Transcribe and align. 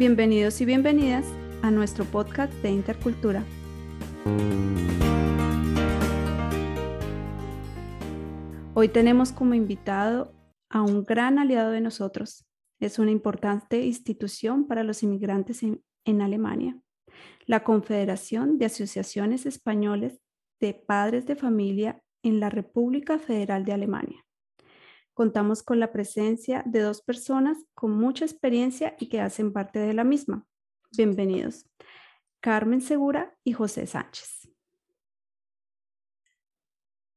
Bienvenidos 0.00 0.62
y 0.62 0.64
bienvenidas 0.64 1.26
a 1.60 1.70
nuestro 1.70 2.06
podcast 2.06 2.50
de 2.62 2.70
Intercultura. 2.70 3.44
Hoy 8.72 8.88
tenemos 8.88 9.30
como 9.30 9.52
invitado 9.52 10.32
a 10.70 10.80
un 10.80 11.04
gran 11.04 11.38
aliado 11.38 11.70
de 11.70 11.82
nosotros. 11.82 12.46
Es 12.80 12.98
una 12.98 13.10
importante 13.10 13.84
institución 13.84 14.66
para 14.66 14.84
los 14.84 15.02
inmigrantes 15.02 15.62
en, 15.62 16.22
Alemania, 16.22 16.80
la 17.44 17.62
Confederación 17.62 18.56
de 18.56 18.64
Asociaciones 18.64 19.44
Españoles 19.44 20.22
de 20.60 20.72
Padres 20.72 21.26
de 21.26 21.36
Familia 21.36 22.02
en 22.22 22.40
la 22.40 22.48
República 22.48 23.18
Federal 23.18 23.66
de 23.66 23.74
Alemania. 23.74 24.24
Contamos 25.20 25.62
con 25.62 25.78
la 25.78 25.92
presencia 25.92 26.62
de 26.64 26.80
dos 26.80 27.02
personas 27.02 27.58
con 27.74 27.90
mucha 27.90 28.24
experiencia 28.24 28.96
y 28.98 29.10
que 29.10 29.20
hacen 29.20 29.52
parte 29.52 29.78
de 29.78 29.92
la 29.92 30.02
misma. 30.02 30.48
Bienvenidos, 30.92 31.66
Carmen 32.40 32.80
Segura 32.80 33.36
y 33.44 33.52
José 33.52 33.86
Sánchez. 33.86 34.48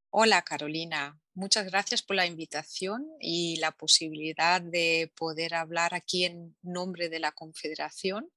Hola 0.09 0.41
Carolina, 0.41 1.17
muchas 1.33 1.65
gracias 1.67 2.01
por 2.01 2.17
la 2.17 2.25
invitación 2.25 3.07
y 3.21 3.55
la 3.61 3.71
posibilidad 3.71 4.59
de 4.61 5.09
poder 5.15 5.55
hablar 5.55 5.93
aquí 5.93 6.25
en 6.25 6.57
nombre 6.61 7.07
de 7.07 7.21
la 7.21 7.31
Confederación. 7.31 8.29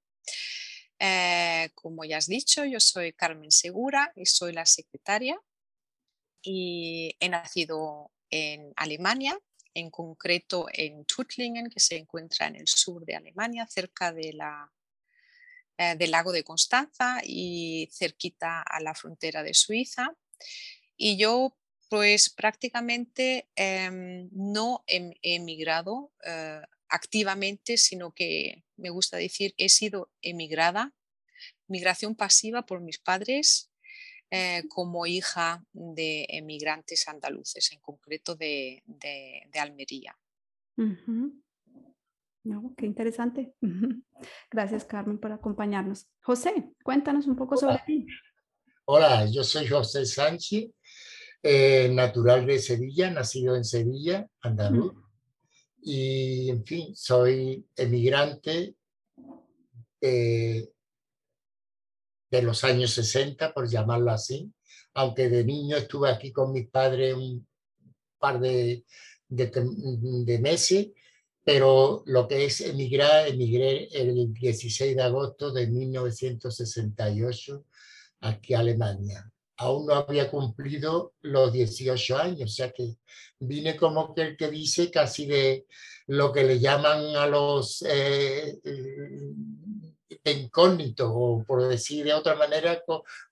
Eh, 1.01 1.71
como 1.75 2.05
ya 2.05 2.19
has 2.19 2.29
dicho, 2.29 2.65
yo 2.65 2.79
soy 2.79 3.15
Carmen 3.15 3.51
Segura 3.51 4.13
y 4.15 4.27
soy 4.27 4.53
la 4.53 4.65
secretaria 4.65 5.37
y 6.41 7.17
he 7.19 7.29
nacido 7.29 8.13
en 8.31 8.73
Alemania 8.77 9.37
en 9.77 9.91
concreto 9.91 10.67
en 10.73 11.05
Tuttlingen, 11.05 11.69
que 11.69 11.81
se 11.81 11.97
encuentra 11.97 12.47
en 12.47 12.57
el 12.57 12.67
sur 12.67 13.05
de 13.05 13.15
Alemania, 13.15 13.67
cerca 13.69 14.11
de 14.11 14.33
la, 14.33 14.73
eh, 15.77 15.95
del 15.97 16.11
lago 16.11 16.33
de 16.33 16.43
Constanza 16.43 17.21
y 17.23 17.89
cerquita 17.93 18.63
a 18.63 18.81
la 18.81 18.95
frontera 18.95 19.43
de 19.43 19.53
Suiza. 19.53 20.17
Y 20.97 21.19
yo 21.19 21.57
pues 21.91 22.31
prácticamente 22.31 23.49
em, 23.55 24.29
no 24.33 24.83
he, 24.87 25.15
emigrado 25.23 26.13
eh, 26.25 26.63
activamente, 26.89 27.77
sino 27.77 28.13
que 28.13 28.65
me 28.77 28.91
gusta 28.91 29.19
decir 29.19 29.55
he 29.59 29.69
sido 29.69 30.11
emigrada, 30.23 30.95
migración 31.69 32.17
pasiva 32.17 32.65
por 32.65 32.81
mis 32.81 32.99
padres 32.99 33.71
eh, 34.31 34.63
como 34.69 35.07
hija 35.07 35.65
de 35.73 36.27
emigrantes 36.29 37.07
andaluces, 37.09 37.71
en 37.73 37.81
concreto 37.81 38.35
de, 38.35 38.83
Almería. 39.55 40.17
qué 42.77 42.87
interesante. 42.87 43.55
Gracias, 44.51 44.85
Carmen, 44.85 45.19
por 45.19 45.33
acompañarnos. 45.33 46.09
José, 46.23 46.71
cuéntanos 46.83 47.27
un 47.27 47.37
poco 47.37 47.57
sobre 47.57 47.81
ti. 47.87 48.07
Hola, 48.87 49.27
yo 49.27 49.43
soy 49.43 49.67
José 49.67 50.07
Sánchez, 50.07 50.71
eh, 51.43 51.89
natural 51.93 52.47
de 52.47 52.59
Sevilla, 52.59 53.11
nacido 53.11 53.57
en 53.57 53.65
Sevilla, 53.65 54.29
andaluz. 54.41 54.93
Y, 55.83 56.51
en 56.51 56.65
fin, 56.65 56.97
soy 56.97 57.65
emigrante 57.77 58.75
eh, 60.01 60.69
de 62.31 62.43
los 62.43 62.65
años 62.65 62.93
60, 62.93 63.53
por 63.53 63.69
llamarlo 63.69 64.11
así, 64.11 64.53
aunque 64.95 65.29
de 65.29 65.45
niño 65.45 65.77
estuve 65.77 66.11
aquí 66.11 66.33
con 66.33 66.53
mis 66.53 66.69
padres 66.69 67.15
un 67.15 67.47
par 68.19 68.41
de, 68.41 68.85
de, 69.29 70.39
meses, 70.41 70.89
pero 71.45 72.03
lo 72.07 72.27
que 72.27 72.45
es 72.47 72.61
emigrar, 72.61 73.29
emigré 73.29 73.89
el 73.93 74.33
16 74.33 74.97
de 74.97 75.03
agosto 75.03 75.53
de 75.53 75.67
1968 75.69 77.65
aquí 78.21 78.55
a 78.55 78.61
Alemania. 78.61 79.31
Aún 79.59 79.87
no 79.87 79.95
había 79.95 80.31
cumplido 80.31 81.15
los 81.23 81.53
18 81.53 82.19
años, 82.19 82.51
o 82.51 82.55
sea 82.55 82.73
que 82.73 82.97
vine 83.39 83.77
como 83.77 84.15
que 84.15 84.23
el 84.23 84.37
que 84.37 84.51
dice 84.51 84.91
casi 84.91 85.27
de 85.27 85.67
lo 86.09 86.33
que 86.33 86.45
le 86.45 86.59
llaman 86.59 87.17
a 87.17 87.27
los 87.27 87.83
eh, 87.83 88.59
incógnito, 90.31 91.13
o 91.13 91.45
por 91.45 91.67
decir 91.69 92.05
de 92.05 92.15
otra 92.15 92.35
manera, 92.35 92.83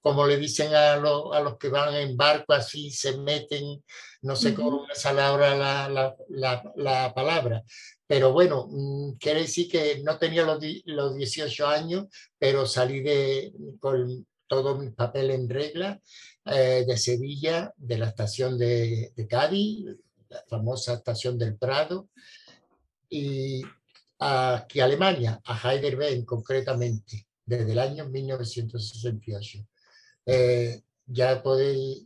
como 0.01 0.27
le 0.27 0.37
dicen 0.37 0.75
a, 0.75 0.95
a, 0.95 1.41
los 1.41 1.59
que 1.59 1.69
van 1.69 1.95
en 1.95 2.17
barco, 2.17 2.53
así 2.53 2.91
se 2.91 3.19
meten, 3.19 3.83
no 4.23 4.37
sé 4.37 4.55
cómo 4.55 4.87
es 4.93 5.05
ahora 5.07 5.55
la, 5.55 5.89
la, 6.29 6.73
la, 6.77 7.15
palabra. 7.15 7.63
Pero 8.07 8.33
bueno, 8.33 8.69
mm, 8.71 9.13
quiere 9.19 9.41
decir 9.41 9.69
que 9.71 10.01
no 10.05 10.19
tenía 10.19 10.45
los, 10.45 10.59
los 10.85 11.15
18 11.17 11.67
años, 11.67 12.07
pero 12.39 12.67
salí 12.67 13.01
de, 13.01 13.53
con 13.81 14.27
todo 14.47 14.77
mi 14.77 14.91
papel 14.91 15.31
en 15.31 15.49
regla 15.49 16.01
eh, 16.47 16.85
de 16.87 16.97
Sevilla, 16.97 17.73
de 17.77 17.99
la 17.99 18.09
estación 18.09 18.59
de, 18.59 19.13
de 19.17 19.27
Cádiz, 19.27 19.87
la 20.29 20.45
famosa 20.49 20.95
estación 20.95 21.39
del 21.39 21.57
Prado. 21.57 22.09
Y 23.09 23.63
aquí 24.19 24.81
a 24.81 24.85
Alemania, 24.85 25.41
a 25.45 25.73
Heidelberg 25.73 26.25
concretamente, 26.25 27.27
desde 27.45 27.73
el 27.73 27.79
año 27.79 28.07
1968. 28.07 29.67
Eh, 30.27 30.83
ya 31.07 31.43
podéis 31.43 32.05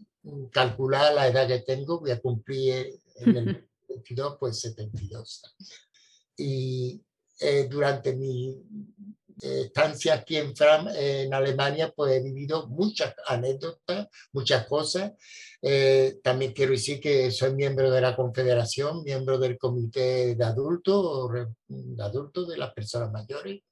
calcular 0.51 1.15
la 1.15 1.29
edad 1.29 1.47
que 1.47 1.61
tengo, 1.61 2.01
voy 2.01 2.11
a 2.11 2.21
cumplir 2.21 3.01
en 3.17 3.37
el 3.37 3.69
22, 3.89 4.37
pues 4.39 4.61
72. 4.61 5.43
Y 6.37 7.01
eh, 7.41 7.67
durante 7.71 8.15
mi 8.15 8.57
estancia 9.41 10.15
aquí 10.15 10.37
en, 10.37 10.55
Fram, 10.57 10.89
en 10.95 11.33
Alemania, 11.33 11.93
pues 11.95 12.13
he 12.13 12.21
vivido 12.21 12.67
muchas 12.69 13.15
anécdotas, 13.27 14.09
muchas 14.33 14.67
cosas. 14.67 15.13
Eh, 15.61 16.21
también 16.23 16.53
quiero 16.53 16.73
decir 16.73 17.01
que 17.01 17.31
soy 17.31 17.55
miembro 17.55 17.91
de 17.91 18.01
la 18.01 18.15
Confederación, 18.15 19.03
miembro 19.03 19.39
del 19.39 19.59
Comité 19.59 20.35
de 20.37 20.45
Adultos, 20.45 21.31
de 21.67 22.03
adultos 22.03 22.49
de 22.49 22.57
las 22.57 22.73
personas 22.73 23.11
mayores. 23.11 23.63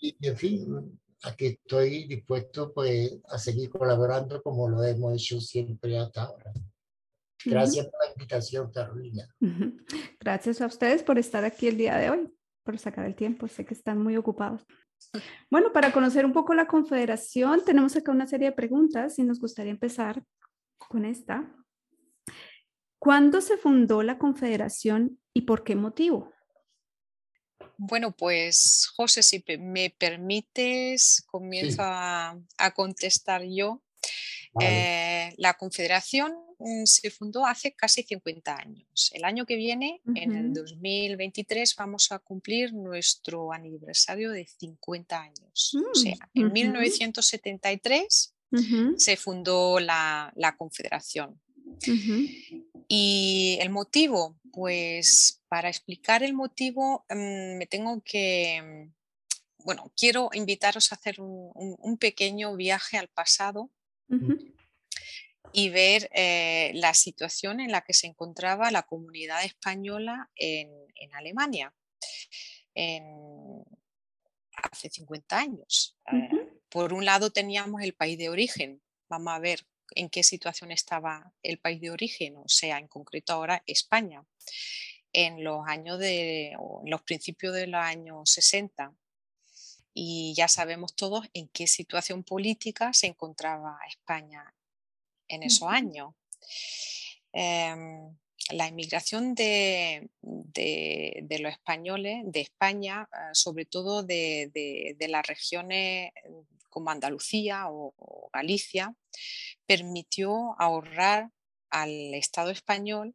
y, 0.00 0.16
en 0.20 0.36
fin, 0.36 1.00
aquí 1.22 1.46
estoy 1.46 2.06
dispuesto 2.06 2.72
pues, 2.72 3.18
a 3.28 3.38
seguir 3.38 3.70
colaborando 3.70 4.42
como 4.42 4.68
lo 4.68 4.84
hemos 4.84 5.14
hecho 5.14 5.40
siempre 5.40 5.98
hasta 5.98 6.24
ahora. 6.24 6.52
Gracias 7.44 7.86
por 7.86 8.04
la 8.04 8.12
invitación, 8.12 8.70
Carolina. 8.72 9.26
Gracias 10.20 10.60
a 10.60 10.66
ustedes 10.66 11.02
por 11.02 11.18
estar 11.18 11.44
aquí 11.44 11.68
el 11.68 11.78
día 11.78 11.96
de 11.96 12.10
hoy 12.10 12.28
por 12.64 12.78
sacar 12.78 13.06
el 13.06 13.14
tiempo. 13.14 13.48
Sé 13.48 13.64
que 13.64 13.72
están 13.72 14.02
muy 14.02 14.18
ocupados. 14.18 14.66
Bueno, 15.50 15.72
para 15.72 15.90
conocer 15.90 16.26
un 16.26 16.34
poco 16.34 16.52
la 16.52 16.66
Confederación, 16.66 17.62
tenemos 17.64 17.96
acá 17.96 18.12
una 18.12 18.26
serie 18.26 18.48
de 18.48 18.52
preguntas 18.54 19.18
y 19.18 19.24
nos 19.24 19.40
gustaría 19.40 19.70
empezar 19.70 20.22
con 20.88 21.04
esta. 21.04 21.54
¿Cuándo 22.98 23.40
se 23.40 23.56
fundó 23.56 24.02
la 24.02 24.18
Confederación 24.18 25.20
y 25.32 25.42
por 25.42 25.62
qué 25.62 25.76
motivo? 25.76 26.32
Bueno, 27.76 28.10
pues 28.16 28.90
José, 28.96 29.22
si 29.22 29.44
me 29.60 29.94
permites, 29.96 31.24
comienzo 31.30 31.82
a, 31.82 32.36
contestar 32.74 33.42
yo. 33.44 33.82
Eh, 34.60 35.32
la 35.36 35.54
Confederación 35.54 36.34
Mm, 36.58 36.86
se 36.86 37.10
fundó 37.10 37.46
hace 37.46 37.72
casi 37.72 38.02
50 38.02 38.56
años. 38.56 39.10
El 39.14 39.24
año 39.24 39.46
que 39.46 39.54
viene, 39.54 40.02
en 40.14 40.32
el 40.34 40.52
2023, 40.52 41.76
vamos 41.76 42.10
a 42.10 42.18
cumplir 42.18 42.74
nuestro 42.74 43.52
aniversario 43.52 44.32
de 44.32 44.46
50 44.46 45.20
años. 45.20 45.76
o 45.90 45.94
sea, 45.94 46.16
mm, 46.34 46.40
en 46.40 46.52
1973 46.52 48.34
se 48.96 49.16
fundó 49.16 49.80
la, 49.80 50.54
Confederación. 50.56 51.40
Y 52.88 53.58
el 53.60 53.70
motivo, 53.70 54.38
pues 54.52 55.42
para 55.48 55.68
explicar 55.68 56.22
el 56.22 56.32
motivo 56.32 57.04
mm, 57.10 57.58
me 57.58 57.66
tengo 57.66 58.02
que, 58.02 58.90
bueno, 59.58 59.92
quiero 59.96 60.30
invitaros 60.32 60.90
a 60.90 60.94
hacer 60.94 61.20
un, 61.20 61.98
pequeño 61.98 62.56
viaje 62.56 62.96
al 62.96 63.08
pasado 63.08 63.70
y 65.52 65.68
ver 65.68 66.08
eh, 66.14 66.72
la 66.74 66.94
situación 66.94 67.60
en 67.60 67.72
la 67.72 67.82
que 67.82 67.92
se 67.92 68.06
encontraba 68.06 68.70
la 68.70 68.82
comunidad 68.82 69.44
española 69.44 70.30
en, 70.34 70.68
Alemania 71.12 71.72
hace 74.70 74.90
50 74.90 75.38
años. 75.38 75.96
Eh, 76.12 76.57
por 76.68 76.92
un 76.92 77.04
lado 77.04 77.30
teníamos 77.30 77.82
el 77.82 77.94
país 77.94 78.18
de 78.18 78.28
origen, 78.28 78.82
vamos 79.08 79.32
a 79.32 79.38
ver 79.38 79.66
en 79.94 80.10
qué 80.10 80.22
situación 80.22 80.70
estaba 80.70 81.32
el 81.42 81.58
país 81.58 81.80
de 81.80 81.90
origen, 81.90 82.36
o 82.36 82.48
sea, 82.48 82.78
en 82.78 82.88
concreto 82.88 83.32
ahora 83.32 83.62
España, 83.66 84.24
en 85.12 85.42
los 85.42 85.66
años 85.66 85.98
de, 85.98 86.52
en 86.52 86.90
los 86.90 87.02
principios 87.02 87.54
de 87.54 87.66
los 87.66 87.80
años 87.80 88.30
60. 88.30 88.92
Y 89.94 90.34
ya 90.36 90.46
sabemos 90.46 90.94
todos 90.94 91.26
en 91.32 91.48
qué 91.48 91.66
situación 91.66 92.22
política 92.22 92.92
se 92.92 93.08
encontraba 93.08 93.78
España 93.88 94.54
en 95.26 95.42
esos 95.42 95.68
años. 95.68 96.14
Em, 97.32 98.16
la 98.50 98.68
inmigración 98.68 99.34
de, 99.34 100.08
los 100.22 101.52
españoles 101.52 102.22
de 102.24 102.40
España, 102.40 103.08
ah, 103.12 103.30
sobre 103.34 103.64
todo 103.64 104.02
de, 104.02 104.96
las 105.08 105.26
regiones 105.26 106.12
como 106.70 106.90
Andalucía 106.90 107.66
o, 107.68 108.30
Galicia, 108.32 108.94
permitió 109.66 110.54
ahorrar 110.60 111.30
al 111.70 112.14
Estado 112.14 112.50
español 112.50 113.14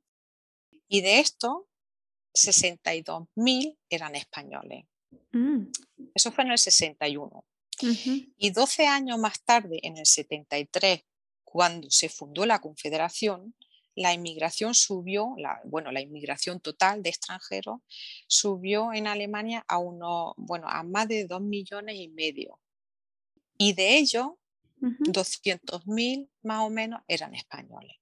Y 0.87 1.01
de 1.01 1.19
estos, 1.19 1.63
62.000 2.35 3.79
eran 3.89 4.13
españoles. 4.13 4.85
Mm. 5.31 5.63
Eso 6.13 6.31
fue 6.31 6.43
en 6.43 6.51
el 6.51 6.59
61. 6.59 7.43
Y 8.37 8.51
12 8.51 8.85
años 8.85 9.17
más 9.17 9.43
tarde, 9.43 9.79
en 9.81 9.97
el 9.97 10.05
73, 10.05 11.03
cuando 11.43 11.89
se 11.89 12.07
fundó 12.07 12.45
la 12.45 12.61
Confederación, 12.61 13.55
la 13.95 14.13
inmigración 14.13 14.73
subió, 14.75 15.33
la, 15.37 15.61
bueno, 15.63 15.91
la 15.91 16.01
inmigración 16.01 16.59
total 16.59 17.01
de 17.01 17.09
extranjeros 17.09 17.79
subió 18.27 18.93
en 18.93 19.07
Alemania 19.07 19.63
a, 19.67 19.77
uno, 19.77 20.33
bueno, 20.37 20.67
a 20.69 20.83
más 20.83 21.07
de 21.07 21.25
2 21.25 21.41
millones 21.41 21.95
y 21.95 22.09
medio. 22.09 22.59
Y 23.57 23.73
de 23.73 23.97
ellos, 23.97 24.31
200.000 24.81 26.29
más 26.43 26.63
o 26.63 26.69
menos 26.69 27.01
eran 27.07 27.33
españoles. 27.33 27.95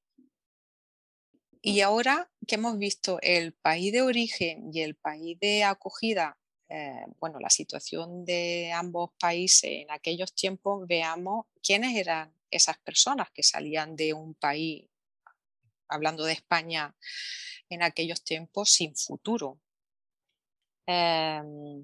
Y 1.61 1.79
ahora 1.79 2.29
que 2.45 2.55
hemos 2.55 2.77
visto 2.77 3.19
el 3.21 3.53
país 3.53 3.93
de 3.93 4.01
origen 4.01 4.69
y 4.73 4.81
el 4.81 4.95
país 4.95 5.39
de 5.39 5.63
acogida, 5.63 6.37
eh, 6.67 7.05
bueno, 7.19 7.39
la 7.39 7.49
situación 7.49 8.25
de 8.25 8.71
ambos 8.73 9.11
países 9.19 9.69
en 9.71 9.91
aquellos 9.91 10.33
tiempos, 10.33 10.87
veamos 10.87 11.45
quiénes 11.61 11.95
eran 11.95 12.33
esas 12.49 12.79
personas 12.79 13.29
que 13.31 13.43
salían 13.43 13.95
de 13.95 14.13
un 14.13 14.33
país 14.33 14.89
hablando 15.87 16.23
de 16.23 16.33
España 16.33 16.95
en 17.69 17.83
aquellos 17.83 18.23
tiempos, 18.23 18.69
sin 18.71 18.95
futuro. 18.95 19.59
Em, 20.85 21.83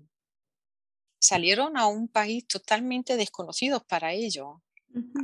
salieron 1.19 1.77
a 1.77 1.87
un 1.87 2.07
país 2.07 2.47
totalmente 2.47 3.17
desconocido 3.17 3.85
para 3.85 4.13
ellos. 4.13 4.47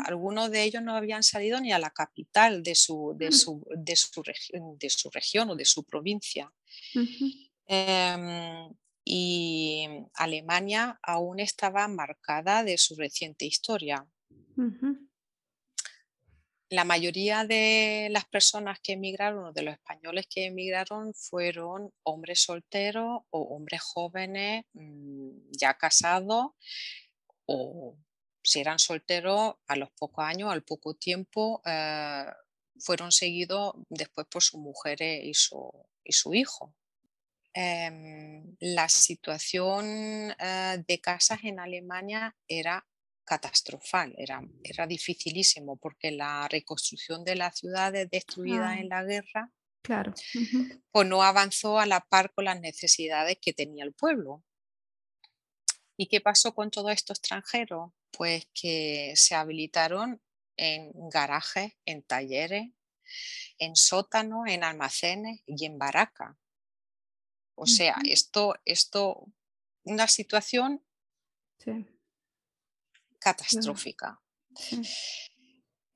Algunos 0.06 0.52
de 0.52 0.64
ellos 0.64 0.84
no 0.84 0.96
habían 0.96 1.24
salido 1.24 1.60
ni 1.60 1.72
a 1.72 1.80
la 1.80 1.90
capital 1.90 2.62
de 2.62 2.76
su, 2.76 3.16
de 3.18 3.32
su, 3.32 3.66
de 3.76 3.96
su, 3.96 4.22
de 4.78 4.90
su 4.90 5.10
región 5.10 5.50
o 5.50 5.56
de 5.56 5.66
su 5.66 5.84
provincia. 5.84 6.54
Em, 7.68 8.70
y 9.04 9.88
Alemania 10.14 11.00
aún 11.02 11.40
estaba 11.40 11.88
marcada 11.88 12.64
de 12.64 12.78
su 12.78 12.96
reciente 12.96 13.46
historia 13.46 14.08
la 16.76 16.84
mayoría 16.84 17.46
de 17.46 18.10
las 18.12 18.26
personas 18.26 18.80
que 18.82 18.94
emigraron 18.94 19.54
de 19.54 19.64
los 19.64 19.74
españoles 19.74 20.28
que 20.30 20.46
emigraron 20.46 21.14
fueron 21.14 21.92
hombres 22.04 22.42
solteros 22.42 23.22
o 23.30 23.42
hombres 23.56 23.82
jóvenes 23.82 24.66
mm, 24.74 25.30
ya 25.52 25.76
casados 25.76 26.52
o 27.46 27.98
si 28.44 28.60
eran 28.60 28.80
solteros 28.80 29.56
a 29.68 29.76
los 29.76 29.90
pocos 29.92 30.24
años, 30.24 30.52
al 30.52 30.64
poco 30.64 30.94
tiempo, 30.94 31.62
eh, 31.66 32.26
fueron 32.80 33.12
seguidos 33.12 33.74
después 33.90 34.28
por 34.28 34.44
sus 34.44 34.60
mujeres 34.60 35.24
y 35.24 35.34
su, 35.34 35.72
y 36.04 36.14
su 36.14 36.34
hijo. 36.34 36.74
Em, 37.54 38.56
la 38.60 38.90
situación 38.90 40.36
eh, 40.40 40.84
de 40.86 41.00
casas 41.00 41.40
en 41.44 41.60
Alemania 41.60 42.36
era 42.48 42.86
catastrofal, 43.26 44.14
era, 44.18 44.42
era 44.64 44.88
dificilísimo 44.88 45.78
porque 45.78 46.12
la 46.12 46.48
reconstrucción 46.48 47.24
de 47.24 47.36
las 47.36 47.58
ciudades 47.58 48.10
destruidas 48.10 48.78
en 48.78 48.90
la 48.90 49.04
guerra 49.04 49.52
claro. 49.82 50.14
pues 50.92 51.08
no 51.08 51.24
avanzó 51.24 51.80
a 51.80 51.86
la 51.86 52.02
par 52.02 52.32
con 52.34 52.46
las 52.46 52.60
necesidades 52.62 53.38
que 53.42 53.54
tenía 53.54 53.84
el 53.84 53.94
pueblo. 53.94 54.44
¿Y 55.98 56.08
qué 56.08 56.22
pasó 56.22 56.54
con 56.54 56.70
todos 56.70 56.92
estos 56.92 57.20
extranjeros? 57.20 57.92
Pues 58.12 58.48
que 58.54 59.14
se 59.16 59.34
habilitaron 59.34 60.22
en 60.58 60.92
garajes, 61.10 61.74
en 61.86 62.04
talleres, 62.04 62.70
en 63.58 63.76
sótanos, 63.76 64.48
en 64.48 64.64
almacenes 64.64 65.42
y 65.46 65.66
en 65.66 65.78
baracas. 65.78 66.36
O 67.58 67.66
sea, 67.66 67.96
esto, 68.04 68.56
esto, 68.66 69.26
una 69.84 70.08
situación 70.08 70.86
sí 71.60 71.95
catastrófica. 73.26 74.22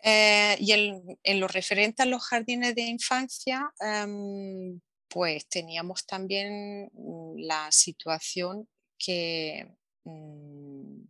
Eh, 0.01 0.55
y 0.59 0.71
en, 0.71 1.39
lo 1.39 1.47
referente 1.47 2.01
a 2.01 2.05
los 2.05 2.23
jardines 2.23 2.73
de 2.73 2.83
infancia, 2.83 3.71
em, 3.79 4.79
pues 5.07 5.47
teníamos 5.47 6.05
también 6.05 6.89
mm, 6.93 7.35
la 7.37 7.71
situación 7.71 8.67
que 8.97 9.75
mm, 10.05 11.01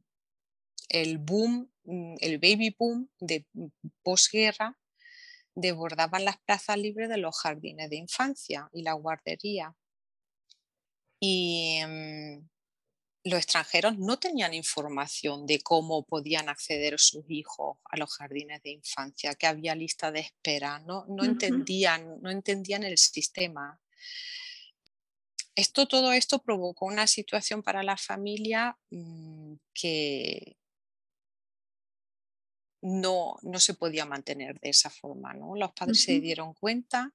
el 0.90 1.18
boom, 1.20 1.72
mm, 1.84 2.16
el 2.20 2.40
baby 2.40 2.76
boom 2.78 3.10
de 3.20 3.46
posguerra 4.04 4.78
desbordaban 5.56 6.26
las 6.26 6.38
plazas 6.40 6.78
libres 6.78 7.10
de 7.10 7.18
los 7.18 7.38
jardines 7.40 7.90
de 7.90 7.98
infancia 7.98 8.70
y 8.74 8.82
la 8.84 8.94
guardería. 8.94 9.74
Y 11.22 11.78
em, 11.82 12.50
los 13.24 13.40
extranjeros 13.40 13.98
no 13.98 14.18
tenían 14.18 14.54
información 14.54 15.46
de 15.46 15.60
cómo 15.60 16.04
podían 16.04 16.50
acceder 16.50 17.00
sus 17.00 17.26
hijos 17.30 17.78
a 17.86 17.98
los 17.98 18.16
jardines 18.16 18.64
de 18.64 18.72
infancia, 18.72 19.36
que 19.36 19.48
había 19.48 19.76
lista 19.76 20.12
de 20.12 20.22
espera, 20.22 20.80
no, 20.80 21.06
no, 21.08 21.24
entendían, 21.24 22.22
no 22.22 22.32
entendían 22.32 22.84
el 22.84 22.98
sistema. 22.98 23.80
Esto, 25.56 25.88
todo 25.88 26.14
esto 26.14 26.40
provocó 26.40 26.86
una 26.86 27.08
situación 27.08 27.62
para 27.62 27.84
la 27.84 27.98
familia 27.98 28.78
mm, 28.90 29.56
que, 29.74 30.56
no, 32.82 33.36
no 33.42 33.60
se 33.60 33.74
podía 33.74 34.06
mantener 34.06 34.60
de 34.60 34.70
esa 34.70 34.90
forma. 34.90 35.34
¿no? 35.34 35.56
Los 35.56 35.72
padres 35.74 36.02
se 36.02 36.20
dieron 36.20 36.54
cuenta 36.54 37.14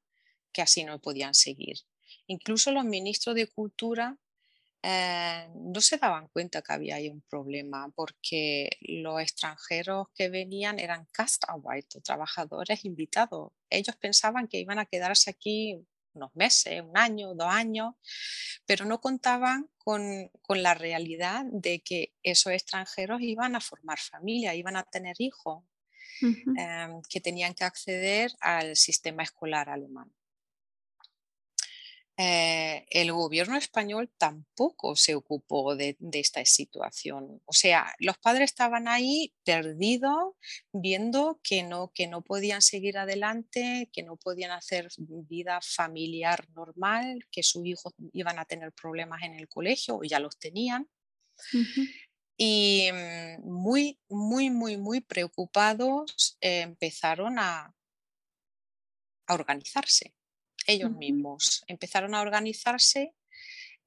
que 0.52 0.62
así 0.62 0.84
no 0.84 1.00
podían 1.00 1.34
seguir. 1.34 1.78
Incluso 2.26 2.70
los 2.70 2.84
ministros 2.84 3.34
de 3.34 3.46
Cultura 3.46 4.18
eh, 4.87 5.49
no 5.55 5.81
se 5.81 5.97
daban 5.97 6.29
cuenta 6.29 6.61
que 6.61 6.75
había 6.75 6.97
ahí 6.97 7.09
un 7.09 7.23
problema 7.23 7.91
porque 7.95 8.69
los 8.83 9.19
extranjeros 9.19 10.09
que 10.14 10.29
venían 10.29 10.79
eran 10.79 11.07
castaways, 11.11 11.87
trabajadores 12.03 12.85
invitados. 12.85 13.53
Ellos 13.71 13.97
pensaban 13.97 14.47
que 14.47 14.59
iban 14.59 14.79
a 14.79 14.85
quedarse 14.85 15.31
aquí 15.31 15.83
unos 16.12 16.37
meses, 16.37 16.83
un 16.83 16.99
año, 16.99 17.35
dos 17.35 17.49
años, 17.49 17.95
pero 18.67 18.85
no 18.85 19.00
contaban 19.00 19.71
con, 19.79 20.31
la 20.49 20.75
realidad 20.75 21.47
de 21.50 21.81
que 21.81 22.12
esos 22.23 22.53
extranjeros 22.53 23.23
iban 23.23 23.57
a 23.57 23.61
formar 23.61 23.99
familia, 23.99 24.55
iban 24.55 24.76
a 24.76 24.83
tener 24.83 25.17
hijos, 25.19 25.64
em, 26.21 27.00
que 27.09 27.21
tenían 27.23 27.55
que 27.55 27.64
acceder 27.64 28.31
al 28.41 28.76
sistema 28.76 29.23
escolar 29.23 29.71
alemán. 29.71 30.12
Eh, 32.16 32.87
el 32.90 33.11
gobierno 33.12 33.56
español 33.56 34.09
tampoco 34.18 34.94
se 34.94 35.16
ocupó 35.16 35.75
de, 35.75 35.97
esta 36.12 36.44
situación. 36.44 37.42
O 37.44 37.52
sea, 37.52 37.92
los 37.99 38.18
padres 38.18 38.50
estaban 38.50 38.87
ahí 38.87 39.35
perdidos, 39.44 40.35
viendo 40.73 41.40
que 41.42 41.64
no, 41.64 41.90
que 41.92 42.06
no 42.06 42.23
podían 42.23 42.62
seguir 42.62 42.99
adelante, 42.99 43.90
que 43.92 44.04
no 44.04 44.16
podían 44.16 44.52
hacer 44.52 44.88
vida 44.99 45.59
familiar 45.61 46.49
normal, 46.50 47.26
que 47.33 47.42
sus 47.42 47.66
hijos 47.66 47.92
iban 48.12 48.38
a 48.38 48.44
tener 48.44 48.73
problemas 48.73 49.23
en 49.25 49.35
el 49.35 49.49
colegio, 49.49 49.97
o 49.97 50.04
ya 50.04 50.21
los 50.21 50.38
tenían. 50.38 50.88
Y 52.37 52.90
mm, 52.92 53.44
muy, 53.44 53.99
muy, 54.09 54.50
muy, 54.50 54.76
muy 54.76 55.00
preocupados 55.00 56.37
eh, 56.40 56.61
empezaron 56.61 57.40
a, 57.40 57.75
a 59.26 59.35
organizarse 59.35 60.14
ellos 60.66 60.92
mismos 60.92 61.64
empezaron 61.66 62.14
a 62.14 62.21
organizarse 62.21 63.14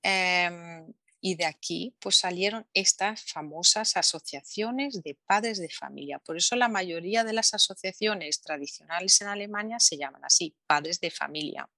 em, 0.03 0.93
y 1.19 1.35
de 1.35 1.45
aquí 1.45 1.95
pues 1.99 2.17
salieron 2.17 2.67
estas 2.73 3.23
famosas 3.23 3.97
asociaciones 3.97 5.01
de 5.03 5.17
padres 5.25 5.59
de 5.59 5.69
familia. 5.69 6.19
Por 6.19 6.37
eso 6.37 6.55
la 6.55 6.69
mayoría 6.69 7.23
de 7.23 7.33
las 7.33 7.53
asociaciones 7.53 8.41
tradicionales 8.41 9.19
en 9.21 9.27
Alemania 9.27 9.79
se 9.79 9.97
llaman 9.97 10.23
así, 10.23 10.55
padres 10.67 10.99
de 10.99 11.11
familia. 11.11 11.69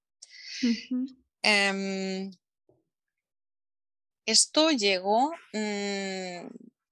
Em, 1.42 2.30
esto 4.26 4.70
llegó, 4.70 5.32
mm, 5.54 6.46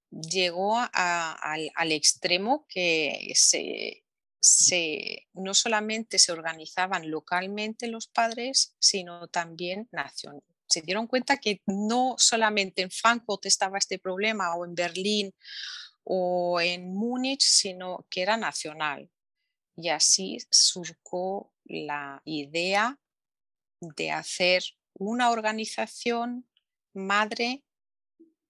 llegó 0.09 0.79
al, 0.91 1.71
al, 1.75 1.91
extremo 1.91 2.65
que 2.67 3.31
se, 3.35 4.03
no 5.33 5.53
solamente 5.53 6.19
se 6.19 6.31
organizaban 6.31 7.09
localmente 7.09 7.87
los 7.87 8.07
padres, 8.07 8.75
sino 8.79 9.27
también 9.27 9.87
nacionalmente. 9.91 10.47
Se 10.67 10.81
dieron 10.81 11.07
cuenta 11.07 11.37
que 11.37 11.61
no 11.65 12.15
solamente 12.17 12.81
en 12.83 12.91
Frankfurt 12.91 13.45
estaba 13.47 13.77
este 13.77 13.97
problema 13.97 14.55
o 14.55 14.65
en 14.65 14.75
Berlín 14.75 15.33
o 16.03 16.61
en 16.61 16.93
Múnich, 16.93 17.41
sino 17.41 18.05
que 18.09 18.21
era 18.21 18.37
nacional. 18.37 19.09
Y 19.75 19.89
así 19.89 20.37
surcó 20.51 21.53
la 21.65 22.21
idea 22.25 22.99
de 23.81 24.11
hacer 24.11 24.63
una 24.93 25.31
organización 25.31 26.47
madre 26.93 27.63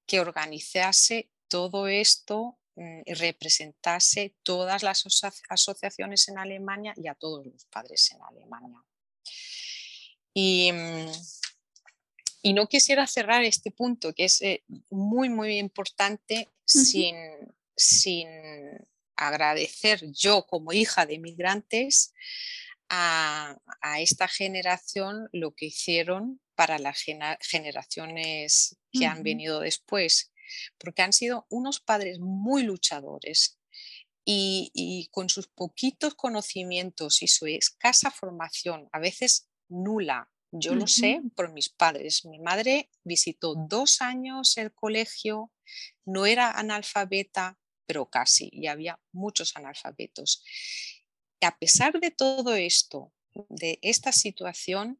que 0.05 0.19
organizase 0.19 1.31
todo 1.47 1.87
esto 1.87 2.58
representase 3.05 4.35
todas 4.43 4.83
las 4.83 5.05
asociaciones 5.49 6.27
en 6.29 6.37
Alemania 6.37 6.93
y 6.95 7.07
a 7.07 7.15
todos 7.15 7.45
los 7.45 7.65
padres 7.65 8.11
en 8.11 8.21
Alemania. 8.21 8.83
Y, 10.33 10.71
mm, 10.71 11.11
y 12.41 12.53
no 12.53 12.67
quisiera 12.67 13.05
cerrar 13.07 13.43
este 13.43 13.71
punto, 13.71 14.13
que 14.13 14.25
es 14.25 14.41
eh, 14.41 14.63
muy, 14.89 15.29
muy 15.29 15.57
importante, 15.57 16.49
sin, 16.65 17.15
sin 17.75 18.29
agradecer 19.15 20.01
yo 20.11 20.45
como 20.47 20.71
hija 20.71 21.05
de 21.05 21.19
migrantes 21.19 22.13
a, 22.87 23.57
a, 23.81 23.99
esta 23.99 24.27
generación 24.27 25.27
lo 25.33 25.53
que 25.53 25.65
hicieron 25.67 26.39
para 26.55 26.79
las 26.79 27.03
generaciones 27.41 28.77
que 28.91 29.05
han 29.05 29.23
venido 29.23 29.59
después 29.59 30.28
porque 30.77 31.01
han 31.01 31.13
sido 31.13 31.45
unos 31.49 31.79
padres 31.79 32.19
muy 32.19 32.63
luchadores 32.63 33.59
y, 34.25 35.09
con 35.11 35.29
sus 35.29 35.47
poquitos 35.47 36.13
conocimientos 36.13 37.23
y 37.23 37.27
su 37.27 37.47
escasa 37.47 38.11
formación, 38.11 38.87
a 38.91 38.99
veces 38.99 39.49
nula, 39.67 40.31
yo 40.51 40.75
lo 40.75 40.87
sé 40.87 41.21
por 41.35 41.51
mis 41.51 41.69
padres. 41.69 42.25
Mi 42.25 42.39
madre 42.39 42.89
visitó 43.03 43.53
dos 43.55 44.01
años 44.01 44.57
el 44.57 44.73
colegio, 44.73 45.51
no 46.05 46.25
era 46.25 46.51
analfabeta, 46.51 47.59
pero 47.85 48.09
casi, 48.09 48.49
y 48.51 48.67
había 48.67 48.99
muchos 49.11 49.55
analfabetos. 49.55 50.43
Y 51.39 51.45
a 51.45 51.57
pesar 51.57 51.99
de 51.99 52.11
todo 52.11 52.55
esto, 52.55 53.13
de 53.49 53.79
esta 53.81 54.11
situación, 54.11 54.99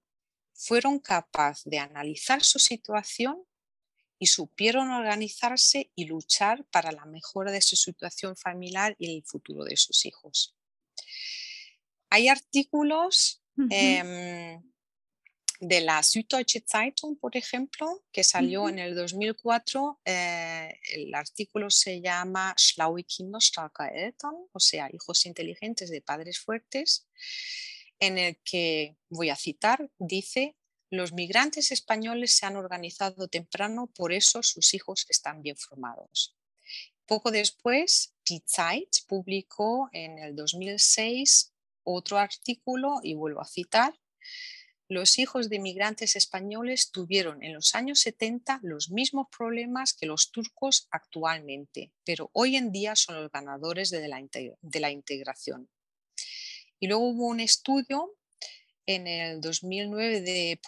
fueron 0.53 0.99
capaces 0.99 1.63
de 1.65 1.79
analizar 1.79 2.43
su 2.43 2.59
situación 2.59 3.43
y 4.19 4.27
supieron 4.27 4.91
organizarse 4.91 5.91
y 5.95 6.05
luchar 6.05 6.65
para 6.65 6.91
la 6.91 7.05
mejora 7.05 7.51
de 7.51 7.61
su 7.61 7.77
situación 7.77 8.35
familiar 8.35 8.95
y 8.99 9.15
el 9.15 9.23
futuro 9.23 9.63
de 9.63 9.77
sus 9.77 10.05
hijos. 10.05 10.55
Hay 12.09 12.27
artículos 12.27 13.41
em, 13.69 14.61
de 15.59 15.81
la 15.81 16.01
Süddeutsche 16.03 16.63
Zeitung, 16.67 17.17
por 17.17 17.37
ejemplo, 17.37 18.03
que 18.11 18.23
salió 18.23 18.67
en 18.67 18.79
el 18.79 18.95
2004. 18.95 20.01
Eh, 20.03 20.79
el 20.93 21.13
artículo 21.13 21.69
se 21.69 22.01
llama 22.01 22.53
Schlaue 22.57 23.03
Kinder, 23.03 23.41
starke 23.41 23.89
Eltern, 23.93 24.35
o 24.51 24.59
sea, 24.59 24.89
hijos 24.91 25.25
inteligentes 25.25 25.89
de 25.89 26.01
padres 26.01 26.39
fuertes, 26.39 27.07
en 27.99 28.17
el 28.17 28.37
que, 28.43 28.97
voy 29.09 29.29
a 29.29 29.35
citar, 29.35 29.89
dice, 29.97 30.55
los 30.89 31.13
migrantes 31.13 31.71
españoles 31.71 32.35
se 32.35 32.45
han 32.45 32.55
organizado 32.55 33.27
temprano, 33.27 33.87
por 33.87 34.11
eso 34.11 34.41
sus 34.41 34.73
hijos 34.73 35.05
están 35.09 35.41
bien 35.41 35.55
formados. 35.55 36.35
Poco 37.05 37.31
después, 37.31 38.13
Die 38.27 38.87
publicó 39.07 39.89
en 39.91 40.19
el 40.19 40.35
2006 40.35 41.53
otro 41.83 42.17
artículo, 42.17 42.99
y 43.03 43.15
vuelvo 43.15 43.41
a 43.41 43.47
citar, 43.47 43.99
los 44.87 45.19
hijos 45.19 45.49
de 45.49 45.59
migrantes 45.59 46.15
españoles 46.15 46.89
tuvieron 46.91 47.43
en 47.43 47.53
los 47.53 47.75
años 47.75 47.99
70 47.99 48.59
los 48.63 48.89
mismos 48.89 49.27
problemas 49.35 49.93
que 49.93 50.07
los 50.07 50.31
turcos 50.31 50.87
actualmente, 50.89 51.93
pero 52.03 52.31
hoy 52.33 52.55
en 52.55 52.71
día 52.71 52.95
son 52.95 53.21
los 53.21 53.31
ganadores 53.31 53.91
de 53.91 54.07
la 54.79 54.91
integración. 54.91 55.69
Y 56.79 56.87
luego 56.87 57.07
hubo 57.07 57.27
un 57.27 57.39
estudio 57.39 58.15
en 58.89 59.05
el 59.05 59.39
2009 59.39 60.21
de 60.21 60.59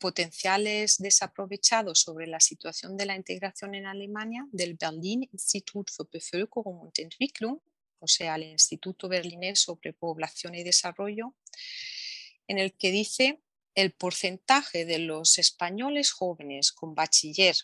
potenciales 0.00 0.98
desaprovechados 0.98 2.00
sobre 2.00 2.26
la 2.26 2.40
situación 2.40 2.96
de 2.96 3.06
la 3.06 3.14
integración 3.14 3.76
en 3.76 3.86
Alemania 3.86 4.44
del 4.50 4.74
Berlin 4.74 5.28
Institut 5.32 5.88
für 5.88 6.04
Bevölkerung 6.04 6.80
und 6.80 6.98
Entwicklung, 6.98 7.60
o 8.00 8.08
sea, 8.08 8.34
el 8.34 8.42
Instituto 8.42 9.08
Berlinés 9.08 9.60
sobre 9.60 9.92
Población 9.92 10.56
y 10.56 10.64
Desarrollo, 10.64 11.36
en 12.48 12.58
el 12.58 12.72
que 12.72 12.90
dice 12.90 13.40
el 13.76 13.92
porcentaje 13.92 14.84
de 14.84 14.98
los 14.98 15.38
españoles 15.38 16.10
jóvenes 16.10 16.72
con 16.72 16.96
bachiller 16.96 17.54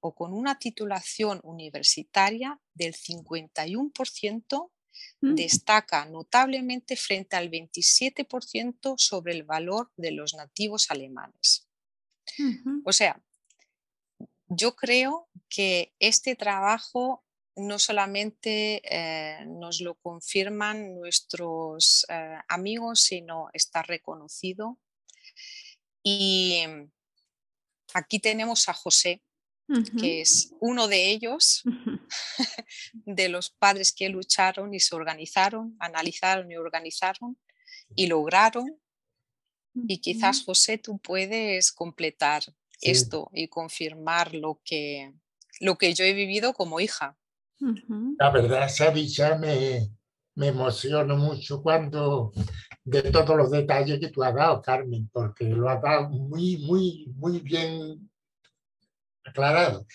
o 0.00 0.16
con 0.16 0.32
una 0.32 0.58
titulación 0.58 1.38
universitaria 1.44 2.60
del 2.74 2.92
51% 2.92 4.72
Mm. 5.20 5.34
destaca 5.34 6.04
notablemente 6.04 6.96
frente 6.96 7.36
al 7.36 7.50
27% 7.50 8.96
sobre 8.96 9.32
el 9.32 9.42
valor 9.42 9.90
de 9.96 10.12
los 10.12 10.34
nativos 10.34 10.90
alemanes. 10.90 11.68
O 12.84 12.92
sea, 12.92 13.20
yo 14.48 14.76
creo 14.76 15.28
que 15.48 15.94
este 15.98 16.36
trabajo 16.36 17.24
no 17.56 17.78
solamente 17.78 18.80
eh, 18.84 19.44
nos 19.46 19.80
lo 19.80 19.96
confirman 19.96 20.94
nuestros 20.94 22.06
eh, 22.08 22.38
amigos, 22.48 23.00
sino 23.00 23.48
está 23.52 23.82
reconocido. 23.82 24.78
Y 26.02 26.62
aquí 27.92 28.20
tenemos 28.20 28.68
a 28.68 28.74
José, 28.74 29.22
que 29.98 30.22
es 30.22 30.54
uno 30.60 30.88
de 30.88 31.10
ellos, 31.10 31.62
de 32.92 33.28
los 33.28 33.50
padres 33.50 33.92
que 33.92 34.08
lucharon 34.08 34.74
y 34.74 34.80
se 34.80 34.94
organizaron, 34.94 35.76
analizaron 35.78 36.50
y 36.50 36.56
organizaron 36.56 37.38
y 37.94 38.06
lograron. 38.06 38.78
Y 39.74 39.98
quizás, 39.98 40.42
José, 40.44 40.78
tú 40.78 40.98
puedes 40.98 41.70
completar 41.70 42.42
esto 42.80 43.30
y 43.32 43.48
confirmar 43.48 44.34
lo 44.34 44.60
que, 44.64 45.12
lo 45.60 45.76
que 45.78 45.94
yo 45.94 46.04
he 46.04 46.12
vivido 46.12 46.52
como 46.52 46.80
hija. 46.80 47.16
La 48.18 48.30
verdad, 48.30 48.66
esa 48.66 48.90
dicha 48.90 49.36
me, 49.36 49.90
me 50.34 50.48
emociona 50.48 51.14
mucho 51.14 51.62
cuando 51.62 52.32
de 52.84 53.02
todos 53.02 53.36
los 53.36 53.50
detalles 53.50 53.98
que 53.98 54.08
tú 54.08 54.22
has 54.22 54.34
dado, 54.34 54.62
Carmen, 54.62 55.08
porque 55.12 55.44
lo 55.44 55.68
has 55.68 55.82
dado 55.82 56.08
muy, 56.08 56.56
muy, 56.58 57.12
muy 57.16 57.40
bien 57.40 58.10
aclarado. 59.24 59.86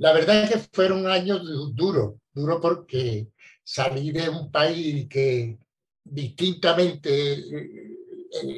La 0.00 0.14
verdad 0.14 0.44
es 0.44 0.50
que 0.50 0.58
fueron 0.72 1.06
años 1.06 1.42
duros, 1.74 2.14
duros 2.32 2.58
porque 2.62 3.28
salí 3.62 4.10
de 4.12 4.30
un 4.30 4.50
país 4.50 5.06
que 5.10 5.58
distintamente 6.02 7.32
eh, 7.34 7.96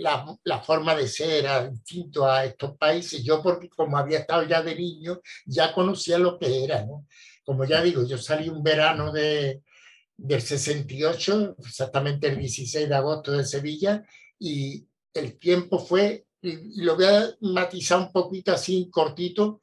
la, 0.01 0.39
la, 0.45 0.61
forma 0.61 0.95
de 0.95 1.09
ser 1.09 1.45
era 1.45 1.69
distinto 1.69 2.31
a 2.31 2.45
estos 2.45 2.77
países. 2.79 3.25
Yo, 3.25 3.43
porque 3.43 3.69
como 3.71 3.99
había 3.99 4.21
estado 4.21 4.45
ya 4.45 4.63
de 4.63 4.77
niño, 4.77 5.21
ya 5.45 5.75
conocía 5.75 6.17
lo 6.17 6.39
que 6.39 6.63
era. 6.63 6.87
¿no? 6.87 7.09
Como 7.45 7.65
ya 7.65 7.83
digo, 7.83 8.07
yo 8.07 8.19
salí 8.19 8.49
un 8.49 8.63
verano 8.63 9.11
de, 9.11 9.63
del 10.17 10.43
68, 10.43 11.57
exactamente 11.59 12.29
el 12.29 12.39
16 12.39 12.89
de 12.89 12.95
agosto 12.95 13.33
de 13.33 13.45
Sevilla, 13.45 14.07
y 14.39 14.87
el 15.13 15.41
tiempo 15.41 15.81
fue, 15.81 16.25
y 16.41 16.83
lo 16.83 16.95
voy 16.95 17.07
a 17.07 17.35
matizar 17.41 17.99
un 17.99 18.13
poquito 18.13 18.53
así 18.53 18.89
cortito, 18.93 19.61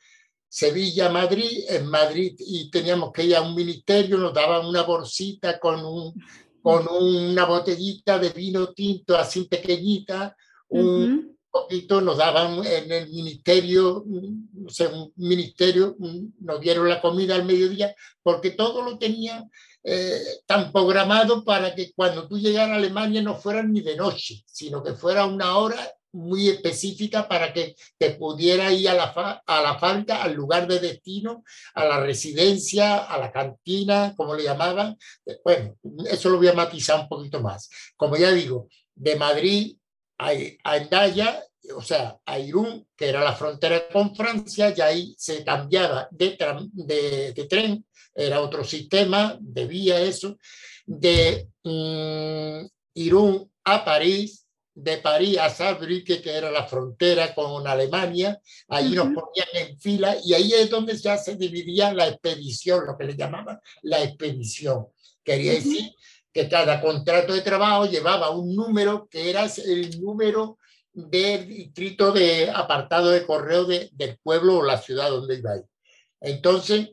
Sevilla, 0.50 1.10
Madrid, 1.10 1.66
en 1.70 1.86
Madrid, 1.86 2.36
y 2.40 2.72
teníamos 2.72 3.12
que 3.12 3.24
ir 3.24 3.36
a 3.36 3.42
un 3.42 3.54
ministerio, 3.54 4.18
nos 4.18 4.34
daban 4.34 4.66
una 4.66 4.82
bolsita 4.82 5.60
con, 5.60 5.86
un, 5.86 6.14
con 6.62 6.88
una 6.88 7.46
botellita 7.46 8.18
de 8.18 8.30
vino 8.30 8.74
tinto 8.74 9.16
así 9.16 9.46
pequeñita, 9.46 10.36
un 10.70 11.38
poquito 11.52 12.02
nos 12.02 12.18
daban 12.18 12.66
en 12.66 12.92
el 12.92 13.10
ministerio, 13.10 14.04
no 14.08 14.70
sé, 14.70 14.88
un 14.88 15.14
ministerio, 15.18 15.96
nos 16.40 16.60
dieron 16.60 16.90
la 16.90 17.00
comida 17.00 17.36
al 17.36 17.46
mediodía, 17.46 17.94
porque 18.24 18.52
todo 18.52 18.82
lo 18.82 18.98
tenían 18.98 19.50
eh, 19.84 20.20
tan 20.48 20.72
programado 20.72 21.44
para 21.46 21.76
que 21.76 21.94
cuando 21.94 22.28
tú 22.28 22.40
llegaras 22.40 22.72
a 22.72 22.76
Alemania 22.76 23.22
no 23.22 23.36
fuera 23.36 23.62
ni 23.62 23.82
de 23.82 23.96
noche, 23.96 24.44
sino 24.48 24.84
que 24.84 24.94
fuera 24.94 25.26
una 25.26 25.58
hora 25.58 25.92
muy 26.12 26.50
específica 26.50 27.28
para 27.28 27.54
que 27.54 27.76
te 27.98 28.12
pudiera 28.12 28.72
ir 28.72 28.90
a 28.90 28.94
la, 28.94 29.44
a 29.46 29.62
la 29.62 29.78
fábrica, 29.78 30.22
al 30.22 30.34
lugar 30.34 30.68
de 30.68 30.80
destino, 30.80 31.44
a 31.74 31.86
la 31.86 32.00
residencia, 32.00 33.06
a 33.06 33.18
la 33.18 33.32
cantina, 33.32 34.14
como 34.16 34.36
le 34.36 34.44
llamaban. 34.44 34.98
Bueno, 35.44 35.76
eso 36.10 36.30
lo 36.30 36.38
voy 36.38 36.48
a 36.48 36.54
matizar 36.54 37.00
un 37.00 37.08
poquito 37.08 37.42
más. 37.42 37.70
Como 37.96 38.18
ya 38.18 38.32
digo, 38.32 38.68
de 38.96 39.16
Madrid 39.16 39.78
a, 40.18 40.32
a 40.64 40.78
Endaya, 40.78 41.44
o 41.76 41.82
sea, 41.82 42.18
a 42.26 42.40
Irún, 42.40 42.88
que 42.96 43.10
era 43.10 43.24
la 43.24 43.34
frontera 43.34 43.88
con 43.90 44.16
Francia, 44.16 44.74
y 44.76 44.82
ahí 44.82 45.16
se 45.18 45.44
cambiaba 45.44 46.08
de, 46.12 46.38
de, 46.74 47.34
de 47.34 47.46
tren 47.46 47.86
era 48.20 48.42
otro 48.42 48.64
sistema, 48.64 49.38
debía 49.40 50.02
eso, 50.02 50.38
de 50.86 51.48
mm, 51.64 52.66
Irún 52.96 53.52
a 53.64 53.86
París, 53.86 54.46
de 54.82 54.98
París 54.98 55.38
a 55.38 55.50
Saarbrücken, 55.50 56.22
que 56.22 56.32
era 56.32 56.50
la 56.50 56.66
frontera 56.66 57.34
con 57.36 57.68
Alemania, 57.68 58.40
ahí 58.70 58.92
nos 58.92 59.08
ponían 59.08 59.48
en 59.54 59.80
fila 59.80 60.16
y 60.24 60.34
ahí 60.34 60.54
es 60.54 60.70
donde 60.70 60.96
ya 60.98 61.18
se 61.18 61.36
dividía 61.36 61.94
la 61.94 62.08
expedición, 62.08 62.86
lo 62.86 62.98
que 62.98 63.04
le 63.04 63.16
llamaban 63.16 63.60
la 63.82 64.02
expedición. 64.04 64.88
Quería 65.24 65.54
decir 65.54 65.92
que 66.32 66.48
cada 66.48 66.82
contrato 66.82 67.34
de 67.34 67.42
trabajo 67.42 67.86
llevaba 67.86 68.30
un 68.30 68.56
número 68.56 69.08
que 69.10 69.30
era 69.30 69.46
el 69.66 70.00
número 70.02 70.58
del 70.94 71.48
distrito 71.48 72.12
de 72.12 72.50
apartado 72.50 73.10
de 73.10 73.26
correo 73.26 73.66
de, 73.66 73.90
del 73.94 74.18
pueblo 74.18 74.58
o 74.58 74.64
la 74.64 74.78
ciudad 74.78 75.10
donde 75.10 75.38
iba. 75.38 75.56
Entonces, 76.22 76.92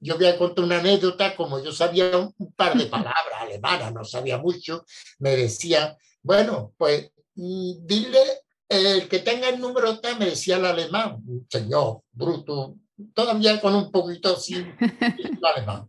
yo 0.00 0.16
voy 0.16 0.26
a 0.26 0.38
contar 0.38 0.64
una 0.64 0.78
anécdota, 0.78 1.34
como 1.34 1.62
yo 1.62 1.72
sabía 1.72 2.16
un, 2.16 2.52
par 2.54 2.76
de 2.76 2.86
palabras 2.86 3.40
alemanas, 3.40 3.92
no 3.92 4.04
sabía 4.04 4.38
mucho, 4.38 4.84
me 5.18 5.36
decía, 5.36 5.96
bueno, 6.28 6.74
pues 6.76 7.10
dile, 7.34 8.20
el 8.68 9.08
que 9.08 9.20
tenga 9.20 9.48
el 9.48 9.58
número 9.58 9.98
T, 9.98 10.14
me 10.16 10.26
decía 10.26 10.58
el 10.58 10.66
alemán, 10.66 11.22
señor 11.48 12.02
bruto, 12.12 12.76
todavía 13.14 13.58
con 13.62 13.74
un 13.74 13.90
poquito 13.90 14.36
sin 14.36 14.76
alemán. 15.54 15.88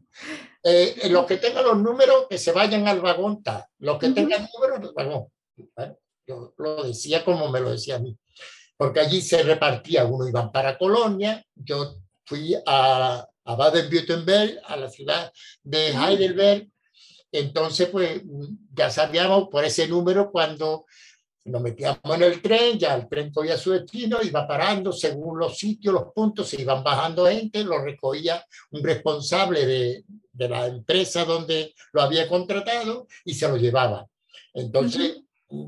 Eh, 0.64 1.10
los 1.10 1.26
que 1.26 1.36
tengan 1.36 1.66
los 1.66 1.78
números, 1.78 2.28
que 2.30 2.38
se 2.38 2.54
vayan 2.54 2.88
al 2.88 3.02
vagón 3.02 3.44
T, 3.44 3.52
los 3.80 4.00
que 4.00 4.12
tengan 4.12 4.48
números, 4.54 4.80
del 4.80 4.94
vagón. 4.94 5.28
Yo 6.26 6.54
lo 6.58 6.84
decía 6.86 7.26
como 7.26 7.50
me 7.50 7.60
lo 7.60 7.72
decía 7.72 7.98
a 7.98 8.00
mí, 8.00 8.18
porque 8.78 9.02
allí 9.02 9.20
se 9.20 9.44
repartía, 9.44 10.06
uno 10.06 10.26
iban 10.26 10.54
para 10.54 10.78
Colonia, 10.78 11.46
yo 11.54 11.96
fui 12.26 12.56
a, 12.66 13.28
a 13.44 13.56
Baden-Württemberg, 13.56 14.62
a 14.64 14.78
la 14.78 14.90
ciudad 14.90 15.34
de 15.64 15.90
Heidelberg. 15.90 16.70
Entonces, 17.32 17.90
pues 17.90 18.22
ya 18.74 18.90
sabíamos 18.90 19.50
por 19.50 19.64
ese 19.64 19.88
número 19.88 20.32
cuando 20.32 20.86
nos 21.46 21.62
metíamos 21.62 22.00
en 22.04 22.24
el 22.24 22.42
tren, 22.42 22.78
ya 22.78 22.96
el 22.96 23.08
tren 23.08 23.32
cogía 23.32 23.58
su 23.58 23.72
destino, 23.72 24.20
iba 24.22 24.48
parando 24.48 24.92
según 24.92 25.40
los 25.40 25.58
sitios, 25.58 25.94
los 25.94 26.14
puntos, 26.14 26.50
se 26.50 26.62
iban 26.62 26.84
bajando 26.84 27.26
gente, 27.28 27.64
lo 27.64 27.82
recogía 27.82 28.46
un 28.72 28.84
responsable 28.84 29.66
de, 29.66 30.04
de 30.32 30.50
la 30.50 30.68
empresa 30.68 31.26
donde 31.26 31.74
lo 31.92 32.02
había 32.02 32.28
contratado 32.28 33.08
y 33.26 33.34
se 33.34 33.48
lo 33.48 33.58
llevaba. 33.58 34.08
Entonces, 34.54 35.22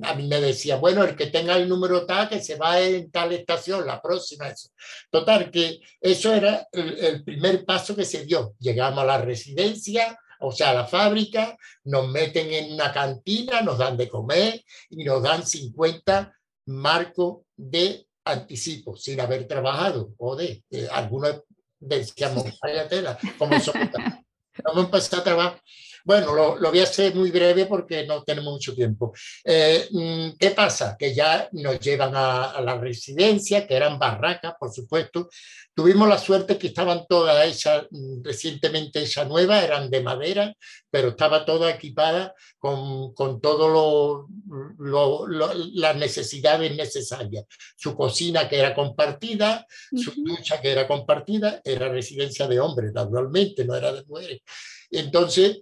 a 0.03 0.13
mí 0.13 0.27
me 0.27 0.39
decía, 0.39 0.75
bueno, 0.75 1.03
el 1.03 1.15
que 1.15 1.27
tenga 1.27 1.57
el 1.57 1.67
número 1.67 2.05
tal, 2.05 2.29
que 2.29 2.39
se 2.39 2.55
va 2.55 2.79
en 2.79 3.09
tal 3.09 3.31
estación, 3.31 3.85
la 3.85 4.01
próxima. 4.01 4.47
Eso. 4.47 4.69
Total, 5.09 5.49
que 5.49 5.79
eso 5.99 6.33
era 6.33 6.67
el, 6.71 7.23
primer 7.23 7.65
paso 7.65 7.95
que 7.95 8.05
se 8.05 8.25
dio. 8.25 8.53
Llegamos 8.59 9.03
a 9.03 9.07
la 9.07 9.17
residencia, 9.17 10.17
o 10.41 10.51
sea, 10.51 10.73
la 10.73 10.85
fábrica, 10.85 11.57
nos 11.85 12.07
meten 12.09 12.51
en 12.51 12.73
una 12.73 12.91
cantina, 12.91 13.61
nos 13.61 13.77
dan 13.77 13.97
de 13.97 14.09
comer 14.09 14.63
y 14.89 15.03
nos 15.03 15.23
dan 15.23 15.45
50 15.45 16.33
marcos 16.65 17.43
de 17.55 18.05
anticipo 18.25 18.95
sin 18.95 19.19
haber 19.19 19.47
trabajado 19.47 20.13
o 20.17 20.35
de, 20.35 20.63
algunos 20.91 21.43
decíamos, 21.79 22.45
vaya 22.61 22.87
tela, 22.87 23.17
como 23.37 23.59
son, 23.59 23.73
vamos 24.63 24.83
a 24.83 24.85
empezar 24.85 25.19
a 25.19 25.23
trabajar 25.23 25.61
bueno, 26.03 26.33
lo, 26.33 26.57
lo, 26.57 26.69
voy 26.69 26.79
a 26.79 26.83
hacer 26.83 27.15
muy 27.15 27.31
breve 27.31 27.65
porque 27.65 28.05
no 28.05 28.23
tenemos 28.23 28.53
mucho 28.53 28.73
tiempo. 28.73 29.13
Eh, 29.43 29.87
mm, 29.91 30.37
¿Qué 30.39 30.51
pasa? 30.51 30.95
Que 30.97 31.13
ya 31.13 31.47
nos 31.53 31.79
llevan 31.79 32.13
a, 32.15 32.59
la 32.61 32.77
residencia, 32.77 33.67
que 33.67 33.75
eran 33.75 33.99
barracas, 33.99 34.55
por 34.59 34.71
supuesto. 34.73 35.29
Tuvimos 35.73 36.07
la 36.07 36.17
suerte 36.17 36.57
que 36.57 36.67
estaban 36.67 37.05
todas 37.07 37.47
hechas, 37.47 37.85
mm, 37.91 38.23
recientemente 38.23 39.01
hechas 39.01 39.27
nuevas, 39.27 39.63
eran 39.63 39.89
de 39.89 40.01
madera, 40.01 40.53
pero 40.89 41.09
estaba 41.09 41.45
toda 41.45 41.69
equipada 41.71 42.33
con, 42.57 43.13
con 43.13 43.39
todas 43.39 44.25
las 45.73 45.95
necesidades 45.95 46.75
necesarias. 46.75 47.45
Su 47.77 47.95
cocina 47.95 48.49
que 48.49 48.59
era 48.59 48.73
compartida, 48.73 49.65
su 49.95 50.11
ducha 50.23 50.59
que 50.61 50.71
era 50.71 50.87
compartida, 50.87 51.61
era 51.63 51.89
residencia 51.89 52.47
de 52.47 52.59
hombres, 52.59 52.91
naturalmente, 52.93 53.63
no 53.65 53.75
era 53.75 53.93
de 53.93 54.03
mujeres. 54.05 54.41
Entonces, 54.89 55.61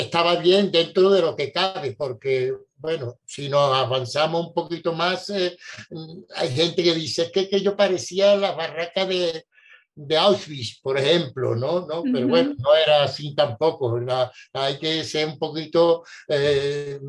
estaba 0.00 0.36
bien 0.36 0.70
dentro 0.70 1.10
de 1.10 1.22
lo 1.22 1.34
que 1.34 1.52
cabe, 1.52 1.94
porque, 1.96 2.52
bueno, 2.76 3.18
si 3.24 3.48
nos 3.48 3.74
avanzamos 3.74 4.48
un 4.48 4.54
poquito 4.54 4.92
más, 4.92 5.30
eh, 5.30 5.56
mm, 5.90 6.18
hay 6.34 6.54
gente 6.54 6.82
que 6.82 6.94
dice 6.94 7.30
que, 7.32 7.48
que 7.48 7.60
yo 7.60 7.76
parecía 7.76 8.36
la 8.36 8.52
barraca 8.52 9.06
de, 9.06 9.46
de 9.94 10.16
Auschwitz, 10.16 10.80
por 10.82 10.98
ejemplo, 10.98 11.56
¿no? 11.56 11.86
¿no? 11.86 12.02
Pero 12.02 12.28
bueno, 12.28 12.54
no 12.58 12.74
era 12.74 13.04
así 13.04 13.34
tampoco, 13.34 13.98
hay 14.52 14.78
que 14.78 15.02
ser 15.04 15.26
un 15.26 15.38
poquito 15.38 16.04
eh, 16.28 17.00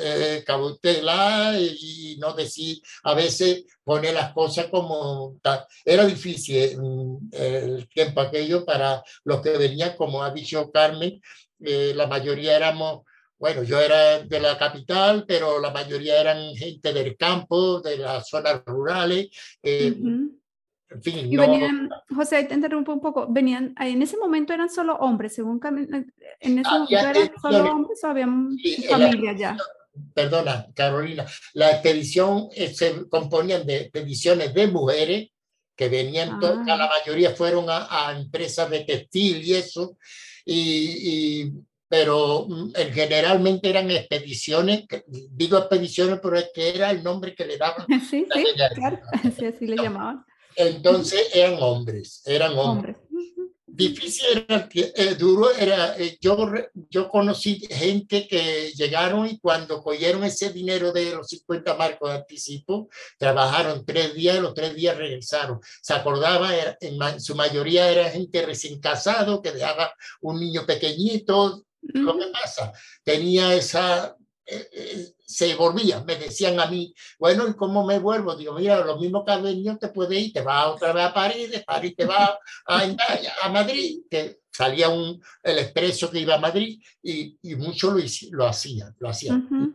eh, 0.00 0.42
cautela 0.46 1.58
y, 1.58 2.16
no 2.18 2.34
decir, 2.34 2.80
a 3.04 3.14
veces 3.14 3.64
poner 3.84 4.14
las 4.14 4.32
cosas 4.32 4.66
como... 4.66 5.38
Era 5.84 6.04
difícil 6.06 6.78
mm, 6.78 7.28
el 7.32 7.88
tiempo 7.88 8.20
aquello 8.20 8.64
para 8.64 9.02
los 9.24 9.40
que 9.40 9.56
venían, 9.56 9.96
como 9.96 10.22
ha 10.22 10.30
dicho 10.30 10.70
Carmen, 10.70 11.20
eh, 11.64 11.92
la 11.94 12.06
mayoría 12.06 12.56
éramos, 12.56 13.02
bueno, 13.38 13.62
yo 13.62 13.80
era 13.80 14.20
de 14.20 14.40
la 14.40 14.58
capital, 14.58 15.24
pero 15.26 15.60
la 15.60 15.70
mayoría 15.70 16.20
eran 16.20 16.54
gente 16.54 16.92
del 16.92 17.16
campo, 17.16 17.80
de 17.80 17.98
las 17.98 18.28
zonas 18.28 18.62
rurales. 18.66 19.28
Eh, 19.62 19.94
y 21.04 21.36
venían, 21.36 21.90
José, 22.14 22.44
te 22.44 22.54
interrumpo 22.54 22.92
un 22.92 23.00
poco, 23.00 23.26
venían, 23.28 23.74
en 23.78 24.02
ese 24.02 24.16
momento 24.16 24.52
eran 24.52 24.70
solo 24.70 24.96
hombres, 24.96 25.34
según 25.34 25.60
en 25.64 26.58
ese 26.58 26.70
momento 26.70 26.96
eran 26.96 27.30
solo 27.40 27.72
hombres 27.72 28.04
o 28.04 28.06
había 28.08 28.26
familia 28.88 29.32
ya. 29.32 29.56
Perdona, 30.14 30.66
Carolina, 30.74 31.26
la 31.52 31.70
expedición 31.70 32.48
eh, 32.54 32.72
se 32.72 33.08
componían 33.10 33.66
de 33.66 33.76
expediciones 33.82 34.54
de 34.54 34.66
mujeres 34.66 35.28
que 35.76 35.88
venían, 35.88 36.38
ah. 36.42 36.64
la 36.66 36.88
mayoría 36.88 37.34
fueron 37.34 37.66
a, 37.68 38.14
empresas 38.16 38.70
de 38.70 38.84
textil 38.84 39.42
y 39.44 39.54
eso, 39.54 39.98
y, 40.44 41.52
pero 41.88 42.46
mm, 42.48 42.72
generalmente 42.92 43.68
eran 43.68 43.90
expediciones, 43.90 44.84
digo 45.06 45.58
expediciones, 45.58 46.20
pero 46.22 46.38
es 46.38 46.50
que 46.54 46.70
era 46.70 46.90
el 46.90 47.02
nombre 47.02 47.34
que 47.34 47.44
le 47.44 47.58
daban. 47.58 47.86
Sí, 48.10 48.26
sí, 48.32 48.44
claro, 48.74 48.98
así 49.12 49.66
le 49.66 49.76
llamaban. 49.76 50.24
Entonces 50.56 51.28
eran 51.34 51.56
hombres, 51.60 52.22
eran 52.24 52.58
hombres. 52.58 52.96
Difícil 53.74 54.44
era, 54.46 54.68
eh, 54.74 55.14
duro 55.14 55.50
era, 55.50 55.96
eh, 55.96 56.18
yo, 56.20 56.36
yo 56.90 57.08
conocí 57.08 57.58
gente 57.70 58.28
que 58.28 58.70
llegaron 58.72 59.26
y 59.26 59.38
cuando 59.38 59.82
cogieron 59.82 60.24
ese 60.24 60.52
dinero 60.52 60.92
de 60.92 61.14
los 61.14 61.28
50 61.28 61.74
marcos 61.74 62.10
de 62.10 62.16
anticipo, 62.16 62.90
trabajaron 63.16 63.86
tres 63.86 64.12
días 64.14 64.36
y 64.36 64.40
los 64.40 64.52
tres 64.52 64.74
días 64.74 64.94
regresaron. 64.98 65.58
Se 65.80 65.94
acordaba, 65.94 66.50
en, 66.80 67.18
su 67.18 67.34
mayoría 67.34 67.90
era 67.90 68.10
gente 68.10 68.44
recién 68.44 68.78
casado 68.78 69.40
que 69.40 69.52
dejaba 69.52 69.94
un 70.20 70.38
niño 70.38 70.66
pequeñito. 70.66 71.64
Lo 71.80 72.18
que 72.18 72.26
pasa, 72.26 72.74
tenía 73.02 73.54
esa 73.54 74.14
eh, 74.44 75.14
se 75.32 75.54
volvían, 75.54 76.04
me 76.04 76.16
decían 76.16 76.60
a 76.60 76.66
mí, 76.66 76.94
bueno, 77.18 77.48
¿y 77.48 77.54
cómo 77.54 77.84
me 77.86 77.98
vuelvo? 77.98 78.36
Digo, 78.36 78.54
mira, 78.54 78.84
lo 78.84 78.98
mismo 78.98 79.24
que 79.24 79.36
venido 79.36 79.78
te 79.78 79.88
puede 79.88 80.18
ir, 80.18 80.32
te 80.32 80.42
vas 80.42 80.66
otra 80.66 80.92
vez 80.92 81.04
a 81.04 81.14
París, 81.14 81.50
de 81.50 81.60
París 81.60 81.94
te 81.96 82.04
vas 82.04 82.30
a, 82.66 82.82
a, 83.42 83.48
Madrid, 83.48 84.02
que 84.10 84.40
salía 84.50 84.88
un, 84.88 85.20
el 85.42 85.58
expreso 85.58 86.10
que 86.10 86.20
iba 86.20 86.34
a 86.34 86.40
Madrid 86.40 86.80
y, 87.02 87.38
y 87.42 87.56
muchos 87.56 87.94
lo, 87.94 88.38
lo 88.38 88.46
hacían, 88.46 88.94
lo 88.98 89.08
hacían, 89.08 89.48
uh 89.50 89.72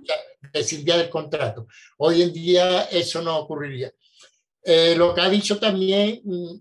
del 0.53 1.09
contrato. 1.09 1.67
Hoy 1.97 2.21
en 2.21 2.33
día 2.33 2.83
eso 2.83 3.21
no 3.21 3.37
ocurriría. 3.37 3.91
Eh, 4.63 4.95
lo 4.95 5.13
que 5.13 5.21
ha 5.21 5.29
dicho 5.29 5.59
también, 5.59 6.21
mm, 6.23 6.55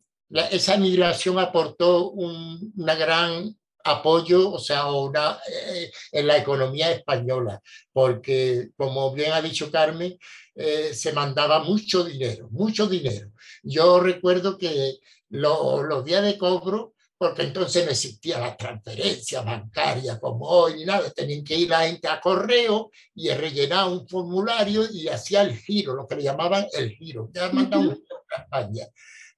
esa 0.50 0.76
migración 0.76 1.38
aportó 1.38 2.10
un, 2.10 2.72
una 2.76 2.94
gran 2.94 3.56
apoyo, 3.86 4.50
o 4.50 4.58
sea, 4.58 4.86
una, 4.90 5.38
eh, 5.48 5.90
en 6.12 6.26
la 6.26 6.36
economía 6.36 6.90
española, 6.90 7.60
porque 7.92 8.70
como 8.76 9.12
bien 9.12 9.32
ha 9.32 9.40
dicho 9.40 9.70
Carmen, 9.70 10.18
eh, 10.54 10.92
se 10.94 11.12
mandaba 11.12 11.62
mucho 11.62 12.04
dinero, 12.04 12.48
mucho 12.50 12.86
dinero. 12.86 13.30
Yo 13.62 14.00
recuerdo 14.00 14.58
que 14.58 14.98
los 15.28 16.04
días 16.04 16.22
de 16.22 16.38
cobro, 16.38 16.94
porque 17.18 17.42
entonces 17.42 17.84
no 17.84 17.90
existía 17.90 18.38
la 18.38 18.56
transferencia 18.56 19.40
bancaria 19.40 20.20
como 20.20 20.46
hoy 20.46 20.74
ni 20.74 20.84
nada, 20.84 21.10
tenían 21.10 21.44
que 21.44 21.56
ir 21.56 21.70
la 21.70 21.86
gente 21.86 22.08
a 22.08 22.20
correo 22.20 22.90
y 23.14 23.30
rellenar 23.30 23.88
un 23.88 24.06
formulario 24.06 24.84
y 24.90 25.08
hacía 25.08 25.42
el 25.42 25.56
giro, 25.56 25.94
lo 25.94 26.06
que 26.06 26.16
le 26.16 26.24
llamaban 26.24 26.66
el 26.72 26.90
giro, 26.90 27.30
ya 27.32 27.50
mandaban 27.50 27.98
a 28.30 28.42
España, 28.42 28.86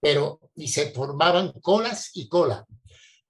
pero 0.01 0.41
y 0.57 0.69
se 0.69 0.91
formaban 0.91 1.53
colas 1.61 2.11
y 2.15 2.29
colas 2.29 2.65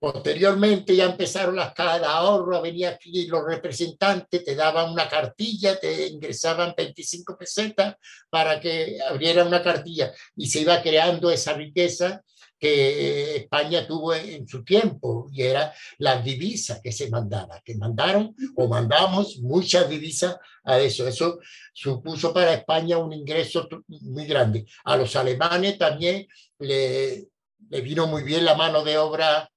Posteriormente 0.01 0.95
ya 0.95 1.07
empezaron 1.07 1.57
las 1.57 1.75
cajas 1.75 2.01
de 2.01 2.07
ahorro, 2.07 2.63
venía 2.63 2.91
aquí 2.91 3.27
los 3.27 3.45
representantes, 3.45 4.45
te 4.45 4.55
daban 4.55 4.93
una 4.93 5.09
cartilla, 5.09 5.79
te 5.79 6.07
ingresaban 6.07 6.73
25 6.77 7.37
pesetas 7.37 7.97
para 8.31 8.61
que 8.61 8.99
abriera 9.09 9.45
una 9.45 9.61
cartilla 9.61 10.13
y 10.37 10.47
se 10.47 10.61
iba 10.61 10.81
creando 10.81 11.31
esa 11.33 11.55
riqueza 11.55 12.23
que 12.57 13.37
España 13.37 13.87
tuvo 13.89 14.15
en, 14.15 14.47
su 14.47 14.65
tiempo 14.65 15.29
y 15.33 15.43
era 15.43 15.73
la 15.99 16.21
divisa 16.21 16.81
que 16.83 16.93
se 16.93 17.11
mandaba, 17.11 17.61
que 17.65 17.75
mandaron 17.77 18.35
o 18.57 18.69
mandamos 18.69 19.39
muchas 19.39 19.89
divisas 19.89 20.37
a 20.65 20.79
eso. 20.79 21.09
Eso 21.09 21.41
supuso 21.73 22.33
para 22.33 22.55
España 22.55 22.99
un 22.99 23.13
ingreso 23.13 23.69
muy 23.87 24.27
grande. 24.27 24.65
A 24.85 24.97
los 24.97 25.15
alemanes 25.17 25.77
también 25.77 26.27
le, 26.59 27.29
le 27.69 27.81
vino 27.81 28.07
muy 28.07 28.23
bien 28.23 28.45
la 28.45 28.55
mano 28.55 28.85
de 28.85 28.99
obra 28.99 29.49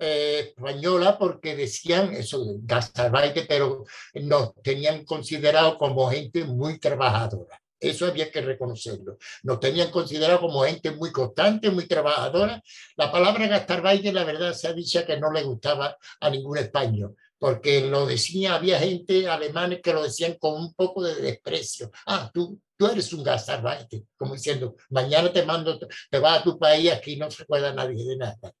española 0.00 1.18
porque 1.18 1.54
decían 1.54 2.14
eso, 2.14 2.42
gastarbaite, 2.62 3.42
pero 3.42 3.84
nos 4.14 4.54
tenían 4.62 5.04
considerado 5.04 5.76
como 5.76 6.10
gente 6.10 6.44
muy 6.44 6.78
trabajadora. 6.78 7.60
Eso 7.78 8.06
había 8.06 8.30
que 8.30 8.42
reconocerlo. 8.42 9.16
Nos 9.42 9.58
tenían 9.58 9.90
considerado 9.90 10.40
como 10.40 10.62
gente 10.64 10.90
muy 10.90 11.10
constante, 11.10 11.70
muy 11.70 11.86
trabajadora. 11.86 12.62
La 12.96 13.10
palabra 13.10 13.46
gastarbaite, 13.46 14.12
la 14.12 14.24
verdad, 14.24 14.52
se 14.52 14.68
ha 14.68 14.74
dicho 14.74 15.04
que 15.06 15.18
no 15.18 15.32
le 15.32 15.42
gustaba 15.42 15.96
a 16.20 16.30
ningún 16.30 16.58
español, 16.58 17.16
porque 17.38 17.80
lo 17.80 18.04
decía, 18.04 18.54
había 18.54 18.78
gente 18.78 19.26
alemanes 19.28 19.80
que 19.82 19.94
lo 19.94 20.02
decían 20.02 20.36
con 20.38 20.60
un 20.60 20.74
poco 20.74 21.02
de 21.02 21.14
desprecio. 21.14 21.90
Ah, 22.06 22.30
tú, 22.32 22.60
tú 22.76 22.86
eres 22.86 23.10
un 23.14 23.22
gastarbaite, 23.22 24.04
como 24.16 24.34
diciendo, 24.34 24.76
mañana 24.90 25.32
te 25.32 25.42
mando, 25.44 25.78
te 25.78 26.18
vas 26.18 26.40
a 26.40 26.44
tu 26.44 26.58
país, 26.58 26.92
aquí 26.92 27.16
no 27.16 27.30
se 27.30 27.44
acuerda 27.44 27.72
nadie 27.72 28.04
de 28.04 28.16
nada. 28.16 28.52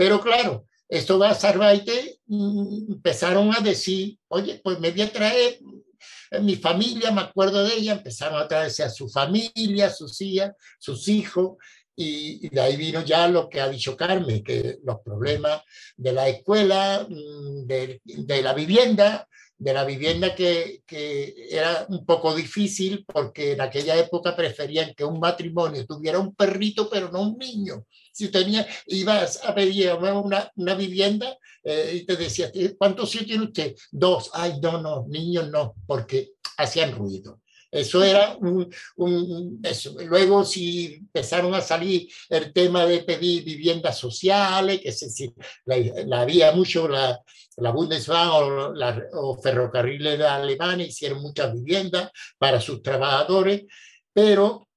Pero 0.00 0.18
claro, 0.18 0.66
esto 0.88 1.18
va 1.18 1.28
a 1.28 1.34
Sarbaite, 1.34 2.20
mm, 2.26 2.92
empezaron 2.92 3.54
a 3.54 3.60
decir, 3.60 4.16
oye, 4.28 4.58
pues 4.64 4.80
me 4.80 4.90
voy 4.92 5.02
a 5.02 5.12
traer 5.12 5.58
mi 6.40 6.56
familia, 6.56 7.10
me 7.10 7.20
acuerdo 7.20 7.62
de 7.64 7.74
ella, 7.74 7.92
empezaron 7.92 8.40
a 8.40 8.48
traerse 8.48 8.82
a 8.82 8.88
su 8.88 9.10
familia, 9.10 9.90
sus 9.90 10.18
hijas, 10.22 10.52
sus 10.78 11.06
hijos, 11.08 11.58
y, 11.94 12.48
de 12.48 12.60
ahí 12.62 12.78
vino 12.78 13.04
ya 13.04 13.28
lo 13.28 13.50
que 13.50 13.60
ha 13.60 13.68
dicho 13.68 13.94
Carmen, 13.94 14.42
que 14.42 14.78
los 14.82 15.00
problemas 15.04 15.60
de 15.98 16.12
la 16.14 16.30
escuela, 16.30 17.06
mm, 17.06 17.66
de, 17.66 18.00
la 18.42 18.54
vivienda, 18.54 19.28
de 19.58 19.74
la 19.74 19.84
vivienda 19.84 20.34
que, 20.34 20.82
era 21.50 21.84
un 21.90 22.06
poco 22.06 22.34
difícil 22.34 23.04
porque 23.04 23.52
en 23.52 23.60
aquella 23.60 23.98
época 23.98 24.34
preferían 24.34 24.94
que 24.94 25.04
un 25.04 25.20
matrimonio 25.20 25.84
tuviera 25.84 26.18
un 26.18 26.34
perrito 26.34 26.88
pero 26.88 27.12
no 27.12 27.20
un 27.20 27.36
niño. 27.36 27.84
Si 28.12 28.28
tenía, 28.28 28.66
ibas 28.86 29.44
a 29.44 29.54
pedir 29.54 29.92
una, 29.92 30.50
una 30.56 30.74
vivienda 30.74 31.36
eh, 31.62 32.00
y 32.00 32.06
te 32.06 32.16
decía, 32.16 32.50
¿cuántos 32.78 33.14
hijos 33.14 33.26
tiene 33.26 33.44
usted? 33.44 33.74
Dos. 33.90 34.30
Ay, 34.32 34.60
no, 34.60 34.80
no, 34.80 35.06
niños 35.08 35.48
no, 35.50 35.74
porque 35.86 36.32
hacían 36.56 36.92
ruido. 36.92 37.40
Eso 37.70 38.02
era 38.02 38.36
un, 38.40 38.68
un, 38.96 39.60
eso. 39.62 39.94
Luego 40.00 40.44
si 40.44 40.94
empezaron 40.94 41.54
a 41.54 41.60
salir 41.60 42.08
el 42.28 42.52
tema 42.52 42.84
de 42.84 43.04
pedir 43.04 43.44
viviendas 43.44 43.96
sociales, 43.96 44.80
que 44.82 44.90
se, 44.90 45.32
la, 45.66 45.76
la 46.04 46.20
había 46.22 46.50
mucho 46.50 46.88
la, 46.88 47.20
la 47.58 47.70
Bundesbahn 47.70 48.28
o, 48.28 48.74
la, 48.74 49.00
o 49.12 49.40
ferrocarriles 49.40 50.18
de 50.18 50.26
Alemania 50.26 50.86
hicieron 50.86 51.22
muchas 51.22 51.52
viviendas 51.52 52.10
para 52.38 52.60
sus 52.60 52.82
trabajadores, 52.82 53.62
pero 54.12 54.68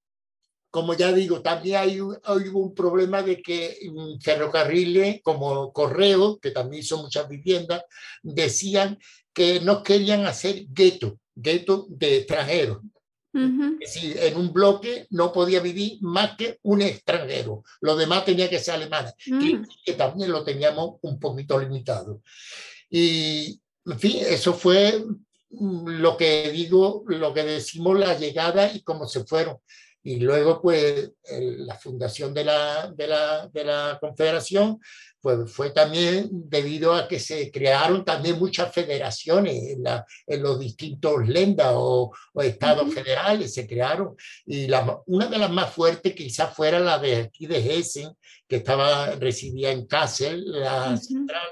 como 0.73 0.95
ya 0.95 1.13
digo, 1.13 1.43
también 1.43 1.77
hay, 1.77 1.99
hay 2.23 2.47
un 2.51 2.73
problema 2.73 3.21
de 3.21 3.43
que 3.43 3.77
ferrocarriles 4.19 5.21
como 5.21 5.71
Correo, 5.71 6.39
que 6.39 6.49
también 6.49 6.81
hizo 6.81 6.97
muchas 6.97 7.29
viviendas, 7.29 7.83
decían 8.23 8.97
que 9.33 9.59
no 9.59 9.83
querían 9.83 10.25
hacer 10.25 10.65
gueto, 10.69 11.19
gueto 11.35 11.85
de 11.89 12.17
extranjeros. 12.17 12.79
Es 13.81 13.93
decir, 13.93 14.17
en 14.19 14.35
un 14.35 14.51
bloque 14.51 15.05
no 15.11 15.31
podía 15.31 15.59
vivir 15.59 15.99
más 16.01 16.35
que 16.37 16.57
un 16.63 16.81
extranjero. 16.81 17.63
Lo 17.79 17.95
demás 17.95 18.25
tenía 18.25 18.49
que 18.49 18.57
ser 18.57 18.73
alemán, 18.73 19.05
mm. 19.27 19.65
que 19.85 19.93
también 19.93 20.31
lo 20.31 20.43
teníamos 20.43 20.95
un 21.03 21.19
poquito 21.19 21.59
limitado. 21.59 22.23
Y, 22.89 23.61
en 23.85 23.99
fin, 23.99 24.23
eso 24.27 24.55
fue 24.55 25.05
lo 25.51 26.17
que 26.17 26.49
digo, 26.51 27.03
lo 27.05 27.31
que 27.31 27.43
decimos 27.43 27.99
la 27.99 28.17
llegada 28.17 28.73
y 28.73 28.81
cómo 28.81 29.07
se 29.07 29.23
fueron. 29.23 29.57
Y 30.03 30.17
luego, 30.17 30.61
pues, 30.61 31.11
la 31.29 31.75
fundación 31.75 32.33
de 32.33 32.43
la, 32.43 32.91
de 32.91 33.07
la, 33.07 33.47
de 33.47 33.63
la 33.63 33.97
Confederación 33.99 34.79
pues 35.23 35.49
fue 35.49 35.69
también 35.69 36.27
debido 36.33 36.93
a 36.93 37.07
que 37.07 37.17
se 37.17 37.49
crearon 37.49 38.03
también 38.03 38.37
muchas 38.37 38.73
federaciones 38.73 39.69
en, 39.69 39.81
la, 39.81 40.05
en 40.27 40.43
los 40.43 40.59
distintos 40.59 41.25
lendas 41.25 41.71
o, 41.71 42.11
estados 42.41 42.93
federales, 42.93 43.53
se 43.53 43.65
crearon. 43.65 44.17
Y 44.45 44.67
la, 44.67 44.99
una 45.05 45.27
de 45.27 45.37
las 45.37 45.49
más 45.49 45.71
fuertes 45.71 46.13
quizás 46.13 46.53
fuera 46.53 46.77
la 46.77 46.99
de 46.99 47.15
aquí 47.15 47.45
de 47.45 47.57
Hessen, 47.57 48.09
que 48.49 48.57
estaba, 48.57 49.11
residía 49.15 49.71
en 49.71 49.87
Kassel, 49.87 50.43
la 50.45 50.97
central, 50.97 51.47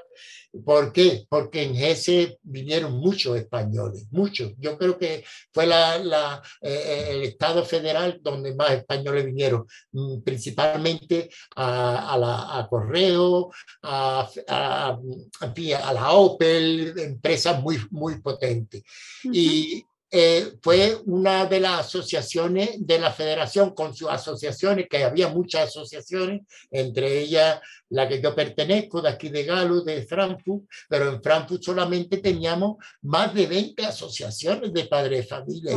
¿Por 0.66 0.92
qué? 0.92 1.26
Porque 1.30 1.64
en 1.64 1.76
ese 1.78 2.38
vinieron 2.44 2.94
muchos 2.94 3.38
españoles, 3.38 4.08
muchos. 4.12 4.54
Yo 4.58 4.78
creo 4.78 4.98
que 4.98 5.24
fue 5.54 5.66
la, 5.66 5.98
la, 6.00 6.42
eh, 6.62 7.08
el 7.12 7.24
Estado 7.24 7.64
federal 7.64 8.20
donde 8.22 8.54
más 8.54 8.72
españoles 8.72 9.26
vinieron, 9.26 9.66
mm, 9.94 10.22
principalmente 10.22 11.30
a, 11.56 12.14
a, 12.14 12.18
la, 12.18 12.60
a 12.60 12.68
Correo, 12.68 13.50
a, 13.84 14.30
a, 14.50 15.00
a, 15.40 15.94
la 15.94 16.12
Opel, 16.12 17.00
empresas 17.00 17.62
muy, 17.62 17.78
muy 17.90 18.20
potentes. 18.20 18.84
Y 19.24 19.86
eh, 20.14 20.58
fue 20.62 20.98
una 21.06 21.46
de 21.46 21.62
las 21.62 21.88
asociaciones 21.88 22.86
de 22.86 23.00
la 23.00 23.12
federación 23.12 23.74
con 23.74 23.96
sus 23.96 24.10
asociaciones, 24.10 24.88
que 24.90 25.06
había 25.06 25.30
muchas 25.30 25.70
asociaciones, 25.70 26.42
entre 26.70 27.22
ellas 27.22 27.62
la 27.90 28.10
que 28.10 28.22
yo 28.22 28.36
pertenezco, 28.36 29.02
de 29.02 29.08
aquí 29.08 29.30
de 29.30 29.46
Galo, 29.46 29.82
de 29.82 30.06
Frankfurt, 30.06 30.66
pero 30.90 31.14
en 31.14 31.24
Frankfurt 31.24 31.64
solamente 31.64 32.18
teníamos 32.18 32.76
más 33.04 33.34
de 33.34 33.48
20 33.48 33.86
asociaciones 33.86 34.74
de 34.74 34.86
padres 34.86 35.22
de 35.22 35.28
familia, 35.28 35.72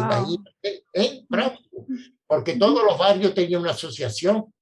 en 0.93 1.27
Frankfurt, 1.29 1.89
porque 2.27 2.57
todos 2.57 2.83
los 2.85 2.99
barrios 2.99 3.35
tenían 3.35 3.61
una 3.61 3.71
asociación 3.71 4.53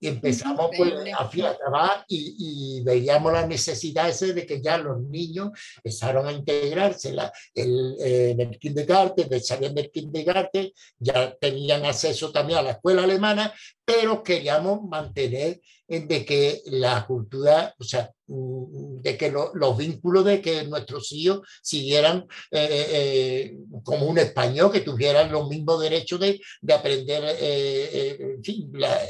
y 0.00 0.08
empezamos 0.08 0.70
pues, 0.76 0.92
a 1.14 1.56
trabajar 1.56 2.04
y, 2.08 2.78
y, 2.78 2.82
veíamos 2.82 3.32
la 3.32 3.46
necesidad 3.46 4.08
ese 4.08 4.32
de 4.32 4.46
que 4.46 4.62
ya 4.62 4.78
los 4.78 5.00
niños 5.00 5.50
empezaron 5.76 6.26
a 6.26 6.32
integrarse 6.32 7.12
la, 7.12 7.32
el, 7.54 7.96
eh, 8.00 8.30
en 8.30 8.40
el 8.40 8.58
kindergarten, 8.58 9.28
salían 9.42 9.74
del 9.74 9.90
kindergarten, 9.90 10.70
ya 10.98 11.34
tenían 11.34 11.84
acceso 11.84 12.30
también 12.30 12.60
a 12.60 12.62
la 12.62 12.70
escuela 12.72 13.04
alemana, 13.04 13.52
pero 13.84 14.22
queríamos 14.22 14.82
mantener 14.82 15.60
de 15.88 16.24
que 16.24 16.60
la 16.66 17.06
cultura, 17.06 17.74
o 17.78 17.84
sea, 17.84 18.10
mm, 18.26 19.00
de 19.00 19.16
que 19.16 19.30
los 19.30 19.76
vínculos 19.76 20.24
de 20.24 20.42
que 20.42 20.64
nuestros 20.64 21.10
hijos 21.12 21.40
siguieran 21.62 22.26
eh, 22.50 22.86
eh, 22.90 23.58
como 23.82 24.06
un 24.06 24.18
español, 24.18 24.70
que 24.70 24.80
tuvieran 24.80 25.32
los 25.32 25.48
mismos 25.48 25.80
derechos 25.80 26.20
de, 26.20 26.40
de 26.60 26.74
aprender 26.74 27.24
en 27.40 28.44
fin, 28.44 28.70
la, 28.74 29.00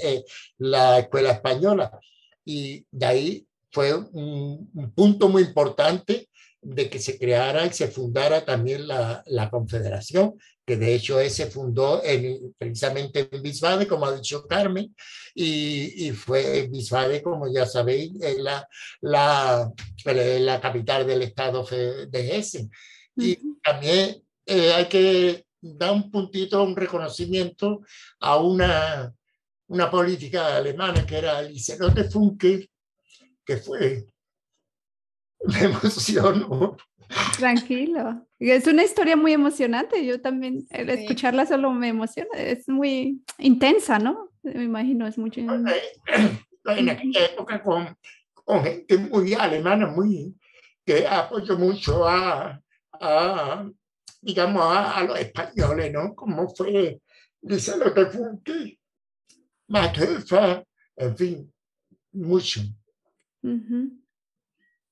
la, 0.59 0.99
escuela 1.01 1.33
española. 1.33 1.91
Y 2.45 2.87
de 2.91 3.07
ahí 3.07 3.47
fue 3.73 3.95
un, 3.95 4.71
un 4.73 4.91
punto 4.93 5.29
muy 5.29 5.43
importante 5.43 6.28
de 6.61 6.91
que 6.91 6.99
se 6.99 7.19
creara 7.19 7.67
y 7.67 7.73
se 7.73 7.89
fundara 7.89 8.45
también 8.45 8.87
la, 8.89 9.23
la 9.27 9.49
Confederación, 9.49 10.35
que 10.67 10.77
de 10.77 10.95
hecho 10.95 11.19
ese 11.19 11.47
fundó 11.47 12.03
en, 12.05 12.55
precisamente 12.59 13.29
en 13.31 13.43
Bisbade, 13.43 13.87
como 13.87 14.07
ha 14.07 14.15
dicho 14.15 14.47
Carmen, 14.47 14.95
y, 15.35 16.09
y 16.09 16.11
fue 16.13 16.69
Bisbade, 16.71 17.23
como 17.23 17.51
ya 17.53 17.65
sabéis, 17.65 18.13
la, 18.39 18.69
la, 19.01 19.73
la 20.05 20.61
capital 20.61 21.07
del 21.07 21.23
estado 21.23 21.65
de 21.65 22.37
Hessen. 22.37 22.71
Y 23.17 23.59
también 23.63 24.23
eh, 24.47 24.73
hay 24.75 24.87
que 24.87 25.45
dar 25.61 25.93
un 25.93 26.11
puntito, 26.11 26.63
un 26.63 26.77
reconocimiento 26.77 27.81
a 28.21 28.37
una, 28.37 29.13
una 29.69 29.91
política 29.91 30.57
alemana 30.57 31.07
que 31.07 31.19
era 31.19 31.43
Liselotte 31.43 32.11
Funke, 32.11 32.71
que 33.45 33.57
fue 33.57 34.07
me 35.45 35.65
emociono. 35.65 36.77
Tranquilo. 37.39 38.27
Es 38.39 38.67
una 38.67 38.85
historia 38.85 39.17
muy 39.17 39.33
emocionante. 39.33 40.05
Yo 40.05 40.21
también, 40.21 40.67
el 40.71 40.91
escucharla 40.91 41.47
solo 41.47 41.73
me 41.73 41.89
emociona. 41.89 42.31
Es 42.37 42.69
muy 42.69 43.23
intensa, 43.39 43.99
¿no? 43.99 44.31
Me 44.43 44.65
imagino, 44.65 45.07
es 45.07 45.19
mucho. 45.19 45.41
En 46.67 46.91
aquella 46.91 47.25
época 47.25 47.63
con, 47.63 47.97
con 48.35 48.63
gente 48.63 48.99
muy 48.99 49.33
alemana, 49.33 49.87
muy, 49.87 50.35
que 50.85 51.07
apoyó 51.07 51.57
mucho 51.57 52.07
a, 52.07 52.61
a 52.93 53.71
digamos, 54.21 54.63
a, 54.67 55.03
los 55.05 55.19
españoles, 55.19 55.93
¿no? 55.93 56.15
Como 56.15 56.47
fue 56.55 57.01
dice 57.41 57.77
lo 57.79 57.95
que 57.95 58.07
fue 58.07 58.79
Mateufa, 59.69 60.63
en 60.97 61.17
fin, 61.17 61.53
mucho. 62.13 62.61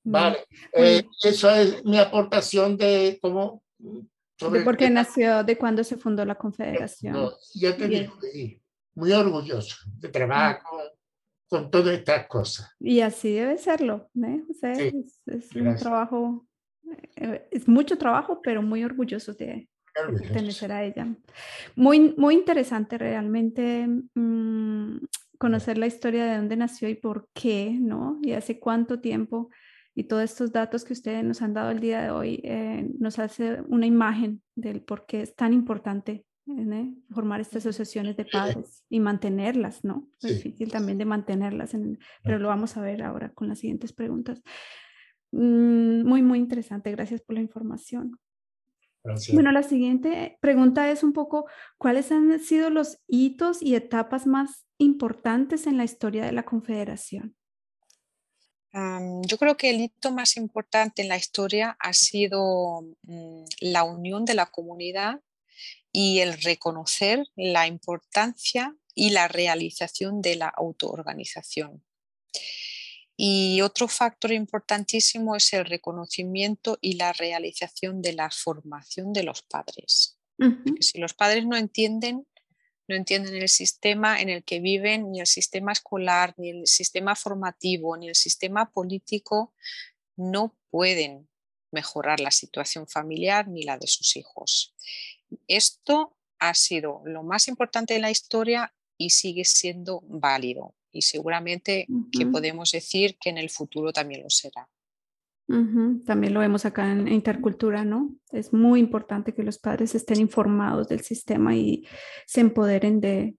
Vale, 0.09 0.45
eh, 0.73 1.03
eso 1.23 1.49
es 1.49 1.83
mi 1.83 1.97
aportación 1.97 2.77
de 2.77 3.19
cómo... 3.21 3.61
de 3.79 4.61
por 4.61 4.77
qué 4.77 4.89
nació, 4.89 5.43
de 5.43 5.57
cuándo 5.57 5.83
se 5.83 5.97
fundó 5.97 6.23
la 6.23 6.35
Confederación. 6.35 7.31
yo 7.55 7.75
te 7.75 7.87
digo, 7.87 8.13
muy 8.95 9.11
orgulloso 9.11 9.75
de 9.99 10.09
trabajar 10.09 10.61
con, 11.49 11.71
todas 11.71 11.97
estas 11.97 12.27
cosas. 12.27 12.73
Y 12.79 13.01
así 13.01 13.31
debe 13.33 13.57
serlo, 13.57 14.09
¿eh? 14.21 14.43
es, 15.25 15.55
un 15.55 15.75
trabajo, 15.75 16.45
eh, 17.15 17.47
es 17.51 17.67
mucho 17.67 17.97
trabajo, 17.97 18.41
pero 18.41 18.61
muy 18.61 18.83
orgulloso 18.83 19.33
de, 19.33 19.69
pertenecer 19.93 20.71
a 20.71 20.83
ella. 20.83 21.07
Muy, 21.75 22.13
muy 22.17 22.35
interesante 22.35 22.97
realmente 22.97 23.87
mm, 24.13 24.97
conocer 25.37 25.77
la 25.77 25.87
historia 25.87 26.25
de 26.25 26.37
dónde 26.37 26.57
nació 26.57 26.89
y 26.89 26.95
por 26.95 27.29
qué, 27.33 27.77
¿no? 27.79 28.19
Y 28.21 28.33
hace 28.33 28.59
cuánto 28.59 28.99
tiempo 28.99 29.49
y 29.97 30.03
todos 30.03 30.25
estos 30.25 30.51
datos 30.51 30.85
que 30.85 30.93
ustedes 30.93 31.23
nos 31.23 31.41
han 31.41 31.55
dado 31.55 31.71
el 31.71 31.79
día 31.79 32.03
de 32.03 32.11
hoy 32.11 32.39
eh, 32.43 32.87
nos 32.99 33.17
hace 33.17 33.63
una 33.67 33.87
imagen 33.87 34.43
del 34.53 34.83
por 34.83 35.07
qué 35.07 35.23
es 35.23 35.35
tan 35.35 35.53
importante 35.53 36.23
¿eh? 36.47 36.93
formar 37.09 37.41
estas 37.41 37.65
asociaciones 37.65 38.15
de 38.15 38.25
padres 38.25 38.83
y 38.89 38.99
mantenerlas, 38.99 39.83
¿no? 39.83 40.07
Es 40.21 40.35
difícil 40.35 40.71
también 40.71 40.99
de 40.99 41.05
mantenerlas, 41.05 41.75
pero 42.23 42.37
lo 42.37 42.49
vamos 42.49 42.77
a 42.77 42.81
ver 42.81 43.01
ahora 43.01 43.33
con 43.33 43.47
las 43.47 43.57
siguientes 43.57 43.91
preguntas. 43.91 44.43
Mm, 45.31 46.03
muy, 46.07 46.21
muy 46.21 46.37
interesante. 46.37 46.91
Gracias 46.91 47.21
por 47.21 47.33
la 47.33 47.41
información. 47.41 48.19
Bueno, 49.33 49.51
la 49.51 49.63
siguiente 49.63 50.37
pregunta 50.41 50.91
es 50.91 51.01
un 51.01 51.13
poco, 51.13 51.47
¿cuáles 51.79 52.11
han 52.11 52.39
sido 52.39 52.69
los 52.69 52.99
hitos 53.07 53.63
y 53.63 53.73
etapas 53.73 54.27
más 54.27 54.67
importantes 54.77 55.65
en 55.65 55.77
la 55.77 55.85
historia 55.85 56.23
de 56.23 56.33
la 56.33 56.43
Confederación? 56.43 57.36
Yo 59.23 59.37
creo 59.37 59.57
que 59.57 59.69
el 59.69 59.81
hito 59.81 60.11
más 60.11 60.37
importante 60.37 61.01
en 61.01 61.07
la 61.07 61.17
historia 61.17 61.75
ha 61.79 61.93
sido 61.93 62.81
mm, 63.03 63.43
la 63.61 63.83
unión 63.83 64.25
de 64.25 64.35
la 64.35 64.45
comunidad 64.45 65.21
y 65.91 66.19
el 66.19 66.39
reconocer 66.41 67.25
la 67.35 67.65
importancia 67.65 68.75
y 68.93 69.09
la 69.11 69.27
realización 69.27 70.21
de 70.21 70.35
la 70.35 70.47
autoorganización. 70.47 71.83
Y 73.15 73.61
otro 73.61 73.87
factor 73.87 74.31
importantísimo 74.31 75.35
es 75.35 75.51
el 75.53 75.65
reconocimiento 75.65 76.77
y 76.81 76.93
la 76.93 77.13
realización 77.13 78.01
de 78.01 78.13
la 78.13 78.29
formación 78.29 79.11
de 79.11 79.23
los 79.23 79.41
padres. 79.41 80.19
Si 80.81 80.99
los 80.99 81.15
padres 81.15 81.47
no 81.47 81.57
entienden 81.57 82.27
no 82.87 82.95
entienden 82.95 83.35
el 83.35 83.49
sistema 83.49 84.21
en 84.21 84.29
el 84.29 84.43
que 84.43 84.59
viven, 84.59 85.11
ni 85.11 85.19
el 85.19 85.27
sistema 85.27 85.73
escolar, 85.73 86.33
ni 86.37 86.51
el 86.51 86.67
sistema 86.67 87.15
formativo, 87.15 87.97
ni 87.97 88.07
el 88.07 88.15
sistema 88.15 88.71
político, 88.71 89.53
no 90.15 90.55
pueden 90.69 91.27
mejorar 91.71 92.19
la 92.19 92.31
situación 92.31 92.87
familiar 92.87 93.47
ni 93.47 93.63
la 93.63 93.77
de 93.77 93.87
sus 93.87 94.15
hijos. 94.15 94.73
Esto 95.47 96.17
ha 96.39 96.53
sido 96.53 97.01
lo 97.05 97.23
más 97.23 97.47
importante 97.47 97.95
en 97.95 98.03
la 98.03 98.11
historia 98.11 98.73
y 98.97 99.09
sigue 99.09 99.43
siendo 99.45 100.01
válido. 100.03 100.73
Y 100.91 101.01
seguramente 101.01 101.87
que 102.11 102.25
podemos 102.25 102.71
decir 102.71 103.17
que 103.19 103.29
en 103.29 103.37
el 103.37 103.49
futuro 103.49 103.91
también 103.91 104.23
lo 104.23 104.29
será. 104.29 104.67
También 105.47 106.33
lo 106.33 106.41
vemos 106.41 106.65
acá 106.65 106.91
en 106.91 107.07
Intercultura, 107.07 107.85
¿no? 107.85 108.13
Es 108.31 108.51
muy 108.51 108.81
importante 108.81 109.33
que 109.33 109.43
los 109.43 109.57
padres 109.57 109.95
estén 109.95 110.19
informados 110.19 110.89
del 110.89 110.99
sistema 110.99 111.55
y 111.55 111.87
se 112.25 112.41
empoderen 112.41 112.99
de, 112.99 113.37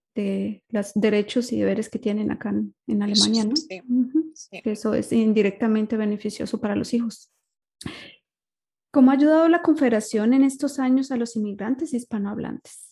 los 0.71 0.93
derechos 0.95 1.53
y 1.53 1.59
deberes 1.59 1.91
que 1.91 1.99
tienen 1.99 2.31
acá 2.31 2.49
en, 2.49 3.03
Alemania, 3.03 3.45
¿no? 3.45 3.55
Eso 4.51 4.95
es 4.95 5.13
indirectamente 5.13 5.97
beneficioso 5.97 6.61
para 6.61 6.75
los 6.75 6.95
hijos. 6.95 7.31
¿Cómo 8.91 9.11
ha 9.11 9.15
ayudado 9.15 9.47
la 9.49 9.61
Confederación 9.61 10.33
en 10.33 10.45
estos 10.45 10.79
años 10.79 11.11
a 11.11 11.17
los 11.17 11.37
inmigrantes 11.37 11.93
hispanohablantes? 11.93 12.88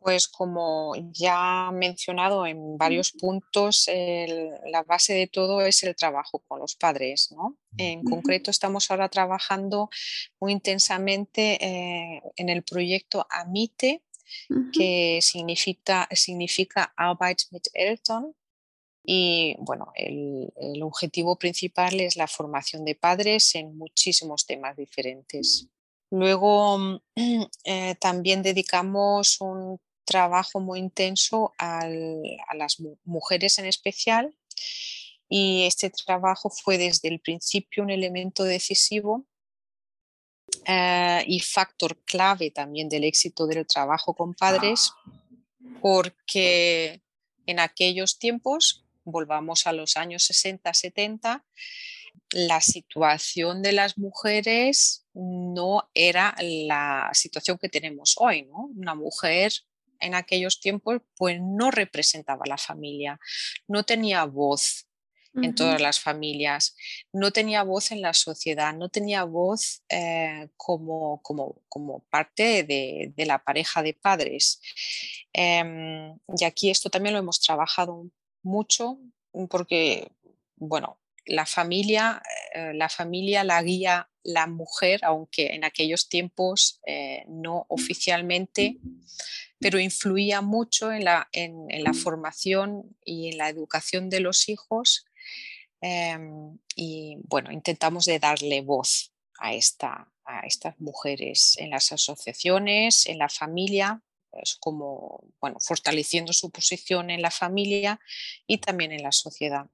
Pues 0.00 0.28
como 0.28 0.94
ya 1.12 1.70
mencionado 1.74 2.46
en 2.46 2.78
varios 2.78 3.12
puntos, 3.12 3.86
la 3.86 4.82
base 4.82 5.12
de 5.12 5.26
todo 5.26 5.60
es 5.60 5.82
el 5.82 5.94
trabajo 5.94 6.38
con 6.48 6.58
los 6.58 6.74
padres. 6.74 7.30
¿no? 7.32 7.58
En 7.76 8.02
concreto 8.02 8.50
estamos 8.50 8.90
ahora 8.90 9.10
trabajando 9.10 9.90
muy 10.40 10.52
intensamente 10.52 11.62
eh, 11.62 12.22
en 12.36 12.48
el 12.48 12.62
proyecto 12.62 13.26
AMITE, 13.28 14.02
que 14.72 15.18
significa, 15.20 16.08
significa 16.12 16.94
Arbeit 16.96 17.42
mit 17.50 17.68
Eltern. 17.74 18.34
Y 19.04 19.56
bueno, 19.58 19.92
el, 19.94 20.50
objetivo 20.82 21.36
principal 21.36 22.00
es 22.00 22.16
la 22.16 22.26
formación 22.26 22.84
de 22.84 22.94
padres 22.94 23.54
en 23.54 23.76
muchísimos 23.76 24.46
temas 24.46 24.76
diferentes. 24.76 25.68
Luego 26.10 27.00
eh, 27.64 27.94
también 27.96 28.42
dedicamos 28.42 29.40
un 29.40 29.78
trabajo 30.10 30.58
muy 30.58 30.80
intenso 30.80 31.52
a 31.56 31.86
las 32.54 32.78
mujeres 33.04 33.58
en 33.58 33.66
especial 33.66 34.34
y 35.28 35.64
este 35.66 35.88
trabajo 35.90 36.50
fue 36.50 36.76
desde 36.76 37.08
el 37.08 37.20
principio 37.20 37.84
un 37.84 37.90
elemento 37.90 38.42
decisivo 38.42 39.24
eh, 40.66 41.22
y 41.28 41.38
factor 41.38 41.96
clave 42.04 42.50
también 42.50 42.88
del 42.88 43.04
éxito 43.04 43.46
del 43.46 43.64
trabajo 43.64 44.12
con 44.14 44.34
padres 44.34 44.92
porque 45.80 47.00
en 47.46 47.60
aquellos 47.60 48.18
tiempos, 48.18 48.84
volvamos 49.04 49.68
a 49.68 49.72
los 49.72 49.96
años 49.96 50.28
60-70, 50.28 51.44
la 52.32 52.60
situación 52.60 53.62
de 53.62 53.72
las 53.72 53.96
mujeres 53.96 55.06
no 55.14 55.88
era 55.94 56.34
la 56.40 57.10
situación 57.12 57.58
que 57.58 57.68
tenemos 57.68 58.16
hoy, 58.18 58.42
¿no? 58.42 58.70
Una 58.76 58.94
mujer 58.94 59.52
en 60.00 60.14
aquellos 60.14 60.60
tiempos 60.60 61.02
pues 61.16 61.38
no 61.40 61.70
representaba 61.70 62.42
a 62.44 62.48
la 62.48 62.58
familia, 62.58 63.18
no 63.68 63.84
tenía 63.84 64.24
voz 64.24 64.86
en 65.34 65.54
todas 65.54 65.80
las 65.80 66.00
familias, 66.00 66.74
no 67.12 67.30
tenía 67.30 67.62
voz 67.62 67.92
en 67.92 68.00
la 68.00 68.14
sociedad, 68.14 68.74
no 68.74 68.88
tenía 68.88 69.24
voz 69.24 69.82
eh, 69.88 70.48
como, 70.56 71.22
como, 71.22 71.62
como, 71.68 72.00
parte 72.10 72.64
de, 72.64 73.12
la 73.24 73.38
pareja 73.38 73.82
de 73.82 73.94
padres. 73.94 74.60
Em, 75.32 76.18
y 76.36 76.44
aquí 76.44 76.70
esto 76.70 76.90
también 76.90 77.12
lo 77.12 77.20
hemos 77.20 77.40
trabajado 77.40 78.10
mucho 78.42 78.98
porque, 79.48 80.10
bueno, 80.56 80.98
la 81.26 81.46
familia, 81.46 82.20
eh, 82.54 82.72
la 82.74 82.88
familia, 82.88 83.44
la 83.44 83.62
guía 83.62 84.09
la 84.22 84.46
mujer, 84.46 85.00
aunque 85.04 85.54
en 85.54 85.64
aquellos 85.64 86.08
tiempos 86.08 86.80
eh, 86.86 87.24
no 87.28 87.66
oficialmente, 87.68 88.76
pero 89.58 89.78
influía 89.78 90.40
mucho 90.40 90.92
en 90.92 91.04
la, 91.04 91.28
en, 91.32 91.66
la, 91.82 91.92
formación 91.92 92.96
y 93.04 93.28
en 93.28 93.38
la 93.38 93.48
educación 93.48 94.08
de 94.08 94.20
los 94.20 94.48
hijos. 94.48 95.06
Em, 95.80 96.58
y 96.74 97.16
bueno, 97.24 97.50
intentamos 97.52 98.04
de 98.04 98.18
darle 98.18 98.62
voz 98.62 99.12
a, 99.38 99.54
esta, 99.54 100.10
a 100.24 100.40
estas 100.46 100.78
mujeres 100.80 101.56
en 101.58 101.70
las 101.70 101.92
asociaciones, 101.92 103.06
en 103.06 103.18
la 103.18 103.28
familia, 103.28 104.02
es 104.32 104.56
como 104.56 105.24
bueno, 105.40 105.58
fortaleciendo 105.60 106.32
su 106.32 106.50
posición 106.50 107.10
en 107.10 107.22
la 107.22 107.30
familia 107.30 108.00
y 108.46 108.58
también 108.58 108.92
en 108.92 109.02
la 109.02 109.12
sociedad. 109.12 109.66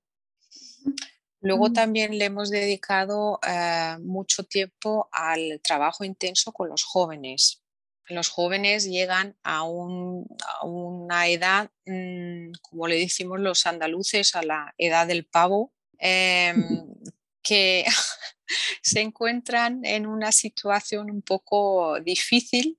Luego 1.41 1.73
también 1.73 2.19
le 2.19 2.25
hemos 2.25 2.51
dedicado 2.51 3.39
eh, 3.47 3.97
mucho 4.01 4.45
tiempo 4.45 5.09
al 5.13 5.61
trabajo 5.63 6.05
intenso 6.05 6.53
con 6.53 6.69
los 6.69 6.83
jóvenes. 6.83 7.63
Los 8.09 8.29
jóvenes 8.29 8.85
llegan 8.85 9.37
a, 9.43 9.65
una 9.65 11.29
edad, 11.29 11.71
mm, 11.85 12.53
como 12.63 12.87
le 12.87 12.99
decimos 12.99 13.41
los 13.41 13.67
andaluces, 13.67 14.35
a 14.37 14.43
la 14.43 14.75
edad 14.79 15.07
del 15.07 15.27
pavo, 15.27 15.73
em, 15.99 16.95
que 17.43 17.85
se 18.83 19.01
encuentran 19.01 19.85
en 19.85 20.07
una 20.07 20.33
situación 20.33 21.11
un 21.11 21.23
poco 21.23 22.01
difícil, 22.01 22.79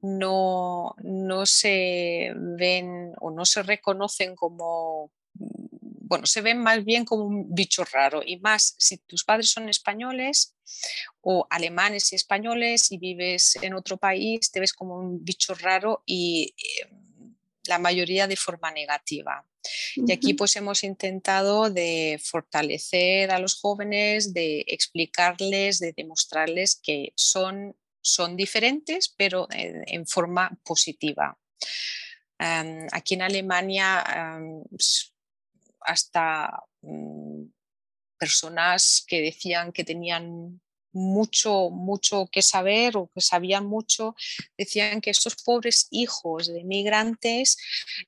no, 0.00 0.94
no 1.02 1.46
se 1.46 2.32
ven 2.34 3.12
o 3.20 3.30
no 3.30 3.44
se 3.44 3.62
reconocen 3.62 4.34
como 4.34 5.12
bueno, 6.12 6.26
se 6.26 6.42
ven 6.42 6.58
más 6.58 6.84
bien 6.84 7.06
como 7.06 7.24
un 7.24 7.54
bicho 7.54 7.86
raro 7.90 8.20
y 8.22 8.36
más 8.38 8.74
si 8.76 8.98
tus 8.98 9.24
padres 9.24 9.48
son 9.48 9.70
españoles 9.70 10.54
o 11.22 11.46
alemanes 11.48 12.12
y 12.12 12.16
españoles 12.16 12.92
y 12.92 12.98
vives 12.98 13.56
en 13.62 13.72
otro 13.72 13.96
país, 13.96 14.50
te 14.50 14.60
ves 14.60 14.74
como 14.74 14.98
un 14.98 15.24
bicho 15.24 15.54
raro 15.54 16.02
y 16.04 16.54
em, 16.82 17.34
la 17.64 17.78
mayoría 17.78 18.26
de 18.26 18.36
forma 18.36 18.70
negativa. 18.70 19.46
Y 19.96 20.12
aquí 20.12 20.34
pues 20.34 20.54
hemos 20.56 20.84
intentado 20.84 21.70
de 21.70 22.20
fortalecer 22.22 23.30
a 23.30 23.38
los 23.38 23.58
jóvenes, 23.58 24.34
de 24.34 24.66
explicarles, 24.66 25.78
de 25.78 25.94
demostrarles 25.94 26.76
que 26.76 27.14
son, 27.16 27.74
son 28.02 28.36
diferentes, 28.36 29.08
pero 29.16 29.48
en, 29.50 30.06
forma 30.06 30.60
positiva. 30.62 31.38
aquí 32.38 33.14
en 33.14 33.22
Alemania 33.22 34.04
hasta 35.84 36.62
mm, 36.82 37.44
personas 38.18 39.04
que 39.06 39.20
decían 39.20 39.72
que 39.72 39.84
tenían 39.84 40.60
mucho, 40.92 41.70
mucho 41.70 42.28
que 42.30 42.42
saber 42.42 42.96
o 42.96 43.10
que 43.12 43.20
sabían 43.20 43.66
mucho, 43.66 44.14
decían 44.56 45.00
que 45.00 45.10
estos 45.10 45.36
pobres 45.36 45.88
hijos 45.90 46.46
de 46.46 46.64
migrantes 46.64 47.56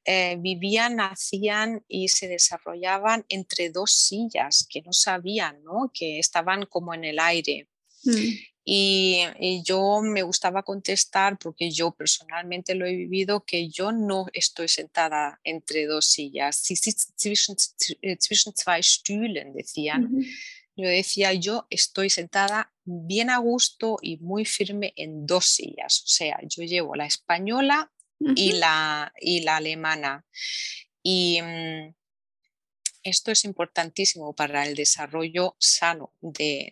eh, 0.04 0.36
vivían, 0.38 0.96
nacían 0.96 1.84
y 1.88 2.08
se 2.08 2.28
desarrollaban 2.28 3.24
entre 3.28 3.70
dos 3.70 3.92
sillas, 3.92 4.66
que 4.68 4.82
no 4.82 4.92
sabían, 4.92 5.62
que 5.92 6.18
estaban 6.18 6.66
como 6.66 6.94
en 6.94 7.04
el 7.04 7.18
aire. 7.18 7.68
Mm. 8.04 8.53
Y, 8.64 9.62
yo 9.62 10.00
me 10.02 10.22
gustaba 10.22 10.62
contestar, 10.62 11.38
porque 11.38 11.70
yo 11.70 11.90
personalmente 11.90 12.74
lo 12.74 12.86
he 12.86 12.94
vivido, 12.94 13.44
que 13.44 13.68
yo 13.68 13.92
no 13.92 14.26
estoy 14.32 14.68
sentada 14.68 15.38
entre 15.44 15.86
dos 15.86 16.06
sillas. 16.06 16.62
Zwischen, 17.16 17.56
zwischen 18.18 18.54
zwei 18.54 18.82
Stühlen, 18.82 19.52
decían. 19.52 20.10
Yo 20.76 20.88
decía, 20.88 21.32
yo 21.34 21.66
estoy 21.70 22.10
sentada 22.10 22.72
bien 22.84 23.30
a 23.30 23.38
gusto 23.38 23.98
y 24.02 24.16
muy 24.16 24.44
firme 24.44 24.92
en 24.96 25.26
dos 25.26 25.46
sillas. 25.46 26.02
O 26.04 26.08
sea, 26.08 26.40
yo 26.42 26.64
llevo 26.64 26.96
la 26.96 27.06
española 27.06 27.92
y, 28.18 28.52
la, 28.52 29.12
y 29.20 29.40
la 29.40 29.56
alemana. 29.56 30.24
Y, 31.02 31.40
mm, 31.42 31.94
esto 33.04 33.30
es 33.30 33.44
importantísimo 33.44 34.32
para 34.32 34.66
el 34.66 34.74
desarrollo 34.74 35.54
sano 35.58 36.12
de, 36.20 36.70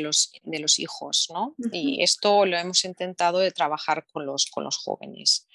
los, 0.00 0.32
de 0.42 0.58
los, 0.60 0.78
hijos, 0.78 1.28
¿no? 1.32 1.54
Y 1.72 2.02
esto 2.02 2.46
lo 2.46 2.56
hemos 2.56 2.84
intentado 2.84 3.40
de 3.40 3.50
trabajar 3.50 4.06
con 4.06 4.24
los, 4.24 4.46
con 4.46 4.64
los 4.64 4.76
jóvenes. 4.76 5.46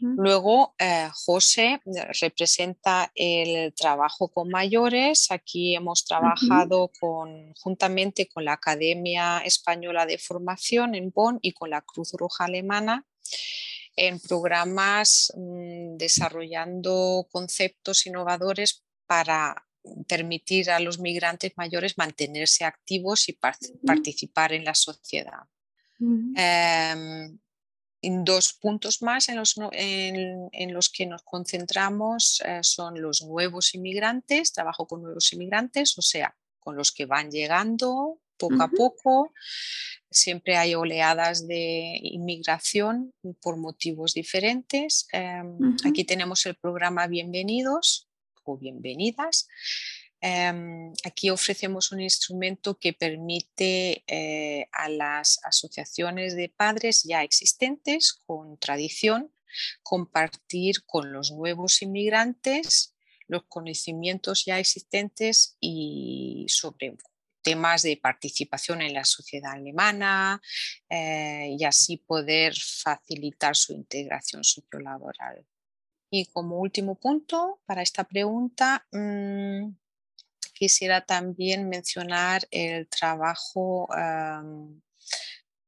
Luego, 0.00 0.74
eh, 0.78 1.08
José 1.14 1.80
representa 2.20 3.10
el 3.14 3.72
trabajo 3.72 4.28
con 4.28 4.48
mayores. 4.48 5.30
Aquí 5.30 5.74
hemos 5.74 6.04
trabajado 6.04 6.90
con, 7.00 7.54
juntamente 7.54 8.28
con 8.28 8.44
la 8.44 8.54
Academia 8.54 9.38
Española 9.38 10.06
de 10.06 10.18
Formación 10.18 10.94
en 10.94 11.10
Bonn 11.10 11.38
y 11.40 11.52
con 11.52 11.70
la 11.70 11.82
Cruz 11.82 12.12
Roja 12.12 12.44
Alemana 12.44 13.06
en 13.96 14.20
programas 14.20 15.32
mm, 15.36 15.96
desarrollando 15.96 17.26
conceptos 17.30 18.06
innovadores 18.06 18.82
para 19.12 19.54
permitir 20.08 20.70
a 20.70 20.80
los 20.80 20.98
migrantes 20.98 21.52
mayores 21.56 21.98
mantenerse 21.98 22.64
activos 22.64 23.28
y 23.28 23.38
participar 23.86 24.54
en 24.54 24.64
la 24.64 24.74
sociedad. 24.74 25.42
Em, 26.00 27.38
dos 28.24 28.54
puntos 28.54 29.02
más 29.02 29.28
en 29.28 29.36
los, 29.36 29.54
en, 29.72 30.72
los 30.72 30.88
que 30.88 31.04
nos 31.04 31.22
concentramos 31.24 32.40
eh, 32.46 32.60
son 32.62 33.02
los 33.02 33.20
nuevos 33.22 33.74
inmigrantes, 33.74 34.54
trabajo 34.54 34.86
con 34.86 35.02
nuevos 35.02 35.30
inmigrantes, 35.34 35.98
o 35.98 36.02
sea, 36.02 36.34
con 36.58 36.74
los 36.74 36.90
que 36.90 37.04
van 37.04 37.30
llegando 37.30 38.18
poco 38.38 38.62
a 38.62 38.68
poco. 38.68 39.34
Siempre 40.10 40.56
hay 40.56 40.74
oleadas 40.74 41.46
de 41.46 41.98
inmigración 42.02 43.12
por 43.42 43.58
motivos 43.58 44.14
diferentes. 44.14 45.06
Em, 45.12 45.76
aquí 45.84 46.04
tenemos 46.04 46.46
el 46.46 46.54
programa 46.54 47.06
Bienvenidos, 47.08 48.08
o 48.44 48.56
bienvenidas. 48.56 49.48
Em, 50.20 50.92
aquí 51.04 51.30
ofrecemos 51.30 51.90
un 51.90 52.00
instrumento 52.00 52.78
que 52.78 52.92
permite 52.92 54.04
eh, 54.06 54.68
a 54.72 54.88
las 54.88 55.40
asociaciones 55.44 56.36
de 56.36 56.48
padres 56.48 57.02
ya 57.02 57.22
existentes 57.24 58.12
con 58.12 58.56
tradición 58.58 59.32
compartir 59.82 60.84
con 60.86 61.12
los 61.12 61.32
nuevos 61.32 61.82
inmigrantes 61.82 62.92
los 63.32 63.44
conocimientos 63.48 64.44
ya 64.44 64.58
existentes 64.58 65.56
y 65.58 66.46
sobre 66.48 66.96
temas 67.42 67.82
de 67.82 67.96
participación 67.96 68.82
en 68.82 68.94
la 68.94 69.04
sociedad 69.04 69.52
alemana 69.52 70.40
eh, 70.88 71.56
y 71.58 71.64
así 71.64 71.96
poder 71.96 72.54
facilitar 72.54 73.56
su 73.56 73.72
integración 73.72 74.44
sociolaboral. 74.44 75.44
Y 76.14 76.26
como 76.26 76.58
último 76.58 76.96
punto 76.96 77.62
para 77.64 77.80
esta 77.80 78.04
pregunta, 78.04 78.86
mm, 78.92 79.74
quisiera 80.52 81.00
también 81.06 81.70
mencionar 81.70 82.46
el 82.50 82.86
trabajo 82.86 83.88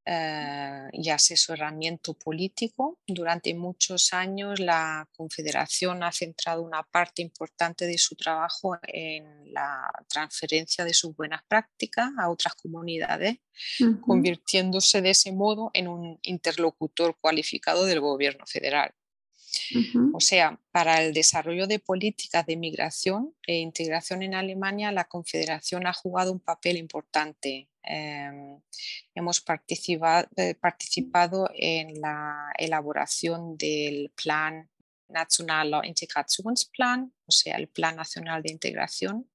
eh, 0.04 0.88
y 0.92 1.08
asesoramiento 1.08 2.12
político. 2.12 3.00
Durante 3.06 3.54
muchos 3.54 4.12
años 4.12 4.60
la 4.60 5.08
Confederación 5.16 6.02
ha 6.02 6.12
centrado 6.12 6.60
una 6.60 6.82
parte 6.82 7.22
importante 7.22 7.86
de 7.86 7.96
su 7.96 8.14
trabajo 8.14 8.76
en 8.82 9.50
la 9.50 9.90
transferencia 10.08 10.84
de 10.84 10.92
sus 10.92 11.16
buenas 11.16 11.42
prácticas 11.48 12.10
a 12.18 12.28
otras 12.28 12.54
comunidades, 12.54 13.38
convirtiéndose 14.02 15.00
de 15.00 15.10
ese 15.10 15.32
modo 15.32 15.70
en 15.72 15.88
un 15.88 16.18
interlocutor 16.20 17.16
cualificado 17.18 17.86
del 17.86 18.00
gobierno 18.00 18.44
federal. 18.44 18.94
O 20.12 20.20
sea, 20.20 20.60
para 20.70 21.02
el 21.02 21.12
desarrollo 21.12 21.66
de 21.66 21.78
políticas 21.78 22.46
de 22.46 22.56
migración 22.56 23.34
e 23.46 23.58
integración 23.58 24.22
en 24.22 24.34
Alemania, 24.34 24.92
la 24.92 25.04
Confederación 25.04 25.86
ha 25.86 25.92
jugado 25.92 26.32
un 26.32 26.40
papel 26.40 26.76
importante. 26.76 27.68
Em, 27.82 28.60
hemos 29.14 29.44
eh, 30.36 30.54
participado, 30.54 31.50
en 31.54 32.00
la 32.00 32.52
elaboración 32.58 33.56
del 33.56 34.10
Plan 34.14 34.68
Nationaler 35.08 35.84
Integrationsplan, 35.84 37.12
o 37.26 37.32
sea, 37.32 37.56
el 37.56 37.68
Plan 37.68 37.96
Nacional 37.96 38.42
de 38.42 38.52
Integración, 38.52 39.28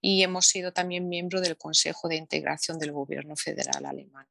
y 0.00 0.22
hemos 0.22 0.46
sido 0.46 0.72
también 0.72 1.08
miembro 1.08 1.40
del 1.40 1.56
Consejo 1.56 2.08
de 2.08 2.16
Integración 2.16 2.78
del 2.78 2.92
Gobierno 2.92 3.34
Federal 3.36 3.86
Alemán 3.86 4.26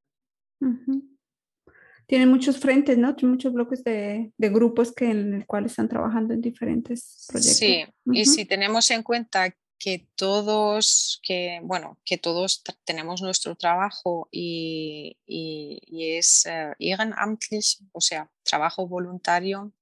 tienen 2.07 2.29
muchos 2.29 2.57
frentes, 2.59 2.97
¿no? 2.97 3.15
Muchos 3.23 3.53
bloques 3.53 3.83
de, 3.83 4.31
grupos 4.37 4.93
que 4.93 5.09
en 5.09 5.33
el 5.33 5.45
cual 5.45 5.65
están 5.65 5.89
trabajando 5.89 6.33
en 6.33 6.41
diferentes 6.41 7.25
proyectos. 7.27 7.57
Sí, 7.57 7.85
y 8.11 8.25
si 8.25 8.45
tenemos 8.45 8.89
en 8.91 9.03
cuenta 9.03 9.55
que 9.77 10.07
todos, 10.15 11.19
que, 11.23 11.59
bueno, 11.63 11.99
que 12.05 12.17
todos 12.17 12.63
tenemos 12.85 13.21
nuestro 13.21 13.55
trabajo 13.55 14.27
y, 14.31 15.17
es 15.27 16.45
uh, 16.47 16.73
ehrenamtlich, 16.79 17.79
o 17.91 18.01
sea, 18.01 18.31
trabajo 18.43 18.87
voluntario, 18.87 19.73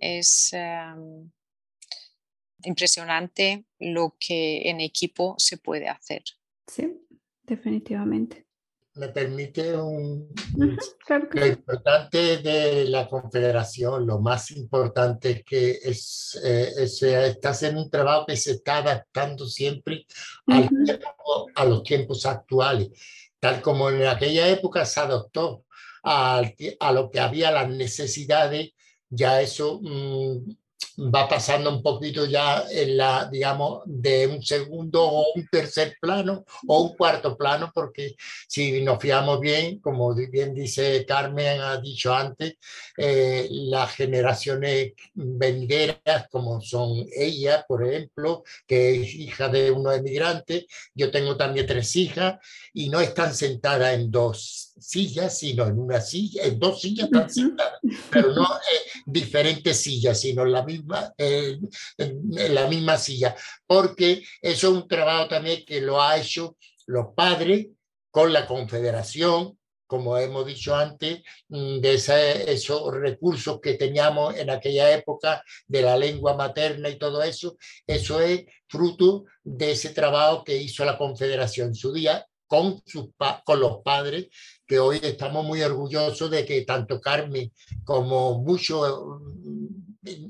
es 0.00 0.52
em, 0.52 1.30
impresionante 2.64 3.64
lo 3.78 4.16
que 4.18 4.68
en 4.68 4.80
equipo 4.80 5.34
se 5.38 5.56
puede 5.58 5.88
hacer. 5.88 6.22
Sí, 6.66 7.00
definitivamente. 7.42 8.45
Me 8.96 9.08
permite 9.08 9.76
un... 9.76 10.28
Lo 11.32 11.46
importante 11.46 12.38
de 12.38 12.84
la 12.88 13.06
confederación, 13.08 14.06
lo 14.06 14.18
más 14.18 14.50
importante 14.50 15.30
es 15.30 15.44
que 15.44 15.70
es, 15.82 16.40
eh, 16.42 16.72
está 16.78 17.50
haciendo 17.50 17.82
un 17.82 17.90
trabajo 17.90 18.26
que 18.26 18.36
se 18.36 18.52
está 18.52 18.78
adaptando 18.78 19.46
siempre 19.46 20.06
a 20.46 21.64
los 21.64 21.82
tiempos 21.82 22.26
actuales, 22.26 22.88
tal 23.38 23.60
como 23.60 23.90
en 23.90 24.06
aquella 24.06 24.48
época 24.48 24.84
se 24.84 25.00
adoptó 25.00 25.64
a, 26.02 26.42
a 26.80 26.92
lo 26.92 27.10
que 27.10 27.20
había 27.20 27.50
las 27.50 27.68
necesidades, 27.68 28.70
ya 29.08 29.40
eso 29.40 29.80
mm, 29.82 30.56
va 30.98 31.28
pasando 31.28 31.70
un 31.70 31.82
poquito 31.82 32.26
ya 32.26 32.64
en 32.70 32.96
la, 32.96 33.28
digamos, 33.30 33.82
de 33.84 34.26
un 34.26 34.42
segundo 34.42 35.04
o 35.04 35.32
un 35.34 35.46
tercer 35.48 35.96
plano 36.00 36.44
o 36.66 36.82
un 36.82 36.96
cuarto 36.96 37.36
plano, 37.36 37.70
porque 37.74 38.16
si 38.48 38.82
nos 38.82 39.00
fiamos 39.00 39.40
bien, 39.40 39.78
como 39.80 40.14
bien 40.14 40.54
dice 40.54 41.04
Carmen, 41.06 41.60
ha 41.60 41.76
dicho 41.78 42.14
antes, 42.14 42.54
eh, 42.96 43.46
las 43.50 43.94
generaciones 43.94 44.92
venideras, 45.14 46.28
como 46.30 46.60
son 46.60 47.06
ella, 47.14 47.64
por 47.68 47.86
ejemplo, 47.86 48.42
que 48.66 49.02
es 49.02 49.14
hija 49.14 49.48
de 49.48 49.70
unos 49.70 49.96
emigrantes, 49.96 50.66
yo 50.94 51.10
tengo 51.10 51.36
también 51.36 51.66
tres 51.66 51.94
hijas, 51.96 52.38
y 52.72 52.88
no 52.88 53.00
están 53.00 53.34
sentadas 53.34 53.94
en 53.94 54.10
dos 54.10 54.74
sillas, 54.78 55.38
sino 55.38 55.66
en 55.66 55.78
una 55.78 56.00
silla, 56.00 56.44
en 56.44 56.58
dos 56.58 56.80
sillas 56.80 57.06
están 57.06 57.30
sentadas, 57.30 57.80
pero 58.10 58.32
no 58.34 58.44
eh, 58.44 59.00
diferentes 59.06 59.80
sillas, 59.80 60.20
sino 60.20 60.44
la 60.44 60.64
misma, 60.64 61.12
en, 61.16 61.68
la 62.54 62.66
misma 62.66 62.98
silla, 62.98 63.34
porque 63.66 64.22
eso 64.40 64.68
es 64.68 64.74
un 64.74 64.88
trabajo 64.88 65.28
también 65.28 65.64
que 65.64 65.80
lo 65.80 66.00
ha 66.00 66.18
hecho 66.18 66.56
los 66.86 67.08
padres 67.14 67.68
con 68.10 68.32
la 68.32 68.46
confederación, 68.46 69.58
como 69.86 70.18
hemos 70.18 70.46
dicho 70.46 70.74
antes, 70.74 71.22
mm, 71.48 71.78
de 71.78 71.94
esos 71.94 72.94
recursos 72.94 73.60
que 73.60 73.74
teníamos 73.74 74.36
en 74.36 74.50
aquella 74.50 74.92
época 74.92 75.42
de 75.66 75.82
la 75.82 75.96
lengua 75.96 76.34
materna 76.34 76.88
y 76.88 76.98
todo 76.98 77.22
eso, 77.22 77.56
eso 77.86 78.20
es 78.20 78.44
fruto 78.68 79.24
de 79.44 79.72
ese 79.72 79.90
trabajo 79.90 80.42
que 80.44 80.56
hizo 80.56 80.84
la 80.84 80.98
Confederación 80.98 81.68
en 81.68 81.74
su 81.74 81.92
día 81.92 82.26
con, 82.46 82.80
sus, 82.86 83.08
con 83.44 83.60
los 83.60 83.78
padres, 83.82 84.28
que 84.66 84.78
hoy 84.78 85.00
estamos 85.02 85.44
muy 85.44 85.62
orgullosos 85.62 86.30
de 86.30 86.44
que 86.44 86.62
tanto 86.62 87.00
Carmen 87.00 87.52
como 87.84 88.40
muchos 88.40 89.20
mm, 89.22 89.66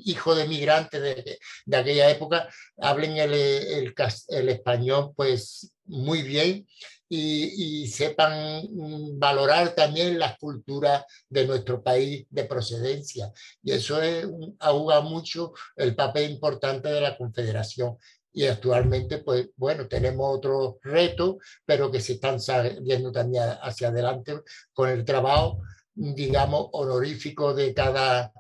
hijos 0.04 0.36
de 0.36 0.48
migrantes 0.48 1.00
de, 1.00 1.38
de, 1.64 1.76
aquella 1.76 2.10
época 2.10 2.48
hablen 2.78 3.16
el, 3.16 3.34
el, 3.34 3.94
el, 4.28 4.48
español 4.48 5.12
pues 5.14 5.72
muy 5.84 6.22
bien 6.22 6.66
y, 7.08 7.82
y, 7.82 7.86
sepan 7.88 8.62
mm, 8.70 9.18
valorar 9.18 9.74
también 9.74 10.18
las 10.18 10.38
culturas 10.38 11.04
de 11.28 11.46
nuestro 11.46 11.82
país 11.82 12.26
de 12.30 12.44
procedencia. 12.44 13.30
Y 13.62 13.72
eso 13.72 14.02
es, 14.02 14.26
ahoga 14.58 15.00
mucho 15.02 15.52
el 15.76 15.94
papel 15.94 16.32
importante 16.32 16.88
de 16.88 17.00
la 17.00 17.16
Confederación 17.16 17.96
y 18.36 18.44
actualmente, 18.44 19.18
pues 19.20 19.48
bueno, 19.56 19.88
tenemos 19.88 20.36
otros 20.36 20.74
retos, 20.82 21.36
pero 21.64 21.90
que 21.90 22.00
se 22.00 22.12
están 22.12 22.38
saliendo 22.38 23.10
también 23.10 23.44
hacia 23.62 23.88
adelante 23.88 24.42
con 24.74 24.90
el 24.90 25.06
trabajo, 25.06 25.62
digamos, 25.94 26.68
honorífico 26.72 27.54
de 27.54 27.72
cada 27.72 28.30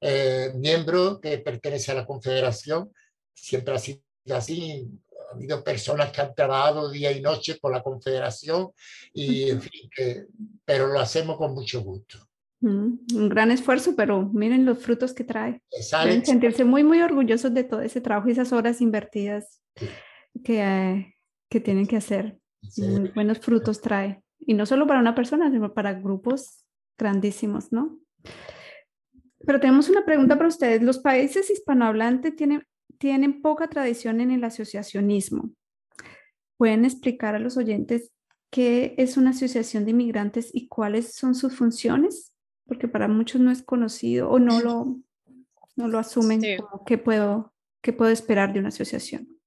eh, 0.00 0.52
miembro 0.54 1.20
que 1.20 1.38
pertenece 1.38 1.90
a 1.90 1.96
la 1.96 2.06
Confederación. 2.06 2.92
Siempre 3.34 3.74
ha 3.74 3.78
sido 3.78 4.00
así, 4.30 4.88
ha 5.28 5.34
habido 5.34 5.64
personas 5.64 6.12
que 6.12 6.20
han 6.20 6.36
trabajado 6.36 6.88
día 6.88 7.10
y 7.10 7.20
noche 7.20 7.58
por 7.60 7.72
la 7.72 7.82
Confederación, 7.82 8.70
y, 9.12 9.50
en 9.50 9.60
fin, 9.60 9.90
pero 10.64 10.86
lo 10.86 11.00
hacemos 11.00 11.36
con 11.36 11.52
mucho 11.52 11.80
gusto. 11.80 12.28
Mm, 12.62 12.98
un 13.16 13.28
gran 13.28 13.50
esfuerzo, 13.50 13.96
pero 13.96 14.30
miren 14.32 14.64
los 14.64 14.78
frutos 14.78 15.12
que 15.12 15.24
trae. 15.24 15.60
Deben 16.04 16.24
sentirse 16.24 16.64
muy, 16.64 16.84
muy 16.84 17.02
orgullosos 17.02 17.52
de 17.52 17.64
todo 17.64 17.80
ese 17.80 18.00
trabajo 18.00 18.28
y 18.28 18.32
esas 18.32 18.52
horas 18.52 18.80
invertidas 18.80 19.60
que, 20.44 21.16
que 21.50 21.60
tienen 21.60 21.86
que 21.86 21.96
hacer. 21.96 22.38
Muy 22.78 23.08
buenos 23.08 23.40
frutos 23.40 23.80
trae. 23.80 24.22
Y 24.38 24.54
no 24.54 24.64
solo 24.64 24.86
para 24.86 25.00
una 25.00 25.14
persona, 25.14 25.50
sino 25.50 25.74
para 25.74 25.94
grupos 25.94 26.64
grandísimos, 26.96 27.72
¿no? 27.72 27.98
Pero 29.44 29.58
tenemos 29.58 29.88
una 29.88 30.04
pregunta 30.04 30.36
para 30.36 30.48
ustedes. 30.48 30.82
Los 30.82 31.00
países 31.00 31.50
hispanohablantes 31.50 32.36
tienen, 32.36 32.62
tienen 32.98 33.42
poca 33.42 33.68
tradición 33.68 34.20
en 34.20 34.30
el 34.30 34.44
asociacionismo. 34.44 35.50
¿Pueden 36.56 36.84
explicar 36.84 37.34
a 37.34 37.40
los 37.40 37.56
oyentes 37.56 38.12
qué 38.50 38.94
es 38.98 39.16
una 39.16 39.30
asociación 39.30 39.84
de 39.84 39.90
inmigrantes 39.90 40.50
y 40.54 40.68
cuáles 40.68 41.14
son 41.16 41.34
sus 41.34 41.56
funciones? 41.56 42.31
Porque 42.66 42.88
para 42.88 43.08
muchos 43.08 43.40
no 43.40 43.50
es 43.50 43.62
conocido 43.62 44.30
o 44.30 44.38
no 44.38 44.60
lo, 44.60 45.00
no 45.76 45.88
lo 45.88 45.98
asumen 45.98 46.40
como 46.56 46.84
qué 46.84 46.98
puedo, 46.98 47.54
qué 47.82 47.92
puedo 47.92 48.10
esperar 48.10 48.52
de 48.52 48.60
una 48.60 48.68
asociación. 48.68 49.40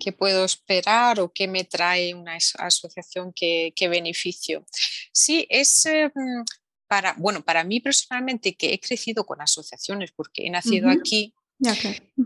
¿Qué 0.00 0.12
puedo 0.12 0.44
esperar 0.44 1.20
o 1.20 1.32
qué 1.32 1.46
me 1.46 1.64
trae 1.64 2.14
una 2.14 2.36
asociación, 2.58 3.32
qué, 3.32 3.72
qué 3.76 3.88
beneficio? 3.88 4.66
Sí, 5.12 5.46
es 5.48 5.86
em, 5.86 6.10
para, 6.88 7.14
bueno, 7.16 7.44
para 7.44 7.62
mí 7.62 7.80
personalmente 7.80 8.56
que 8.56 8.72
he 8.72 8.80
crecido 8.80 9.24
con 9.24 9.40
asociaciones 9.40 10.10
porque 10.12 10.46
he 10.46 10.50
nacido 10.50 10.90
aquí, 10.90 11.32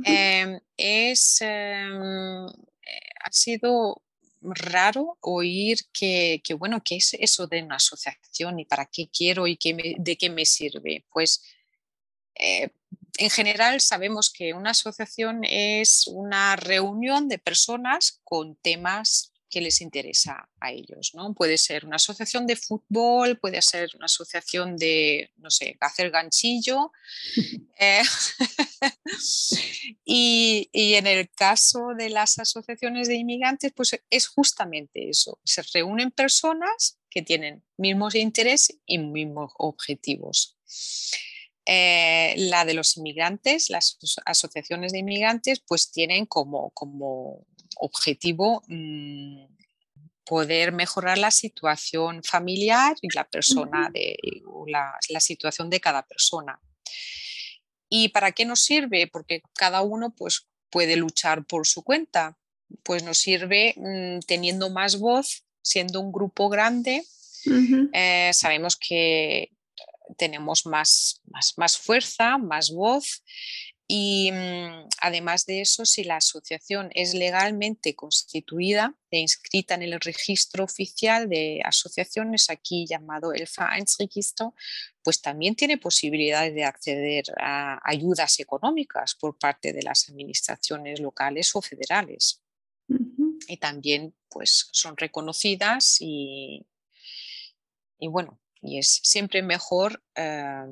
em, 0.04 0.58
es, 0.76 1.42
em, 1.42 2.46
eh, 2.46 3.10
ha 3.22 3.32
sido 3.32 4.02
raro 4.40 5.18
oír 5.20 5.78
que, 5.92 6.40
bueno, 6.58 6.82
¿qué 6.84 6.96
es 6.96 7.14
eso 7.14 7.46
de 7.46 7.62
una 7.62 7.76
asociación 7.76 8.58
y 8.58 8.64
para 8.64 8.86
qué 8.86 9.08
quiero 9.08 9.46
y 9.46 9.56
qué 9.56 9.96
de 9.98 10.16
qué 10.16 10.30
me 10.30 10.44
sirve? 10.44 11.04
Pues 11.10 11.42
eh, 12.34 12.70
en 13.18 13.30
general 13.30 13.80
sabemos 13.80 14.30
que 14.30 14.54
una 14.54 14.70
asociación 14.70 15.44
es 15.44 16.06
una 16.06 16.56
reunión 16.56 17.28
de 17.28 17.38
personas 17.38 18.20
con 18.24 18.56
temas 18.56 19.32
que 19.50 19.60
les 19.60 19.80
interesa 19.80 20.48
a 20.60 20.72
ellos. 20.72 21.12
¿no? 21.14 21.34
Puede 21.34 21.58
ser 21.58 21.84
una 21.84 21.96
asociación 21.96 22.46
de 22.46 22.56
fútbol, 22.56 23.38
puede 23.38 23.62
ser 23.62 23.90
una 23.96 24.06
asociación 24.06 24.76
de, 24.76 25.30
no 25.36 25.50
sé, 25.50 25.76
hacer 25.80 26.10
ganchillo. 26.10 26.92
Eh, 27.80 28.02
y, 30.04 30.68
y, 30.72 30.94
en 30.94 31.06
el 31.06 31.30
caso 31.30 31.90
de 31.96 32.10
las 32.10 32.36
asociaciones 32.40 33.06
de 33.06 33.14
inmigrantes, 33.14 33.72
pues 33.72 33.96
es 34.10 34.26
justamente 34.26 35.08
eso. 35.08 35.38
Se 35.44 35.62
reúnen 35.72 36.10
personas 36.10 36.98
que 37.08 37.22
tienen 37.22 37.62
mismos 37.76 38.16
intereses 38.16 38.80
y 38.84 38.98
mismos 38.98 39.52
objetivos. 39.58 40.56
Eh, 41.70 42.34
la 42.38 42.64
de 42.64 42.72
los 42.72 42.96
inmigrantes, 42.96 43.68
las 43.68 43.98
asociaciones 44.24 44.92
de 44.92 45.00
inmigrantes, 45.00 45.60
pues 45.60 45.90
tienen 45.90 46.24
como, 46.24 46.70
como 46.70 47.44
objetivo 47.78 48.62
mm, 48.68 49.44
poder 50.24 50.72
mejorar 50.72 51.18
la 51.18 51.30
situación 51.30 52.22
familiar 52.22 52.96
y 53.00 53.08
la 53.14 53.24
persona 53.24 53.90
de, 53.92 54.16
la, 54.66 54.98
la, 55.08 55.20
situación 55.20 55.70
de 55.70 55.80
cada 55.80 56.02
persona. 56.02 56.60
¿Y 57.88 58.08
para 58.08 58.32
qué 58.32 58.44
nos 58.44 58.62
sirve? 58.62 59.06
Porque 59.06 59.42
cada 59.54 59.80
uno 59.80 60.14
pues, 60.14 60.46
puede 60.70 60.96
luchar 60.96 61.46
por 61.46 61.66
su 61.66 61.82
cuenta. 61.82 62.36
Pues 62.82 63.02
nos 63.02 63.18
sirve 63.18 63.74
mm, 63.76 64.20
teniendo 64.26 64.68
más 64.68 64.98
voz, 64.98 65.44
siendo 65.62 66.00
un 66.00 66.12
grupo 66.12 66.50
grande. 66.50 67.02
Eh, 67.94 68.30
sabemos 68.34 68.76
que 68.76 69.50
tenemos 70.18 70.66
más, 70.66 71.22
más, 71.26 71.54
más 71.56 71.78
fuerza, 71.78 72.36
más 72.36 72.70
voz 72.70 73.22
y 73.90 74.30
mm, 74.30 74.88
además 75.00 75.46
de 75.46 75.62
eso, 75.62 75.86
si 75.86 76.04
la 76.04 76.16
asociación 76.16 76.90
es 76.94 77.14
legalmente 77.14 77.96
constituida 77.96 78.94
e 79.10 79.18
inscrita 79.18 79.74
en 79.74 79.82
el 79.82 79.98
registro 79.98 80.64
oficial 80.64 81.30
de 81.30 81.62
asociaciones, 81.64 82.50
aquí 82.50 82.86
llamado 82.86 83.32
el 83.32 83.48
Vereinsregistro, 83.56 84.54
pues 85.02 85.22
también 85.22 85.56
tiene 85.56 85.78
posibilidades 85.78 86.54
de 86.54 86.64
acceder 86.64 87.24
a 87.40 87.80
ayudas 87.82 88.38
económicas 88.40 89.14
por 89.14 89.38
parte 89.38 89.72
de 89.72 89.82
las 89.82 90.10
administraciones 90.10 91.00
locales 91.00 91.56
o 91.56 91.62
federales. 91.62 92.42
Y 93.48 93.56
también 93.56 94.14
pues, 94.28 94.68
son 94.70 94.98
reconocidas 94.98 95.96
y, 96.00 96.66
y 97.98 98.08
bueno, 98.08 98.38
y 98.60 98.78
es 98.78 99.00
siempre 99.02 99.40
mejor 99.42 100.02
eh, 100.14 100.66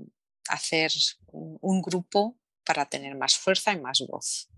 hacer 0.48 0.92
un 1.32 1.80
grupo 1.80 2.36
para 2.66 2.86
tener 2.86 3.14
más 3.14 3.36
fuerza 3.38 3.72
y 3.72 3.80
más 3.80 4.04
voz. 4.06 4.48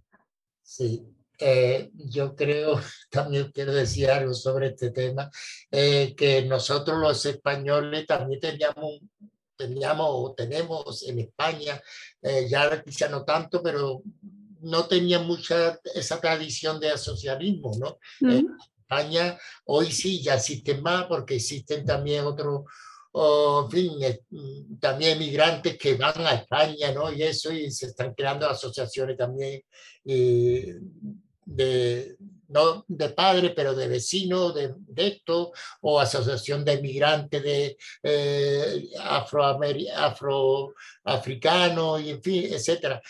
Sí, 0.63 1.05
eh, 1.39 1.91
yo 1.95 2.35
creo, 2.35 2.81
también 3.11 3.53
quiero 3.53 3.73
decir 3.73 4.11
algo 4.11 4.35
sobre 4.35 4.69
este 4.69 4.91
tema, 4.91 5.31
eh, 5.71 6.15
que 6.17 6.43
nosotros 6.43 6.99
los 6.99 7.25
españoles 7.27 8.07
también 8.07 8.41
teníamos, 8.41 9.01
teníamos 9.57 10.09
o 10.11 10.35
tenemos 10.35 11.07
en 11.07 11.21
España, 11.21 11.81
eh, 12.23 12.49
ya 12.49 12.83
quizá 12.83 13.09
no 13.09 13.25
tanto, 13.25 13.63
pero 13.63 14.03
no 14.61 14.87
tenía 14.87 15.21
mucha 15.21 15.79
esa 15.95 16.21
tradición 16.21 16.81
de 16.81 16.91
asociacionismo, 16.91 17.73
¿no? 17.79 17.99
España 18.81 19.39
hoy 19.67 19.93
sí 19.93 20.23
ya 20.23 20.35
existen 20.35 20.83
más 20.83 21.05
porque 21.05 21.37
existen 21.37 21.85
también 21.85 22.25
otros, 22.25 22.63
en 23.21 23.71
fin, 23.71 23.93
mm, 24.31 24.79
también 24.79 25.19
migrantes 25.19 25.77
que 25.77 25.95
van 25.95 26.27
a 26.27 26.35
España, 26.35 26.93
¿no? 26.93 27.13
Y 27.13 27.23
eso, 27.23 27.53
y 27.53 27.71
se 27.71 27.87
están 27.87 28.15
creando 28.15 28.49
asociaciones 28.49 29.17
también 29.17 29.63
de, 30.05 30.81
no 32.49 32.85
de 32.87 33.09
padres, 33.11 33.53
pero 33.57 33.75
de 33.75 33.89
vecinos 33.89 34.55
de, 34.55 34.75
esto, 34.97 35.53
o 35.81 36.01
asociación 36.01 36.65
de 36.65 36.81
migrantes 36.81 37.43
de 37.43 37.77
eh, 38.03 38.89
y 41.99 42.11
en 42.11 42.23
fin, 42.23 42.45
etcétera. 42.53 43.03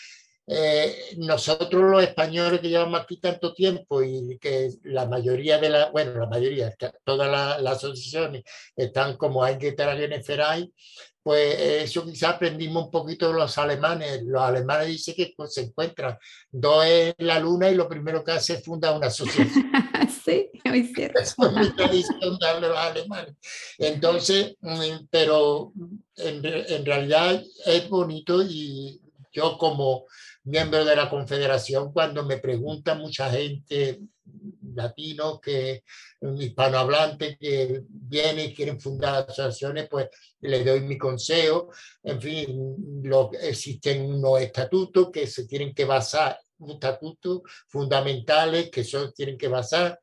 Eh, 0.51 1.13
nosotros 1.17 1.83
los 1.83 2.01
españoles 2.01 2.59
que 2.59 2.69
llevamos 2.69 2.99
aquí 2.99 3.17
tanto 3.17 3.53
tiempo 3.53 4.01
y 4.01 4.39
que 4.39 4.71
la 4.85 5.05
mayoría 5.05 5.59
de 5.59 5.69
la, 5.69 5.91
bueno, 5.91 6.19
la 6.19 6.25
mayoría, 6.25 6.73
todas 7.03 7.61
las, 7.61 7.75
asociaciones 7.77 8.43
están 8.75 9.15
como 9.15 9.43
hay 9.43 9.59
que 9.59 9.75
en 9.77 10.23
Feray, 10.23 10.73
pues 11.21 11.55
eso 11.59 12.03
quizás 12.03 12.33
aprendimos 12.33 12.85
un 12.85 12.89
poquito 12.89 13.27
de 13.27 13.35
los 13.35 13.55
alemanes. 13.59 14.23
Los 14.23 14.41
alemanes 14.41 14.87
dicen 14.87 15.13
que 15.13 15.33
pues, 15.37 15.53
se 15.53 15.61
encuentran 15.61 16.17
dos 16.49 16.83
en 16.83 17.13
la 17.19 17.37
luna 17.37 17.69
y 17.69 17.75
lo 17.75 17.87
primero 17.87 18.23
que 18.23 18.31
hace 18.31 18.53
es 18.53 18.63
fundar 18.63 18.97
una 18.97 19.07
asociación. 19.07 19.71
sí, 20.25 20.49
muy 20.65 20.87
cierto. 20.87 21.19
es 21.19 21.37
muy 21.37 21.69
tradición 21.75 22.39
de 22.39 22.61
los 22.61 22.75
alemanes. 22.75 23.35
Entonces, 23.77 24.55
mm, 24.61 25.05
pero 25.11 25.73
en, 26.15 26.43
en 26.43 26.85
realidad 26.87 27.43
es 27.67 27.87
bonito 27.87 28.41
y 28.41 28.99
yo 29.31 29.57
como 29.59 30.05
miembro 30.49 30.83
de 30.83 30.95
la 30.95 31.09
confederación, 31.09 31.93
cuando 31.93 32.25
me 32.25 32.37
pregunta 32.37 32.95
mucha 32.95 33.29
gente 33.29 33.99
latino 34.75 35.39
que 35.39 35.83
hispanohablante 36.21 37.37
que 37.37 37.83
viene 37.87 38.45
y 38.45 38.53
quieren 38.53 38.79
fundar 38.79 39.27
asociaciones, 39.29 39.87
pues 39.89 40.07
le 40.41 40.63
doy 40.63 40.81
mi 40.81 40.97
consejo. 40.97 41.71
En 42.03 42.21
fin, 42.21 43.01
lo, 43.03 43.31
existen 43.33 44.05
unos 44.05 44.41
estatutos 44.41 45.09
que 45.11 45.27
se 45.27 45.47
tienen 45.47 45.73
que 45.73 45.85
basar 45.85 46.37
estatutos 46.67 47.41
fundamentales 47.67 48.69
que 48.69 48.83
son, 48.83 49.13
tienen 49.13 49.37
que 49.37 49.47
basar, 49.47 49.99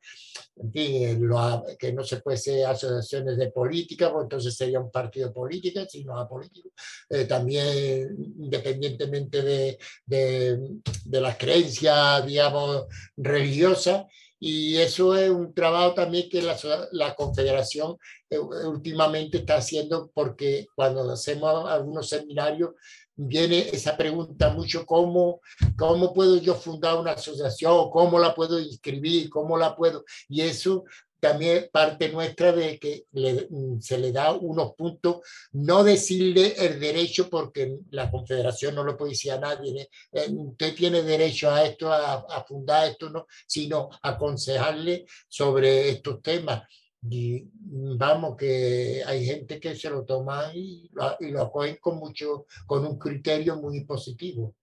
en 0.55 0.71
fin, 0.71 1.29
que 1.77 1.93
no 1.93 2.03
se 2.03 2.17
puede 2.17 2.37
ser 2.37 2.65
asociaciones 2.65 3.37
de 3.37 3.51
política, 3.51 4.11
pues 4.11 4.23
entonces 4.23 4.55
sería 4.55 4.79
un 4.79 4.91
partido 4.91 5.31
político, 5.31 5.81
sino 5.87 6.17
apolítico. 6.17 6.69
Eh, 7.09 7.25
también, 7.25 8.15
independientemente 8.39 9.41
de, 9.41 9.77
de, 10.05 10.59
de 11.05 11.21
las 11.21 11.37
creencias, 11.37 12.25
digamos, 12.25 12.85
religiosas, 13.15 14.05
y 14.39 14.77
eso 14.77 15.15
es 15.15 15.29
un 15.29 15.53
trabajo 15.53 15.95
también 15.95 16.29
que 16.29 16.41
la, 16.41 16.55
la 16.91 17.15
Confederación 17.15 17.97
eh, 18.29 18.37
últimamente 18.37 19.39
está 19.39 19.57
haciendo 19.57 20.11
porque 20.13 20.67
cuando 20.75 21.09
hacemos 21.11 21.67
algunos 21.67 22.07
seminarios 22.07 22.71
viene 23.17 23.67
esa 23.73 23.97
pregunta 23.97 24.49
mucho, 24.49 24.85
¿cómo, 24.85 25.41
cómo 25.75 26.13
puedo 26.13 26.37
yo 26.37 26.55
fundar 26.55 26.97
una 26.97 27.11
asociación? 27.11 27.89
¿Cómo 27.89 28.19
la 28.19 28.33
puedo 28.33 28.59
inscribir? 28.59 29.29
¿Cómo 29.29 29.57
la 29.57 29.75
puedo? 29.75 30.05
Y 30.29 30.41
eso 30.41 30.85
también 31.19 31.67
parte 31.71 32.09
nuestra 32.09 32.51
de 32.51 32.77
que 32.79 33.05
mm, 33.11 33.79
se 33.79 33.97
le 33.97 34.11
da 34.11 34.33
unos 34.33 34.73
puntos, 34.75 35.17
no 35.53 35.83
decirle 35.83 36.53
el 36.57 36.79
derecho 36.79 37.27
porque 37.29 37.79
la 37.89 38.11
confederación 38.11 38.75
no 38.75 38.83
lo 38.83 38.95
puede 38.95 39.11
decir 39.11 39.31
a 39.31 39.39
nadie, 39.39 39.89
eh, 40.11 40.27
usted 40.29 40.75
tiene 40.75 41.01
derecho 41.01 41.49
a 41.49 41.65
esto, 41.65 41.91
a, 41.91 42.13
a 42.29 42.43
fundar 42.43 42.87
esto, 42.87 43.09
no, 43.09 43.25
sino 43.47 43.89
aconsejarle 44.03 45.05
sobre 45.27 45.89
estos 45.89 46.21
temas 46.21 46.63
y 47.09 47.49
vamos, 47.53 48.37
que 48.37 49.03
hay 49.05 49.25
gente 49.25 49.59
que 49.59 49.75
se 49.75 49.89
lo 49.89 50.03
toma 50.03 50.51
y 50.53 50.89
lo, 50.93 51.17
y 51.19 51.31
lo 51.31 51.43
acogen 51.43 51.77
con 51.81 51.97
mucho, 51.97 52.45
con 52.65 52.85
un 52.85 52.97
criterio 52.97 53.57
muy 53.57 53.83
positivo. 53.83 54.55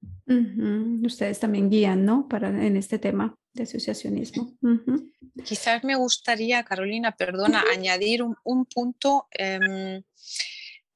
Ustedes 1.05 1.41
también 1.41 1.71
guían, 1.71 2.05
¿no? 2.05 2.27
Para, 2.29 2.49
en 2.49 2.77
este 2.77 2.99
tema 2.99 3.37
de 3.53 3.65
asociacionismo. 3.65 4.57
Quizás 5.45 5.85
me 5.85 5.97
gustaría, 5.97 6.65
Carolina, 6.65 7.13
perdona, 7.13 7.65
añadir 7.73 8.23
un, 8.23 8.37
un 8.45 8.65
punto 8.67 9.27
em, 9.31 10.03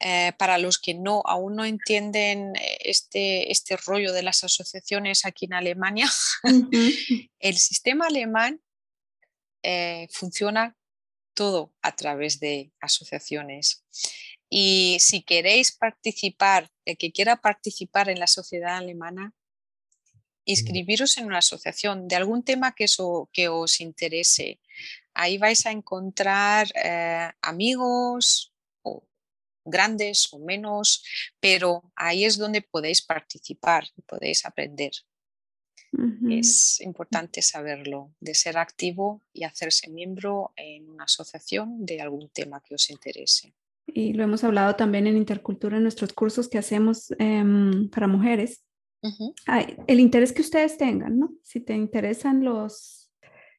eh, 0.01 0.32
para 0.38 0.59
los 0.59 0.78
que 0.78 0.94
no, 0.94 1.22
aún 1.24 1.57
no 1.57 1.64
entienden 1.64 2.55
eh, 2.55 2.78
este, 2.84 3.51
este 3.51 3.76
rollo 3.76 4.12
de 4.12 4.22
las 4.22 4.44
asociaciones 4.44 5.24
aquí 5.24 5.46
en 5.46 5.55
Alemania. 5.55 6.09
El 7.40 7.57
sistema 7.57 8.07
alemán 8.07 8.61
eh, 9.64 10.07
funciona 10.12 10.76
todo 11.39 11.72
a 11.82 11.95
través 11.95 12.41
de 12.41 12.72
asociaciones. 12.80 13.84
Y 14.51 14.97
si 14.99 15.22
queréis 15.22 15.70
participar, 15.70 16.68
el 16.84 16.97
que 16.97 17.12
quiera 17.12 17.36
participar 17.36 18.09
en 18.09 18.18
la 18.18 18.26
sociedad 18.26 18.76
alemana, 18.76 19.32
inscribiros 20.45 21.16
en 21.16 21.26
una 21.26 21.39
asociación 21.39 22.09
de 22.09 22.16
algún 22.16 22.43
tema 22.43 22.74
que, 22.74 22.86
que 23.32 23.49
os 23.49 23.80
interese. 23.80 24.59
Ahí 25.14 25.39
vais 25.39 25.64
a 25.64 25.70
encontrar 25.70 26.72
eh, 26.74 27.30
amigos, 27.41 28.53
o 28.82 29.07
grandes 29.64 30.32
o 30.32 30.41
menos, 30.41 31.05
pero 31.39 31.84
ahí 31.95 32.24
es 32.24 32.36
donde 32.36 32.62
podéis 32.62 33.01
participar 33.01 33.86
y 33.97 34.03
podéis 34.03 34.45
aprender. 34.45 34.91
Es 36.28 36.80
importante 36.80 37.41
saberlo, 37.41 38.12
de 38.20 38.34
ser 38.34 38.59
activo 38.59 39.22
y 39.32 39.45
hacerse 39.45 39.89
miembro 39.89 40.53
en 40.57 40.89
una 40.89 41.05
asociación 41.05 41.84
de 41.86 42.01
algún 42.01 42.28
tema 42.28 42.61
que 42.61 42.74
os 42.74 42.91
interese. 42.91 43.55
Y 43.86 44.12
lo 44.12 44.22
hemos 44.22 44.45
hablado 44.45 44.76
también 44.76 45.07
en 45.07 45.16
Intercultura, 45.16 45.78
en 45.78 45.82
nuestros 45.82 46.12
cursos 46.12 46.49
que 46.49 46.59
hacemos 46.59 47.11
em, 47.18 47.89
para 47.89 48.07
mujeres. 48.07 48.62
el 49.86 50.01
interés 50.01 50.32
que 50.32 50.43
ustedes 50.43 50.76
tengan, 50.76 51.18
¿no? 51.18 51.32
Si 51.43 51.61
te 51.61 51.74
interesan 51.74 52.45
los, 52.45 53.11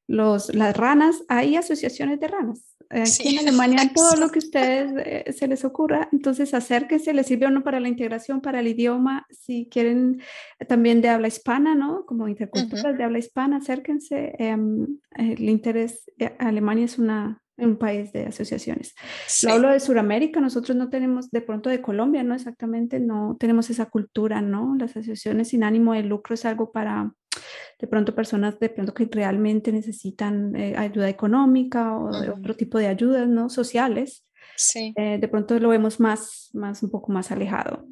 los, 0.06 0.54
las 0.54 0.76
ranas, 0.76 1.24
hay 1.30 1.56
asociaciones 1.56 2.20
de 2.20 2.28
ranas. 2.28 2.78
Aquí 2.90 3.36
en 3.36 3.40
Alemania 3.40 3.80
todo 3.96 4.16
lo 4.16 4.30
que 4.30 4.40
ustedes 4.40 4.92
eh, 4.98 5.32
se 5.32 5.48
les 5.48 5.64
ocurra, 5.64 6.10
entonces 6.12 6.54
acérquense, 6.54 7.14
les 7.14 7.28
sirve 7.28 7.46
uno 7.46 7.64
para 7.64 7.80
la 7.80 7.88
integración, 7.88 8.42
para 8.42 8.62
el 8.62 8.68
idioma, 8.68 9.28
si 9.30 9.68
quieren 9.70 10.22
también 10.68 11.02
de 11.02 11.10
habla 11.10 11.28
hispana, 11.28 11.76
¿no? 11.76 12.06
Como 12.06 12.28
interculturas 12.28 12.98
de 12.98 13.04
habla 13.04 13.20
hispana, 13.20 13.58
acérquense. 13.58 14.34
Em, 14.40 15.00
el 15.16 15.50
interés, 15.50 16.10
eh, 16.18 16.36
Alemania 16.40 16.86
es 16.86 16.98
una, 16.98 17.42
un 17.58 17.78
país 17.78 18.12
de 18.12 18.26
asociaciones. 18.26 18.96
Lo 19.44 19.54
hablo 19.54 19.70
de 19.70 19.80
Sudamérica, 19.80 20.42
nosotros 20.42 20.76
no 20.76 20.90
tenemos, 20.90 21.30
de 21.30 21.42
pronto 21.42 21.70
de 21.70 21.82
Colombia, 21.82 22.24
¿no? 22.24 22.34
Exactamente, 22.34 23.00
no 23.00 23.38
tenemos 23.40 23.70
esa 23.70 23.86
cultura, 23.86 24.42
¿no? 24.42 24.76
Las 24.80 24.92
asociaciones 24.92 25.50
sin 25.50 25.64
ánimo 25.64 25.94
de 25.94 26.04
lucro 26.04 26.34
es 26.34 26.46
algo 26.46 26.72
para 26.72 27.14
de 27.80 27.88
pronto 27.88 28.14
personas 28.14 28.60
de 28.60 28.70
pronto 28.70 28.94
que 28.94 29.08
realmente 29.10 29.72
necesitan 29.72 30.56
eh, 30.56 30.76
ayuda 30.78 31.08
económica 31.08 31.96
o 31.96 32.10
otro 32.34 32.56
tipo 32.56 32.78
de 32.78 32.88
ayudas 32.88 33.28
¿no? 33.28 33.50
sociales. 33.50 34.26
Sí. 34.58 34.94
Eh, 34.98 35.18
de 35.20 35.28
pronto 35.30 35.58
lo 35.60 35.70
vemos 35.70 36.00
más, 36.00 36.50
más, 36.54 36.84
un 36.84 36.92
poco 36.92 37.12
más 37.12 37.32
alejado. 37.32 37.88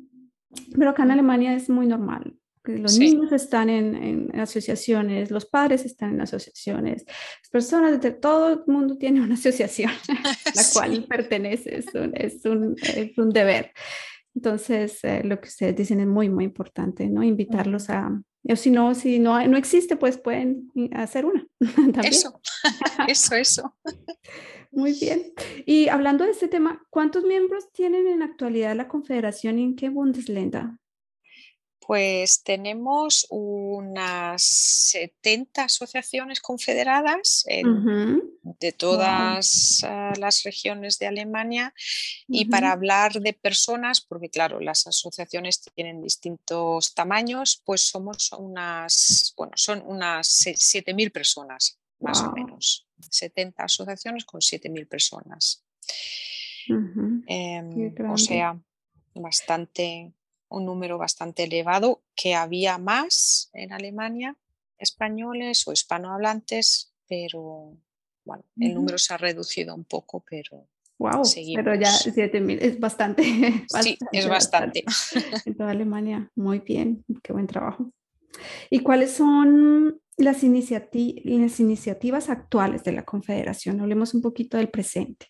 Pero 0.77 0.89
acá 0.89 1.03
en 1.03 1.11
Alemania 1.11 1.53
es 1.53 1.69
muy 1.69 1.87
normal. 1.87 2.35
Los 2.65 2.99
niños 2.99 3.31
están 3.31 3.69
en, 3.69 3.95
en, 3.95 4.39
asociaciones, 4.41 5.31
los 5.31 5.45
padres 5.45 5.85
están 5.85 6.15
en 6.15 6.21
asociaciones, 6.21 7.05
las 7.07 7.49
personas 7.49 8.01
de 8.01 8.11
todo 8.11 8.49
el 8.49 8.59
mundo 8.67 8.97
tiene 8.97 9.21
una 9.21 9.33
asociación 9.35 9.91
a 10.09 10.51
la 10.53 10.63
cual 10.73 11.05
pertenece, 11.07 11.77
es 11.77 11.85
un, 11.93 12.11
es 12.13 12.43
un, 12.43 12.75
es 12.81 13.17
un 13.17 13.29
deber. 13.29 13.71
Entonces, 14.35 15.01
eh, 15.03 15.21
lo 15.23 15.39
que 15.39 15.47
ustedes 15.47 15.77
dicen 15.77 16.01
es 16.01 16.07
muy, 16.07 16.29
muy 16.29 16.43
importante, 16.43 17.07
¿no? 17.07 17.23
Invitarlos 17.23 17.89
a, 17.89 18.21
o 18.51 18.55
si 18.55 18.71
no, 18.71 18.95
si 18.95 19.19
no, 19.19 19.45
no 19.47 19.57
existe, 19.57 19.95
pues 19.95 20.17
pueden 20.17 20.71
hacer 20.93 21.25
una. 21.25 21.45
Eso, 22.03 22.39
eso, 23.07 23.35
eso. 23.35 23.75
Muy 24.71 24.93
bien. 24.93 25.33
Y 25.65 25.87
hablando 25.87 26.23
de 26.23 26.31
este 26.31 26.47
tema, 26.47 26.85
¿cuántos 26.89 27.23
miembros 27.23 27.71
tienen 27.71 28.07
en 28.07 28.19
la 28.19 28.25
actualidad 28.25 28.75
la 28.75 28.87
Confederación 28.87 29.59
y 29.59 29.63
en 29.63 29.75
qué 29.75 29.89
Bundesländer? 29.89 30.65
Pues 31.87 32.43
tenemos 32.43 33.25
unas 33.29 34.43
70 34.43 35.63
asociaciones 35.63 36.41
confederadas 36.41 37.45
de 37.47 38.71
todas 38.73 39.79
ah, 39.85 40.11
las 40.19 40.43
regiones 40.43 40.99
de 40.99 41.07
Alemania 41.07 41.73
y 42.27 42.43
para 42.45 42.73
hablar 42.73 43.13
de 43.13 43.31
personas, 43.31 44.01
porque 44.01 44.29
claro, 44.29 44.59
las 44.59 44.85
asociaciones 44.85 45.61
tienen 45.73 46.01
distintos 46.01 46.93
tamaños, 46.93 47.61
pues 47.63 47.83
somos 47.87 48.33
unas, 48.33 49.33
bueno, 49.37 49.53
son 49.55 49.81
unas 49.85 50.27
7.000 50.45 51.09
personas 51.09 51.79
más 52.01 52.21
o 52.21 52.33
menos. 52.33 52.85
70 53.09 53.63
asociaciones 53.63 54.25
con 54.25 54.41
7.000 54.41 54.89
personas. 54.89 55.63
Em, 56.67 57.93
o 58.11 58.17
sea, 58.17 58.59
bastante 59.13 60.11
un 60.49 60.65
número 60.65 60.97
bastante 60.97 61.43
elevado, 61.43 62.03
que 62.15 62.35
había 62.35 62.77
más 62.77 63.49
en 63.53 63.73
Alemania 63.73 64.37
españoles 64.77 65.67
o 65.67 65.73
hispanohablantes, 65.73 66.93
pero 67.07 67.77
Bueno, 68.23 68.43
el 68.59 68.73
número 68.73 68.97
se 68.97 69.13
ha 69.13 69.17
reducido 69.17 69.73
un 69.73 69.85
poco, 69.85 70.23
pero 70.29 70.67
Wow, 70.99 71.21
pero 71.53 71.75
ya 71.75 71.91
7000 71.91 72.59
es 72.59 72.79
bastante, 72.79 73.21
Sí, 73.83 73.97
es 74.11 74.27
bastante. 74.27 74.83
En 75.45 75.55
toda 75.57 75.71
Alemania, 75.71 76.31
muy 76.35 76.59
bien, 76.59 77.05
qué 77.21 77.33
buen 77.33 77.45
trabajo. 77.45 77.91
¿Y 78.69 78.79
cuáles 78.79 79.11
son 79.11 80.01
las, 80.17 80.43
las 80.43 81.59
iniciativas 81.59 82.29
actuales 82.29 82.83
de 82.83 82.93
la 82.93 83.03
Confederación? 83.03 83.79
Hablemos 83.79 84.15
un 84.15 84.21
poquito 84.21 84.57
del 84.57 84.69
presente. 84.69 85.27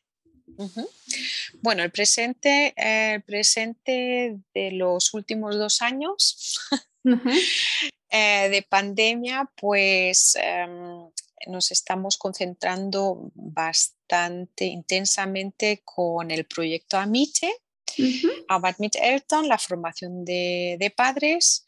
Bueno, 1.62 1.84
el 1.84 1.91
presente, 1.91 2.74
el 2.78 3.22
presente 3.24 4.39
de 4.53 4.72
los 4.72 5.14
últimos 5.14 5.55
dos 5.55 5.82
años 5.82 6.60
eh, 8.10 8.49
de 8.49 8.66
pandemia, 8.68 9.49
pues 9.55 10.36
em, 10.36 11.10
nos 11.47 11.72
estamos 11.72 12.18
concentrando 12.18 13.32
bastante 13.34 14.66
intensamente 14.66 15.82
con 15.84 16.32
el 16.32 16.45
proyecto 16.45 16.97
AMITE, 16.97 17.51
uh 17.99 19.43
la 19.47 19.58
formación 19.58 20.26
de, 20.26 20.93
padres. 20.95 21.66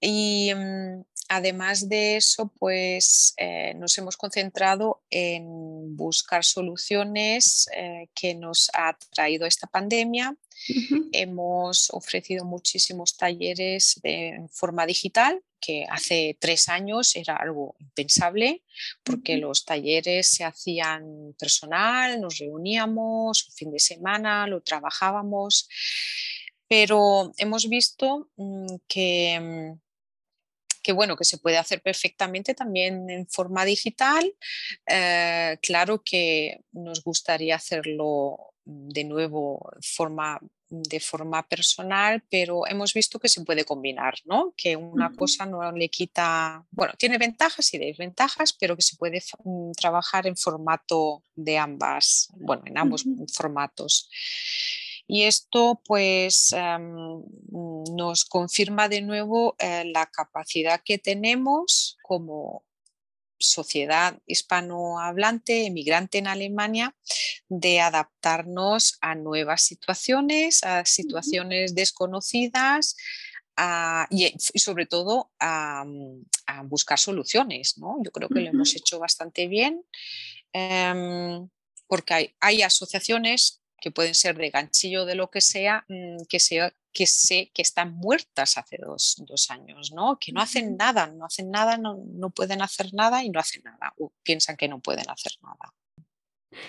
Y 0.00 0.52
mm, 0.54 1.02
además 1.30 1.88
de 1.88 2.16
eso, 2.16 2.52
pues 2.58 3.34
eh, 3.36 3.72
nos 3.74 3.96
hemos 3.96 4.16
concentrado 4.16 5.04
en 5.10 5.96
buscar 5.96 6.44
soluciones 6.44 7.68
eh, 7.72 8.08
que 8.14 8.34
nos 8.34 8.68
ha 8.74 8.98
traído 9.14 9.46
esta 9.46 9.68
pandemia. 9.68 10.36
Hemos 11.12 11.88
ofrecido 11.90 12.44
muchísimos 12.44 13.16
talleres 13.16 14.00
de, 14.02 14.28
en 14.28 14.48
forma 14.50 14.84
digital 14.86 15.40
que 15.60 15.86
hace 15.88 16.36
tres 16.40 16.68
años 16.68 17.14
era 17.14 17.36
algo 17.36 17.76
impensable 17.78 18.64
porque 19.04 19.36
los 19.36 19.64
talleres 19.64 20.26
se 20.26 20.42
hacían 20.42 21.34
personal, 21.38 22.20
nos 22.20 22.38
reuníamos 22.38 23.46
un 23.46 23.54
fin 23.54 23.70
de 23.70 23.78
semana, 23.78 24.48
lo 24.48 24.62
trabajábamos, 24.62 25.68
pero 26.66 27.32
hemos 27.36 27.68
visto 27.68 28.30
mm, 28.36 28.74
que, 28.88 29.38
mm, 29.40 29.89
que 30.82 30.92
bueno, 30.92 31.16
que 31.16 31.24
se 31.24 31.38
puede 31.38 31.58
hacer 31.58 31.82
perfectamente 31.82 32.54
también 32.54 33.08
en 33.10 33.26
forma 33.26 33.64
digital. 33.64 34.34
Eh, 34.86 35.58
claro 35.62 36.02
que 36.04 36.60
nos 36.72 37.02
gustaría 37.02 37.56
hacerlo 37.56 38.54
de 38.64 39.04
nuevo 39.04 39.72
forma 39.80 40.40
de 40.70 41.00
forma 41.00 41.46
personal, 41.48 42.22
pero 42.30 42.66
hemos 42.66 42.94
visto 42.94 43.18
que 43.18 43.28
se 43.28 43.44
puede 43.44 43.64
combinar, 43.64 44.14
¿no? 44.24 44.54
Que 44.56 44.76
una 44.76 45.12
cosa 45.12 45.44
no 45.44 45.72
le 45.72 45.88
quita, 45.88 46.64
bueno, 46.70 46.94
tiene 46.96 47.18
ventajas 47.18 47.74
y 47.74 47.78
desventajas, 47.78 48.52
pero 48.52 48.76
que 48.76 48.82
se 48.82 48.96
puede 48.96 49.20
mm, 49.44 49.72
trabajar 49.72 50.28
en 50.28 50.36
formato 50.36 51.24
de 51.34 51.58
ambas, 51.58 52.28
bueno, 52.36 52.62
en 52.66 52.78
ambos 52.78 53.04
formatos. 53.34 54.08
Y 55.12 55.24
esto 55.24 55.82
pues 55.84 56.54
nos 57.50 58.24
confirma 58.24 58.88
de 58.88 59.02
nuevo 59.02 59.56
eh, 59.58 59.82
la 59.86 60.06
capacidad 60.06 60.80
que 60.84 60.98
tenemos 60.98 61.98
como 62.00 62.64
sociedad 63.36 64.16
hispanohablante, 64.26 65.66
emigrante 65.66 66.18
en 66.18 66.28
Alemania, 66.28 66.94
de 67.48 67.80
adaptarnos 67.80 68.98
a 69.00 69.16
nuevas 69.16 69.62
situaciones, 69.62 70.62
a 70.62 70.84
situaciones 70.84 71.74
desconocidas 71.74 72.96
y, 74.10 74.32
sobre 74.60 74.86
todo 74.86 75.32
a, 75.40 75.84
buscar 76.66 77.00
soluciones. 77.00 77.78
¿no? 77.78 77.96
Yo 78.04 78.12
creo 78.12 78.28
que 78.28 78.42
lo 78.42 78.50
hemos 78.50 78.76
hecho 78.76 79.00
bastante 79.00 79.48
bien 79.48 79.82
em, 80.52 81.48
porque 81.88 82.14
hay, 82.14 82.34
hay 82.38 82.62
asociaciones 82.62 83.59
que 83.80 83.90
pueden 83.90 84.14
ser 84.14 84.36
de 84.36 84.50
ganchillo 84.50 85.04
de 85.04 85.14
lo 85.14 85.30
que 85.30 85.40
sea, 85.40 85.84
mm, 85.88 86.24
que, 86.28 86.40
sea, 86.40 86.72
que 86.92 87.06
sé 87.06 87.50
que 87.54 87.62
están 87.62 87.94
muertas 87.94 88.58
hace 88.58 88.78
dos, 88.78 89.16
años, 89.50 89.92
¿no? 89.92 90.18
que 90.18 90.32
no 90.32 90.40
hacen 90.40 90.76
nada, 90.76 91.06
no 91.06 91.24
hacen 91.24 91.50
nada, 91.50 91.76
no, 91.78 91.98
no 92.06 92.30
pueden 92.30 92.62
hacer 92.62 92.92
nada 92.94 93.24
y 93.24 93.30
no 93.30 93.40
hacen 93.40 93.62
nada, 93.64 93.94
o 93.98 94.12
piensan 94.22 94.56
que 94.56 94.68
no 94.68 94.80
pueden 94.80 95.08
hacer 95.08 95.32
nada. 95.42 95.74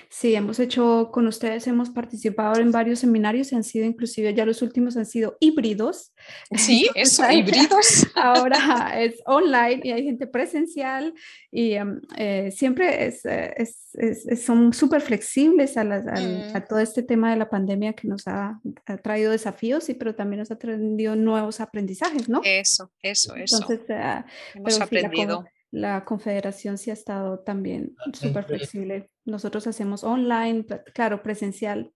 Sí, 0.09 0.35
hemos 0.35 0.59
hecho 0.59 1.09
con 1.11 1.27
ustedes, 1.27 1.65
hemos 1.67 1.89
participado 1.89 2.59
en 2.59 2.71
varios 2.71 2.99
seminarios 2.99 3.51
han 3.53 3.63
sido 3.63 3.85
inclusive 3.85 4.33
ya 4.33 4.45
los 4.45 4.61
últimos 4.61 4.97
han 4.97 5.05
sido 5.05 5.37
híbridos. 5.39 6.13
Sí, 6.55 6.87
eso, 6.95 7.29
híbridos. 7.31 8.07
Ahora 8.15 9.01
es 9.01 9.21
online 9.25 9.81
y 9.83 9.91
hay 9.91 10.03
gente 10.03 10.27
presencial 10.27 11.13
y 11.51 11.73
em, 11.73 12.01
eh, 12.17 12.51
siempre 12.51 13.07
eh, 13.07 13.53
es, 13.57 14.43
son 14.43 14.73
súper 14.73 15.01
flexibles 15.01 15.77
a, 15.77 15.83
mm. 15.83 16.55
a, 16.55 16.65
todo 16.65 16.79
este 16.79 17.03
tema 17.03 17.31
de 17.31 17.37
la 17.37 17.49
pandemia 17.49 17.93
que 17.93 18.07
nos 18.07 18.27
ha, 18.27 18.59
traído 19.03 19.31
desafíos, 19.31 19.89
y, 19.89 19.93
pero 19.93 20.15
también 20.15 20.39
nos 20.39 20.51
ha 20.51 20.57
traído 20.57 21.15
nuevos 21.15 21.59
aprendizajes, 21.59 22.29
¿no? 22.29 22.41
Eso, 22.43 22.91
eso, 23.01 23.35
eso. 23.35 23.57
Entonces, 23.61 23.89
eh, 23.89 24.23
hemos 24.55 24.79
aprendido 24.79 25.45
la 25.71 26.03
confederación 26.03 26.77
sí 26.77 26.89
ha 26.89 26.93
estado 26.93 27.39
también 27.39 27.95
súper 28.13 28.43
flexible. 28.43 29.09
Nosotros 29.25 29.67
hacemos 29.67 30.03
online, 30.03 30.65
claro, 30.93 31.23
presencial. 31.23 31.93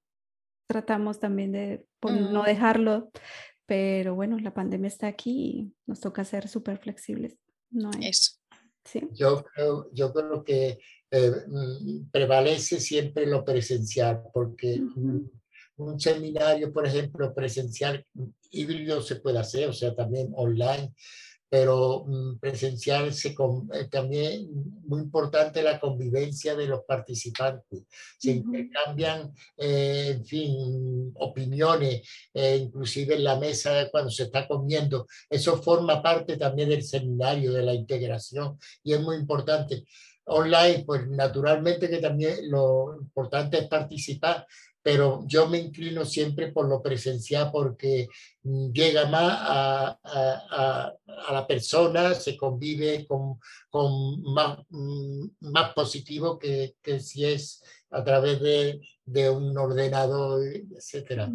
Tratamos 0.67 1.19
también 1.19 1.51
de 1.51 1.85
no 2.01 2.43
dejarlo, 2.43 3.11
pero 3.65 4.15
bueno, 4.15 4.39
la 4.39 4.53
pandemia 4.53 4.87
está 4.87 5.07
aquí 5.07 5.31
y 5.31 5.73
nos 5.85 5.99
toca 5.99 6.23
ser 6.23 6.47
súper 6.47 6.77
flexibles. 6.77 7.37
No 7.69 7.91
Eso. 8.01 8.33
¿Sí? 8.85 9.01
Yo, 9.13 9.43
creo, 9.43 9.89
yo 9.93 10.13
creo 10.13 10.43
que 10.43 10.79
eh, 11.11 11.31
mm, 11.47 12.09
prevalece 12.11 12.79
siempre 12.79 13.25
lo 13.25 13.43
presencial, 13.43 14.21
porque 14.33 14.79
un 15.77 15.99
seminario, 15.99 16.71
por 16.71 16.85
ejemplo, 16.85 17.33
presencial 17.33 18.05
híbrido 18.51 19.01
se 19.01 19.17
puede 19.17 19.39
hacer, 19.39 19.67
o 19.67 19.73
sea, 19.73 19.93
también 19.93 20.31
online, 20.35 20.93
pero 21.55 22.03
mm, 22.05 22.37
presencial 22.37 23.13
se, 23.13 23.29
eh, 23.29 23.85
también 23.89 24.49
muy 24.87 24.99
importante 24.99 25.63
la 25.63 25.79
convivencia 25.79 26.53
de 26.53 26.67
los 26.67 26.81
participantes. 26.83 27.83
Se 28.19 28.31
intercambian, 28.31 29.33
eh, 29.55 30.15
en 30.17 30.25
fin, 30.25 31.13
opiniones, 31.15 32.01
eh, 32.33 32.57
inclusive 32.57 33.15
en 33.15 33.23
la 33.23 33.39
mesa 33.39 33.89
cuando 33.89 34.09
se 34.09 34.23
está 34.23 34.45
comiendo. 34.45 35.07
Eso 35.29 35.55
forma 35.63 36.03
parte 36.03 36.35
también 36.35 36.67
del 36.67 36.83
seminario, 36.83 37.53
de 37.53 37.63
la 37.63 37.73
integración, 37.73 38.59
y 38.83 38.91
es 38.91 38.99
muy 38.99 39.15
importante. 39.15 39.85
Online, 40.25 40.83
pues 40.85 41.07
naturalmente 41.07 41.89
que 41.89 41.99
también 41.99 42.51
lo 42.51 42.97
importante 42.99 43.59
es 43.59 43.67
participar, 43.69 44.45
pero 44.85 45.23
yo 45.25 45.47
me 45.47 45.57
inclino 45.57 46.05
siempre 46.05 46.51
por 46.51 46.69
lo 46.69 46.79
presencial 46.79 47.49
porque 47.51 48.07
mm, 48.43 48.71
llega 48.71 49.07
más 49.07 49.35
a, 49.41 49.99
a, 50.03 50.93
a 51.27 51.33
la 51.33 51.47
persona, 51.47 52.13
se 52.13 52.37
convive 52.37 53.03
con, 53.07 53.39
con 53.67 54.21
más, 54.21 54.59
mm, 54.69 55.25
más 55.39 55.73
positivo 55.73 56.37
que, 56.37 56.75
que, 56.83 56.99
si 56.99 57.25
es 57.25 57.63
a 57.89 58.03
través 58.03 58.39
de, 58.41 58.79
de 59.05 59.27
un 59.27 59.57
ordenador, 59.57 60.43
etc. 60.45 61.31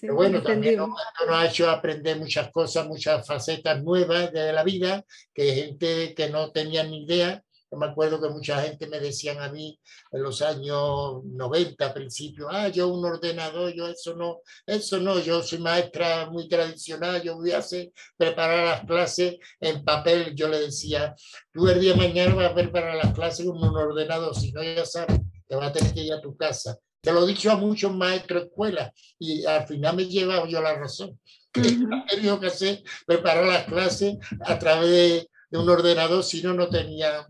pero 0.00 0.14
bueno, 0.14 0.42
también 0.42 0.76
nos, 0.76 0.88
nos, 0.88 1.36
ha 1.36 1.48
hecho 1.48 1.68
aprender 1.68 2.18
muchas 2.18 2.50
cosas, 2.50 2.88
muchas 2.88 3.26
facetas 3.26 3.82
nuevas 3.82 4.32
de 4.32 4.54
la 4.54 4.64
vida, 4.64 5.04
que 5.34 5.52
gente 5.52 6.14
que 6.14 6.30
no 6.30 6.50
tenía 6.50 6.82
ni 6.84 7.04
idea 7.04 7.44
yo 7.70 7.78
me 7.78 7.86
acuerdo 7.86 8.20
que 8.20 8.28
mucha 8.28 8.60
gente 8.62 8.88
me 8.88 8.98
decían 8.98 9.38
a 9.38 9.50
mí 9.50 9.78
en 10.10 10.22
los 10.22 10.42
años 10.42 11.22
90, 11.24 11.94
principio, 11.94 12.48
ah, 12.50 12.68
yo 12.68 12.88
un 12.88 13.04
ordenador, 13.04 13.72
yo 13.72 13.86
eso 13.86 14.16
no, 14.16 14.40
eso 14.66 14.98
no, 14.98 15.20
yo 15.20 15.42
soy 15.42 15.58
maestra 15.58 16.28
muy 16.28 16.48
tradicional, 16.48 17.22
yo 17.22 17.36
voy 17.36 17.52
a 17.52 17.58
hacer, 17.58 17.92
preparar 18.16 18.66
las 18.66 18.84
clases 18.86 19.36
en 19.60 19.84
papel. 19.84 20.34
Yo 20.34 20.48
le 20.48 20.60
decía, 20.60 21.14
tú 21.52 21.68
el 21.68 21.80
día 21.80 21.92
de 21.92 21.98
mañana 21.98 22.34
vas 22.34 22.50
a 22.50 22.54
preparar 22.54 22.96
las 22.96 23.14
clases 23.14 23.46
con 23.46 23.56
un 23.56 23.76
ordenador, 23.76 24.34
si 24.34 24.52
no 24.52 24.62
ya 24.62 24.84
sabes, 24.84 25.20
te 25.46 25.54
vas 25.54 25.70
a 25.70 25.72
tener 25.72 25.94
que 25.94 26.02
ir 26.02 26.12
a 26.12 26.20
tu 26.20 26.36
casa. 26.36 26.76
Te 27.00 27.12
lo 27.12 27.24
he 27.24 27.28
dicho 27.28 27.50
a 27.50 27.56
muchos 27.56 27.94
maestros 27.94 28.42
de 28.42 28.48
escuela 28.48 28.92
y 29.18 29.44
al 29.46 29.66
final 29.66 29.96
me 29.96 30.02
he 30.02 30.06
llevado 30.06 30.46
yo 30.46 30.60
la 30.60 30.74
razón. 30.74 31.18
Que 31.52 31.62
he 31.62 32.14
tenido 32.16 32.38
que 32.38 32.46
hacer, 32.46 32.82
preparar 33.06 33.44
las 33.46 33.64
clases 33.64 34.16
a 34.44 34.58
través 34.58 34.90
de, 34.90 35.30
de 35.50 35.58
un 35.58 35.68
ordenador, 35.68 36.22
si 36.22 36.42
no, 36.42 36.54
no 36.54 36.68
tenía 36.68 37.26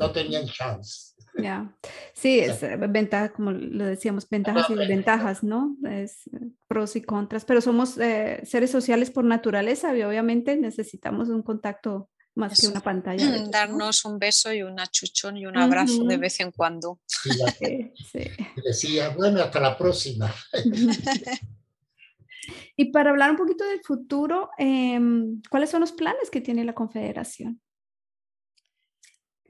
no 0.00 0.10
tenían 0.10 0.46
chance. 0.46 1.10
Ya, 1.38 1.72
sí, 2.12 2.40
es 2.40 2.62
eh, 2.62 2.76
ventaja, 2.76 3.32
como 3.32 3.52
lo 3.52 3.84
decíamos, 3.84 4.28
ventajas 4.28 4.68
y 4.68 4.74
desventajas, 4.74 5.44
¿no? 5.44 5.76
Es 5.88 6.26
eh, 6.28 6.50
pros 6.66 6.96
y 6.96 7.02
contras, 7.02 7.44
pero 7.44 7.60
somos 7.60 7.98
eh, 7.98 8.40
seres 8.44 8.70
sociales 8.70 9.10
por 9.10 9.24
naturaleza 9.24 9.96
y 9.96 10.02
obviamente 10.02 10.56
necesitamos 10.56 11.28
un 11.28 11.42
contacto 11.42 12.10
más 12.34 12.60
que 12.60 12.66
una 12.66 12.80
pantalla. 12.80 13.46
Darnos 13.48 14.04
un 14.04 14.18
beso 14.18 14.52
y 14.52 14.62
un 14.62 14.80
achuchón 14.80 15.36
y 15.36 15.46
un 15.46 15.56
abrazo 15.56 16.04
de 16.04 16.16
vez 16.16 16.40
en 16.40 16.50
cuando. 16.50 16.98
Sí, 17.06 17.30
sí. 18.12 18.30
Decía, 18.64 19.10
bueno, 19.10 19.42
hasta 19.42 19.60
la 19.60 19.78
próxima. 19.78 20.34
y 22.76 22.86
para 22.86 23.10
hablar 23.10 23.30
un 23.30 23.36
poquito 23.36 23.64
del 23.64 23.80
futuro, 23.84 24.50
em, 24.58 25.40
¿cuáles 25.48 25.70
son 25.70 25.80
los 25.80 25.92
planes 25.92 26.30
que 26.30 26.40
tiene 26.40 26.64
la 26.64 26.74
Confederación? 26.74 27.60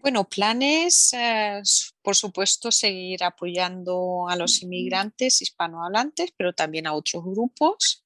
Bueno, 0.02 0.26
planes, 0.28 1.12
eh, 1.12 1.60
por 2.02 2.16
supuesto, 2.16 2.70
seguir 2.72 3.22
apoyando 3.22 4.26
a 4.30 4.36
los 4.36 4.62
inmigrantes 4.62 5.42
hispanohablantes, 5.42 6.32
pero 6.38 6.54
también 6.54 6.86
a 6.86 6.94
otros 6.94 7.22
grupos, 7.22 8.02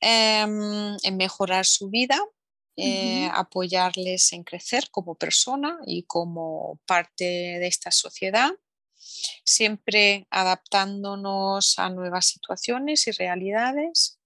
em, 0.00 0.96
en 1.02 1.16
mejorar 1.16 1.64
su 1.64 1.88
vida, 1.88 2.20
eh, 2.76 3.28
apoyarles 3.32 4.32
en 4.34 4.44
crecer 4.44 4.90
como 4.90 5.14
persona 5.14 5.78
y 5.86 6.04
como 6.04 6.78
parte 6.86 7.24
de 7.24 7.66
esta 7.66 7.90
sociedad, 7.90 8.50
siempre 9.44 10.26
adaptándonos 10.30 11.78
a 11.78 11.88
nuevas 11.90 12.26
situaciones 12.26 13.06
y 13.06 13.12
realidades 13.12 14.19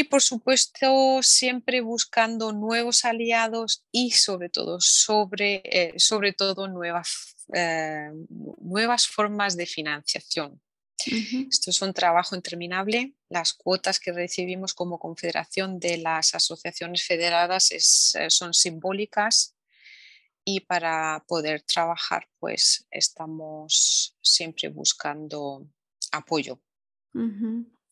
y 0.00 0.04
por 0.04 0.22
supuesto, 0.22 1.20
siempre 1.22 1.82
buscando 1.82 2.52
nuevos 2.52 3.04
aliados 3.04 3.84
y 3.92 4.12
sobre 4.12 4.48
todo, 4.48 4.80
sobre, 4.80 5.60
eh, 5.64 5.92
sobre 5.98 6.32
todo 6.32 6.68
nuevas, 6.68 7.36
eh, 7.52 8.10
nuevas 8.60 9.06
formas 9.06 9.58
de 9.58 9.66
financiación. 9.66 10.60
Esto 11.50 11.70
es 11.70 11.82
un 11.82 11.92
trabajo 11.92 12.34
interminable. 12.34 13.14
Las 13.28 13.52
cuotas 13.52 14.00
que 14.00 14.12
recibimos 14.12 14.72
como 14.72 14.98
confederación 14.98 15.78
de 15.78 15.98
las 15.98 16.34
asociaciones 16.34 17.06
federadas 17.06 17.70
eh, 17.70 18.30
son 18.30 18.54
simbólicas 18.54 19.54
y 20.44 20.60
para 20.60 21.22
poder 21.28 21.60
trabajar 21.62 22.26
pues 22.38 22.86
estamos 22.90 24.16
siempre 24.22 24.70
buscando 24.70 25.66
apoyo. 26.12 26.58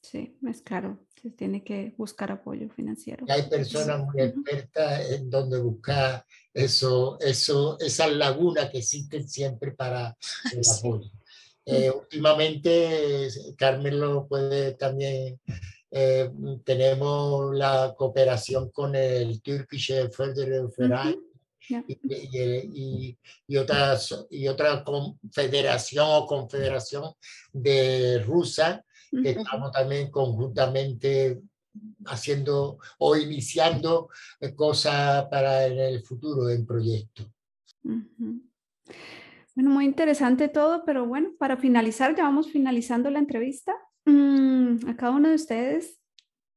Sí, 0.03 0.39
es 0.49 0.63
claro, 0.63 1.07
se 1.21 1.31
tiene 1.31 1.63
que 1.65 1.95
buscar 1.97 2.31
apoyo 2.31 2.69
financiero. 2.71 3.27
hay 3.29 3.43
personas 3.43 4.01
muy 4.07 4.23
expertas 4.23 5.11
en 5.11 5.31
donde 5.31 5.59
buscar 5.59 6.25
eso, 6.55 7.19
eso, 7.21 7.79
esas 7.81 8.13
lagunas 8.13 8.71
que 8.71 8.79
existen 8.79 9.29
siempre 9.29 9.73
para 9.73 10.17
el 10.53 10.61
apoyo. 10.79 11.11
Eh, 11.65 11.91
últimamente, 11.91 13.29
Carmen 13.57 14.01
lo 14.01 14.27
puede 14.27 14.73
también, 14.73 15.39
eh, 15.91 16.31
tenemos 16.65 17.55
la 17.55 17.95
cooperación 17.97 18.71
con 18.71 18.95
el 18.95 19.43
Turkish 19.43 19.93
Federal 20.11 21.19
y, 21.69 23.19
y, 23.47 23.57
otra, 23.59 23.99
y 24.31 24.49
otra 24.49 24.83
confederación 24.83 26.07
o 26.09 26.27
confederación 26.27 27.13
de 27.53 28.23
rusa 28.25 28.83
que 29.11 29.31
estamos 29.31 29.73
también 29.73 30.11
conjuntamente 30.11 31.41
haciendo 32.07 32.79
o 32.99 33.17
iniciando 33.17 34.09
eh, 34.41 34.55
cosas 34.55 35.27
para 35.31 35.67
en 35.67 35.79
el 35.79 36.03
futuro 36.03 36.49
en 36.51 36.67
proyecto. 36.67 37.33
Bueno, 39.55 39.71
muy 39.71 39.85
interesante 39.85 40.49
todo, 40.49 40.85
pero 40.85 41.07
bueno, 41.07 41.33
para 41.39 41.57
finalizar, 41.57 42.15
ya 42.15 42.25
vamos 42.25 42.51
finalizando 42.51 43.11
la 43.11 43.19
entrevista. 43.19 43.75
Mm, 44.05 44.89
a 44.89 44.97
cada 44.97 45.13
uno 45.13 45.29
de 45.29 45.35
ustedes, 45.35 46.01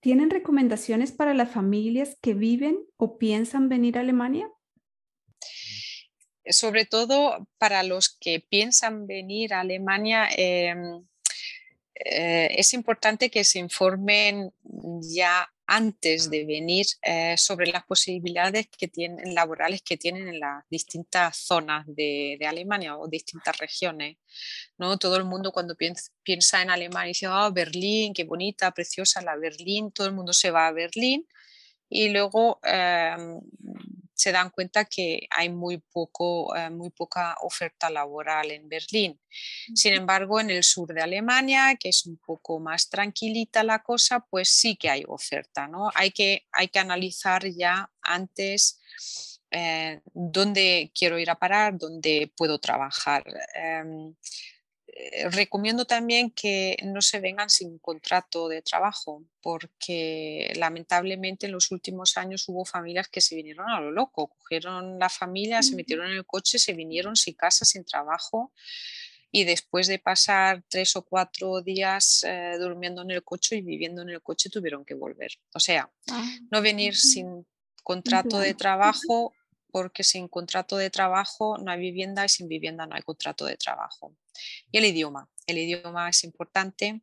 ¿tienen 0.01 0.29
recomendaciones 0.29 1.11
para 1.11 1.33
las 1.33 1.49
familias 1.49 2.17
que 2.21 2.33
viven 2.33 2.79
o 2.97 3.17
piensan 3.17 3.69
venir 3.69 3.97
a 3.97 4.01
Alemania? 4.01 4.49
Sobre 6.45 6.85
todo 6.85 7.47
para 7.57 7.83
los 7.83 8.17
que 8.19 8.45
piensan 8.47 9.07
venir 9.07 9.53
a 9.53 9.61
Alemania, 9.61 10.27
em, 10.35 11.05
eh, 11.95 12.49
es 12.57 12.73
importante 12.73 13.29
que 13.29 13.43
se 13.43 13.59
informen 13.59 14.51
ya 15.01 15.49
antes 15.67 16.29
de 16.29 16.43
venir 16.43 16.85
eh, 17.01 17.37
sobre 17.37 17.67
las 17.67 17.85
posibilidades 17.85 18.67
que 18.67 18.89
tienen, 18.89 19.33
laborales 19.33 19.81
que 19.81 19.95
tienen 19.95 20.27
en 20.27 20.39
las 20.39 20.65
distintas 20.69 21.37
zonas 21.37 21.85
de, 21.87 22.37
Alemania 22.45 22.97
o 22.97 23.07
distintas 23.07 23.57
regiones. 23.57 24.17
¿no? 24.77 24.97
Todo 24.97 25.15
el 25.15 25.23
mundo 25.23 25.53
cuando 25.53 25.75
piensa, 25.75 26.61
en 26.61 26.69
Alemania 26.69 27.07
dice, 27.07 27.27
oh, 27.29 27.51
Berlín, 27.53 28.13
qué 28.13 28.25
bonita, 28.25 28.71
preciosa 28.71 29.21
la 29.21 29.37
Berlín, 29.37 29.91
todo 29.91 30.07
el 30.07 30.13
mundo 30.13 30.33
se 30.33 30.51
va 30.51 30.67
a 30.67 30.73
Berlín 30.73 31.25
y 31.93 32.09
luego 32.09 32.59
em, 32.63 33.40
se 34.21 34.31
dan 34.31 34.51
cuenta 34.51 34.85
que 34.85 35.27
hay 35.31 35.49
muy, 35.49 35.79
poco, 35.79 36.55
eh, 36.55 36.69
muy 36.69 36.91
poca 36.91 37.35
oferta 37.41 37.89
laboral 37.89 38.51
en 38.51 38.69
Berlín. 38.69 39.19
Sin 39.73 39.93
embargo, 39.93 40.39
en 40.39 40.51
el 40.51 40.63
sur 40.63 40.93
de 40.93 41.01
Alemania, 41.01 41.75
que 41.79 41.89
es 41.89 42.05
un 42.05 42.17
poco 42.17 42.59
más 42.59 42.87
tranquilita 42.87 43.63
la 43.63 43.81
cosa, 43.81 44.19
pues 44.29 44.49
sí 44.49 44.75
que 44.75 44.91
hay 44.91 45.03
oferta. 45.07 45.67
¿no? 45.67 45.89
Hay, 45.95 46.11
que, 46.11 46.45
hay 46.51 46.67
que 46.67 46.77
analizar 46.77 47.47
ya 47.47 47.89
antes 48.03 48.79
eh, 49.49 50.01
dónde 50.13 50.91
quiero 50.93 51.17
ir 51.17 51.31
a 51.31 51.39
parar, 51.39 51.75
dónde 51.79 52.31
puedo 52.37 52.59
trabajar. 52.59 53.23
Em, 53.55 54.09
eh, 54.09 54.15
recomiendo 55.31 55.85
también 55.85 56.31
que 56.31 56.77
no 56.83 57.01
se 57.01 57.19
vengan 57.19 57.49
sin 57.49 57.79
contrato 57.79 58.47
de 58.49 58.61
trabajo, 58.61 59.23
porque 59.41 60.53
lamentablemente 60.55 61.45
en 61.45 61.53
los 61.53 61.71
últimos 61.71 62.17
años 62.17 62.47
hubo 62.47 62.65
familias 62.65 63.07
que 63.07 63.21
se 63.21 63.35
vinieron 63.35 63.69
a 63.69 63.81
lo 63.81 63.91
loco, 63.91 64.27
cogieron 64.27 64.99
la 64.99 65.09
familia, 65.09 65.63
se 65.63 65.75
metieron 65.75 66.07
en 66.07 66.17
el 66.17 66.25
coche, 66.25 66.59
se 66.59 66.73
vinieron 66.73 67.15
sin 67.15 67.33
casa, 67.33 67.65
sin 67.65 67.85
trabajo 67.85 68.51
y 69.31 69.45
después 69.45 69.87
de 69.87 69.97
pasar 69.97 70.63
tres 70.67 70.95
o 70.95 71.03
cuatro 71.03 71.61
días 71.61 72.23
eh, 72.27 72.57
durmiendo 72.59 73.01
en 73.01 73.11
el 73.11 73.23
coche 73.23 73.55
y 73.55 73.61
viviendo 73.61 74.01
en 74.01 74.09
el 74.09 74.21
coche 74.21 74.49
tuvieron 74.49 74.83
que 74.83 74.93
volver. 74.93 75.31
O 75.53 75.59
sea, 75.59 75.89
ah, 76.09 76.37
no 76.51 76.61
venir 76.61 76.97
sin 76.97 77.47
contrato 77.83 78.39
de 78.39 78.53
trabajo 78.53 79.33
porque 79.71 80.03
sin 80.03 80.27
contrato 80.27 80.75
de 80.75 80.89
trabajo 80.89 81.57
no 81.57 81.71
hay 81.71 81.79
vivienda 81.79 82.25
y 82.25 82.29
sin 82.29 82.49
vivienda 82.49 82.85
no 82.85 82.95
hay 82.95 83.01
contrato 83.03 83.45
de 83.45 83.55
trabajo. 83.55 84.13
Y 84.71 84.77
el 84.77 84.85
idioma. 84.85 85.29
El 85.47 85.57
idioma 85.57 86.09
es 86.09 86.23
importante, 86.23 87.01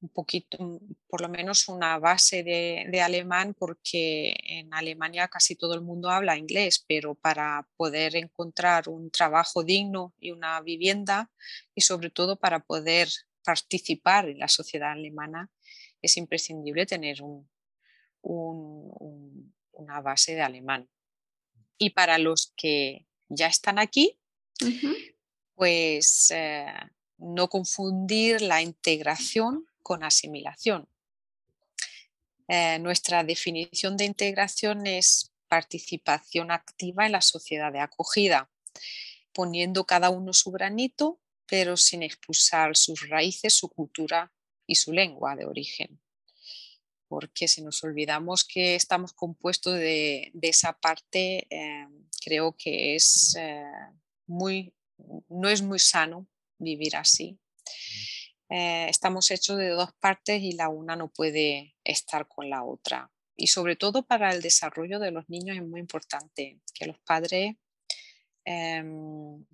un 0.00 0.10
poquito, 0.10 0.80
por 1.08 1.22
lo 1.22 1.28
menos 1.28 1.68
una 1.68 1.98
base 1.98 2.42
de, 2.42 3.00
alemán, 3.00 3.54
porque 3.54 4.34
en 4.44 4.72
Alemania 4.74 5.28
casi 5.28 5.56
todo 5.56 5.74
el 5.74 5.80
mundo 5.80 6.10
habla 6.10 6.36
inglés, 6.36 6.84
pero 6.86 7.14
para 7.14 7.66
poder 7.76 8.16
encontrar 8.16 8.88
un 8.88 9.10
trabajo 9.10 9.64
digno 9.64 10.14
y 10.18 10.30
una 10.30 10.60
vivienda, 10.60 11.30
y 11.74 11.80
sobre 11.80 12.10
todo 12.10 12.36
para 12.36 12.60
poder 12.60 13.08
participar 13.44 14.28
en 14.28 14.38
la 14.38 14.48
sociedad 14.48 14.92
alemana, 14.92 15.50
es 16.02 16.16
imprescindible 16.18 16.84
tener 16.84 17.22
una 18.22 20.00
base 20.02 20.34
de 20.34 20.42
alemán. 20.42 20.88
Y 21.78 21.90
para 21.90 22.18
los 22.18 22.52
que 22.56 23.06
ya 23.28 23.46
están 23.46 23.78
aquí, 23.78 24.18
pues 25.54 26.30
eh, 26.30 26.66
no 27.18 27.48
confundir 27.48 28.42
la 28.42 28.62
integración 28.62 29.66
con 29.82 30.02
asimilación. 30.04 30.88
Eh, 32.48 32.78
nuestra 32.78 33.24
definición 33.24 33.96
de 33.96 34.04
integración 34.04 34.86
es 34.86 35.32
participación 35.48 36.50
activa 36.50 37.06
en 37.06 37.12
la 37.12 37.20
sociedad 37.20 37.72
de 37.72 37.80
acogida, 37.80 38.50
poniendo 39.32 39.84
cada 39.84 40.10
uno 40.10 40.32
su 40.32 40.50
granito, 40.50 41.20
pero 41.46 41.76
sin 41.76 42.02
expulsar 42.02 42.76
sus 42.76 43.08
raíces, 43.08 43.54
su 43.54 43.68
cultura 43.68 44.32
y 44.66 44.74
su 44.74 44.92
lengua 44.92 45.36
de 45.36 45.46
origen. 45.46 46.00
Porque 47.08 47.48
si 47.48 47.62
nos 47.62 47.84
olvidamos 47.84 48.44
que 48.44 48.74
estamos 48.74 49.12
compuestos 49.12 49.74
de, 49.74 50.32
esa 50.42 50.72
parte, 50.72 51.46
eh, 51.50 51.86
creo 52.24 52.56
que 52.56 52.96
es 52.96 53.36
muy 54.26 54.74
no 55.28 55.48
es 55.48 55.62
muy 55.62 55.78
sano 55.78 56.26
vivir 56.58 56.96
así. 56.96 57.38
Eh, 58.48 58.88
estamos 58.88 59.30
hechos 59.30 59.56
de 59.58 59.70
dos 59.70 59.92
partes 59.94 60.42
y 60.42 60.52
la 60.52 60.68
una 60.68 60.96
no 60.96 61.08
puede 61.08 61.74
estar 61.82 62.28
con 62.28 62.50
la 62.50 62.62
otra. 62.62 63.10
Y 63.36 63.48
sobre 63.48 63.76
todo 63.76 64.06
para 64.06 64.32
el 64.32 64.42
desarrollo 64.42 64.98
de 64.98 65.10
los 65.10 65.28
niños 65.28 65.56
es 65.56 65.64
muy 65.64 65.80
importante 65.80 66.60
que 66.72 66.86
los 66.86 66.98
padres 67.00 67.56
em, 68.44 69.44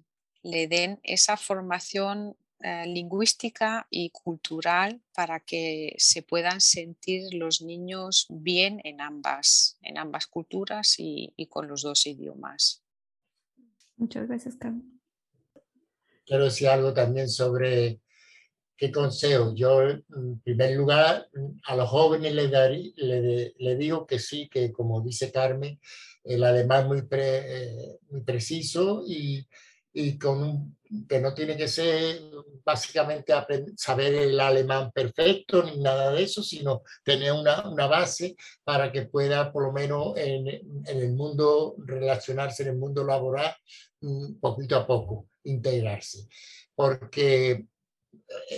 le 0.43 0.67
den 0.67 1.01
esa 1.03 1.37
formación 1.37 2.37
eh, 2.63 2.87
lingüística 2.87 3.87
y 3.89 4.11
cultural 4.11 5.01
para 5.15 5.41
que 5.41 5.95
se 5.97 6.23
puedan 6.23 6.61
sentir 6.61 7.33
los 7.33 7.63
niños 7.63 8.27
bien 8.29 8.83
en 8.85 9.01
ambas, 9.01 9.79
en 9.81 9.97
ambas 9.97 10.27
culturas 10.27 10.97
y, 10.99 11.33
y 11.37 11.47
con 11.47 11.69
los 11.69 11.83
dos 11.83 12.07
idiomas. 12.07 12.83
Muchas 13.97 14.29
gracias, 14.29 14.57
Carmen 14.57 15.00
quiero 16.31 16.45
decir 16.45 16.69
algo 16.69 16.95
también 16.95 17.29
sobre 17.29 18.01
qué 18.77 18.93
consejo. 18.93 19.53
Yo, 19.53 19.83
en 19.83 20.41
primer 20.45 20.77
lugar, 20.77 21.29
a 21.65 21.75
los 21.75 21.89
jóvenes 21.89 22.33
les, 22.33 23.53
le, 23.59 23.77
digo 23.77 24.07
que 24.07 24.21
sí, 24.21 24.49
que 24.49 24.71
como 24.71 25.01
dice 25.03 25.33
Carmen, 25.33 25.81
el 26.23 26.45
alemán 26.45 26.87
muy, 26.87 27.03
eh, 27.11 27.99
muy 28.11 28.21
preciso 28.21 29.03
y, 29.05 29.45
y 29.93 30.19
con 30.19 30.77
que 31.09 31.21
no 31.21 31.35
tiene 31.35 31.57
que 31.57 31.67
ser 31.67 32.21
básicamente 32.65 33.33
saber 33.77 34.15
el 34.15 34.39
alemán 34.39 34.93
perfecto 34.93 35.65
ni 35.65 35.79
nada 35.79 36.13
de 36.13 36.23
eso, 36.23 36.45
sino 36.45 36.83
tener 37.05 37.33
una, 37.33 37.69
una 37.69 37.89
base 37.89 38.37
para 38.63 38.93
que 38.93 39.03
pueda 39.03 39.53
por 39.53 39.65
lo 39.65 39.73
menos 39.73 40.17
en, 40.17 40.47
en, 40.47 40.85
el 40.87 41.13
mundo 41.13 41.75
relacionarse 41.79 42.63
en 42.63 42.71
el 42.71 42.77
mundo 42.77 43.05
laboral 43.05 43.55
mm, 44.01 44.35
poquito 44.41 44.77
a 44.77 44.87
poco, 44.87 45.30
integrarse. 45.45 46.29
Porque 46.75 47.67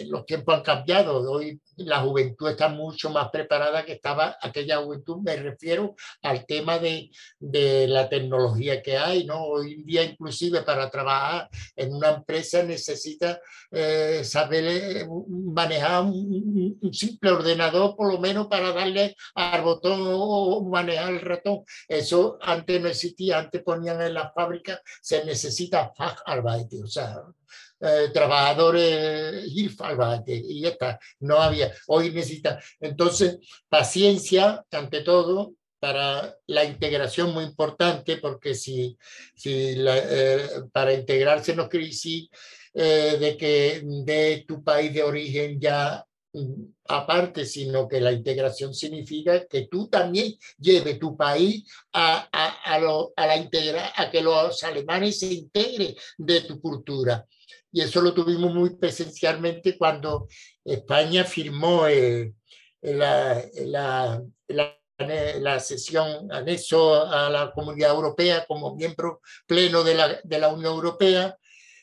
los 0.07 0.26
tiempos 0.26 0.55
han 0.55 0.62
cambiado. 0.62 1.30
Hoy 1.30 1.61
la 1.76 2.00
juventud 2.00 2.48
está 2.48 2.68
mucho 2.68 3.11
más 3.11 3.30
preparada 3.30 3.84
que 3.84 3.92
estaba 3.92 4.36
aquella 4.40 4.78
juventud. 4.78 5.18
Me 5.22 5.36
refiero 5.36 5.94
al 6.22 6.46
tema 6.46 6.78
de, 6.78 7.11
de, 7.38 7.86
la 7.88 8.09
tecnología 8.09 8.82
que 8.82 8.96
hay. 8.96 9.24
¿no? 9.24 9.42
Hoy 9.44 9.74
en 9.74 9.84
día, 9.84 10.05
inclusive 10.05 10.62
para 10.62 10.90
trabajar 10.90 11.48
en 11.76 11.94
una 11.94 12.11
empresa, 12.11 12.62
necesita 12.62 13.40
eh, 13.70 14.22
saber 14.24 14.64
eh, 14.66 15.07
manejar 15.28 16.05
un, 16.05 16.78
un, 16.80 16.94
simple 16.94 17.30
ordenador, 17.30 17.96
por 17.96 18.12
lo 18.12 18.20
menos 18.20 18.46
para 18.48 18.72
darle 18.72 19.16
al 19.34 19.62
botón 19.62 20.00
o 20.05 20.62
manejar 20.64 21.12
el 21.12 21.20
ratón. 21.20 21.64
Eso 21.88 22.38
antes 22.40 22.80
no 22.80 22.88
existía. 22.88 23.38
Antes 23.38 23.62
ponían 23.62 24.00
en 24.03 24.14
las 24.14 24.32
fábricas, 24.34 24.80
se 25.00 25.24
necesita 25.24 25.92
Facharbeit, 25.96 26.72
o 26.82 26.86
sea, 26.86 27.22
eh, 27.85 28.11
trabajadores 28.12 29.45
y 29.49 30.61
ya 30.61 30.68
está, 30.68 31.01
no 31.18 31.43
había, 31.43 31.72
hoy 31.89 32.12
necesita. 32.12 32.61
Entonces, 32.80 33.39
paciencia 33.68 34.64
ante 34.70 35.01
todo 35.01 35.55
para 35.80 36.39
la 36.47 36.64
integración 36.64 37.35
muy 37.35 37.43
importante, 37.43 38.18
porque 38.18 38.55
si, 38.55 38.97
si 39.35 39.74
eh, 39.85 40.49
para 40.70 40.95
integrarse 40.95 41.57
no 41.57 41.68
decir 41.68 42.28
eh, 42.72 43.16
de 43.18 43.37
que 43.37 43.83
de 43.85 44.45
tu 44.47 44.62
país 44.62 44.95
de 44.95 45.03
origen 45.03 45.61
ya 45.61 46.07
mm, 46.35 46.62
aparte, 46.87 47.45
sino 47.45 47.89
que 47.89 48.01
la 48.01 48.12
integración 48.12 48.72
significa 48.72 49.45
que 49.45 49.66
tú 49.66 49.89
también 49.89 50.35
lleves 50.57 51.01
tu 51.01 51.16
país 51.16 51.64
a, 51.93 52.28
a, 52.30 52.74
a, 52.74 52.78
lo, 52.78 53.12
a 53.16 53.26
la 53.26 53.37
integra, 53.37 53.93
a 53.97 54.09
que 54.09 54.20
los 54.20 54.62
alemanes 54.62 55.18
se 55.18 55.33
integren 55.33 55.97
de 56.16 56.43
tu 56.43 56.61
cultura 56.61 57.26
y 57.73 57.81
eso 57.81 58.03
lo 58.03 58.12
tuvimos 58.12 58.55
muy 58.55 58.77
presencialmente 58.77 59.79
cuando 59.79 60.29
España 60.62 61.25
firmó 61.25 61.87
eh, 61.87 62.35
la, 62.83 63.43
la, 63.64 64.23
la, 64.49 64.79
la, 64.99 65.61
sesión 65.61 66.31
anexo 66.31 67.07
a 67.07 67.31
la 67.31 67.51
Comunidad 67.53 67.93
Europea 67.93 68.45
como 68.47 68.77
miembro 68.77 69.23
pleno 69.47 69.83
de 69.83 69.95
la, 69.95 70.20
de 70.23 70.39
la 70.39 70.49
Unión 70.49 70.75
Europea. 70.75 71.37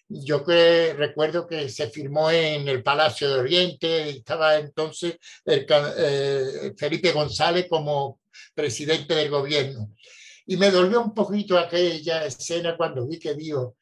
Yo 0.07 0.43
recuerdo 0.45 1.47
que 1.47 1.69
se 1.69 1.89
firmó 1.89 2.31
en 2.31 2.67
el 2.67 2.83
Palacio 2.83 3.29
de 3.29 3.39
Oriente, 3.39 4.09
estaba 4.09 4.57
entonces 4.57 5.17
el, 5.45 5.65
eh, 5.97 6.73
Felipe 6.77 7.11
González 7.11 7.67
como 7.67 8.19
presidente 8.53 9.15
del 9.15 9.29
gobierno. 9.29 9.95
Y 10.45 10.57
me 10.57 10.71
dolió 10.71 11.01
un 11.01 11.13
poquito 11.13 11.57
aquella 11.57 12.25
escena 12.25 12.75
cuando 12.75 13.07
vi 13.07 13.19
que 13.19 13.35
dijo, 13.35 13.75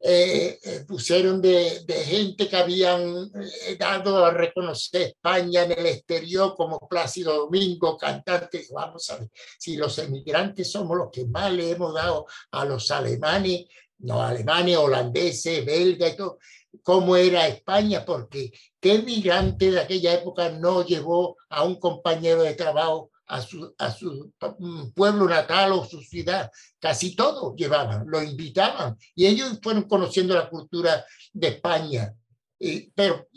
eh, 0.00 0.58
eh, 0.62 0.84
pusieron 0.86 1.40
de, 1.40 1.82
de, 1.86 1.94
gente 1.94 2.46
que 2.48 2.56
habían 2.56 3.30
eh, 3.66 3.76
dado 3.78 4.24
a 4.24 4.30
reconocer 4.30 5.02
España 5.02 5.62
en 5.62 5.72
el 5.72 5.86
exterior 5.86 6.54
como 6.54 6.78
Plácido 6.88 7.34
Domingo, 7.34 7.96
cantante. 7.96 8.66
Vamos 8.72 9.08
a 9.10 9.16
ver, 9.16 9.30
si 9.58 9.76
los 9.76 9.96
emigrantes 9.98 10.70
somos 10.70 10.98
los 10.98 11.10
que 11.10 11.24
más 11.24 11.50
le 11.52 11.70
hemos 11.70 11.94
dado 11.94 12.26
a 12.50 12.64
los 12.66 12.90
alemanes, 12.90 13.64
no 13.98 14.22
alemanes, 14.22 14.76
holandeses, 14.76 15.64
belgas 15.64 16.12
y 16.12 16.16
todo, 16.16 16.38
cómo 16.82 17.16
era 17.16 17.48
España, 17.48 18.04
porque 18.04 18.52
qué 18.80 18.98
migrante 18.98 19.70
de 19.70 19.80
aquella 19.80 20.12
época 20.12 20.50
no 20.50 20.84
llevó 20.84 21.36
a 21.48 21.64
un 21.64 21.76
compañero 21.80 22.42
de 22.42 22.54
trabajo 22.54 23.10
a 23.26 23.40
su, 23.40 23.74
a 23.78 23.90
su 23.90 24.32
mm, 24.58 24.90
pueblo 24.94 25.28
natal 25.28 25.72
o 25.72 25.84
su 25.84 26.00
ciudad. 26.00 26.50
Casi 26.78 27.14
todo 27.16 27.54
llevaban, 27.54 28.04
lo 28.06 28.22
invitaban 28.22 28.96
y 29.14 29.26
ellos 29.26 29.58
fueron 29.62 29.84
conociendo 29.84 30.34
la 30.34 30.48
cultura 30.48 31.04
de 31.32 31.48
España. 31.48 32.14
pero 32.94 33.28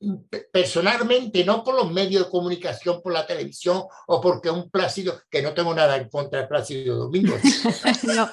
mm, 0.00 0.14
personalmente, 0.52 1.44
no 1.44 1.64
por 1.64 1.74
los 1.74 1.90
medios 1.90 2.24
de 2.24 2.30
comunicación, 2.30 3.02
por 3.02 3.12
la 3.12 3.26
televisión 3.26 3.84
o 4.06 4.20
porque 4.20 4.50
un 4.50 4.70
Plácido, 4.70 5.20
que 5.30 5.42
no 5.42 5.54
tengo 5.54 5.74
nada 5.74 5.96
en 5.96 6.08
contra 6.08 6.42
de 6.42 6.46
Plácido 6.46 6.96
Domingo. 6.96 7.34
no. 8.04 8.30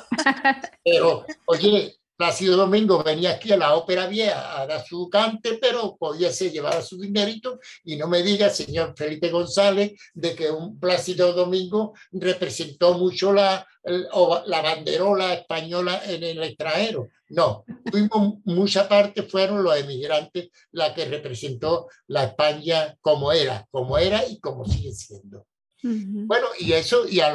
Pero, 0.84 1.26
oye, 1.46 1.98
Plácido 2.18 2.56
Domingo 2.56 3.04
venía 3.04 3.32
aquí 3.32 3.52
a 3.52 3.58
la 3.58 3.76
Ópera 3.76 4.08
Vieja 4.08 4.62
a 4.62 4.66
dar 4.66 4.86
su 4.86 5.10
cante, 5.10 5.58
pero 5.62 5.98
podía 5.98 6.32
ser 6.32 6.52
llevar 6.52 6.82
su 6.82 7.00
dinerito 7.00 7.60
y 7.84 7.98
no 7.98 8.08
me 8.08 8.24
diga, 8.24 8.50
señor 8.50 8.94
Felipe 8.96 9.30
González, 9.30 9.94
de 10.14 10.34
que 10.34 10.50
un 10.50 10.80
Plácido 10.80 11.34
Domingo 11.34 11.94
representó 12.12 12.98
mucho 12.98 13.34
la, 13.34 13.68
la 13.84 14.62
banderola 14.62 15.34
española 15.34 16.02
en 16.06 16.24
el 16.24 16.42
extranjero. 16.44 17.10
No, 17.30 17.66
tuvimos 17.92 18.36
mucha 18.46 18.88
parte, 18.88 19.24
fueron 19.24 19.64
los 19.64 19.76
emigrantes 19.78 20.50
la 20.72 20.94
que 20.94 21.06
representó 21.06 21.88
la 22.08 22.26
España 22.26 22.96
como 23.02 23.32
era, 23.32 23.68
como 23.72 23.98
era 23.98 24.26
y 24.26 24.40
como 24.40 24.66
sigue 24.66 24.94
siendo. 24.94 25.46
Bueno, 25.84 26.48
y 26.60 26.74
eso, 26.74 27.08
y 27.08 27.20
a, 27.20 27.32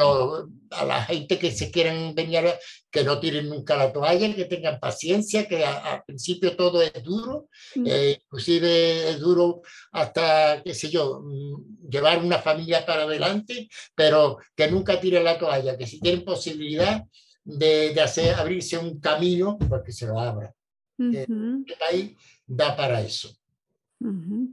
a 0.70 0.84
la 0.84 1.03
gente 1.05 1.38
que 1.38 1.53
se 1.53 1.70
quieran 1.70 2.14
venir, 2.14 2.45
que 2.91 3.05
no 3.05 3.20
tiren 3.20 3.49
nunca 3.49 3.76
la 3.76 3.93
toalla, 3.93 4.34
que 4.34 4.47
tengan 4.47 4.80
paciencia, 4.80 5.47
que 5.47 5.64
al 5.64 6.03
principio 6.05 6.57
todo 6.57 6.82
es 6.82 7.03
duro, 7.05 7.49
eh, 7.84 8.18
inclusive 8.22 9.11
es 9.11 9.20
duro 9.20 9.62
hasta, 9.93 10.62
qué 10.64 10.74
sé 10.74 10.91
yo, 10.91 11.20
mm, 11.22 11.88
llevar 11.88 12.18
una 12.24 12.38
familia 12.38 12.84
para 12.84 13.03
adelante, 13.03 13.68
pero 13.95 14.38
que 14.57 14.68
nunca 14.68 15.01
tiren 15.01 15.24
la 15.24 15.38
toalla, 15.38 15.76
que 15.78 15.86
si 15.86 16.01
tienen 16.01 16.24
posibilidad 16.24 17.05
de, 17.45 17.95
de 17.95 18.01
hacer, 18.01 18.34
abrirse 18.34 18.78
un 18.78 18.99
camino, 19.01 19.59
porque 19.68 19.93
se 19.93 20.07
lo 20.07 20.18
abra. 20.18 20.53
Uh 20.99 21.64
ahí 21.88 22.14
da 22.47 22.76
para 22.76 23.01
eso. 23.01 23.30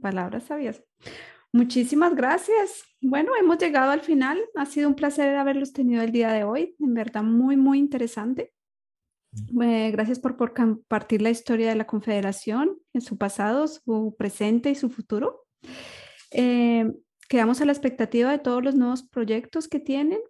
Palabras 0.00 0.44
sabias. 0.44 0.82
Muchísimas 1.52 2.14
gracias. 2.14 2.87
Bueno, 3.00 3.32
hemos 3.38 3.58
llegado 3.58 3.90
al 3.90 4.00
final. 4.00 4.40
Ha 4.56 4.66
sido 4.66 4.88
un 4.88 4.94
placer 4.94 5.36
haberlos 5.36 5.72
tenido 5.72 6.02
el 6.02 6.12
día 6.12 6.32
de 6.32 6.44
hoy. 6.44 6.74
En 6.80 6.94
verdad, 6.94 7.22
muy, 7.22 7.56
muy 7.56 7.78
interesante. 7.78 8.52
Eh, 9.62 9.90
gracias 9.92 10.18
por, 10.18 10.36
por, 10.36 10.54
compartir 10.54 11.22
la 11.22 11.30
historia 11.30 11.68
de 11.68 11.76
la 11.76 11.86
Confederación, 11.86 12.78
en 12.92 13.00
su 13.00 13.16
pasado, 13.18 13.68
su 13.68 14.16
presente 14.18 14.70
y 14.70 14.74
su 14.74 14.90
futuro. 14.90 15.46
Eh, 16.32 16.92
quedamos 17.28 17.60
a 17.60 17.66
la 17.66 17.72
expectativa 17.72 18.30
de 18.30 18.38
todos 18.38 18.64
los 18.64 18.74
nuevos 18.74 19.02
proyectos 19.02 19.68
que 19.68 19.80
tienen, 19.80 20.20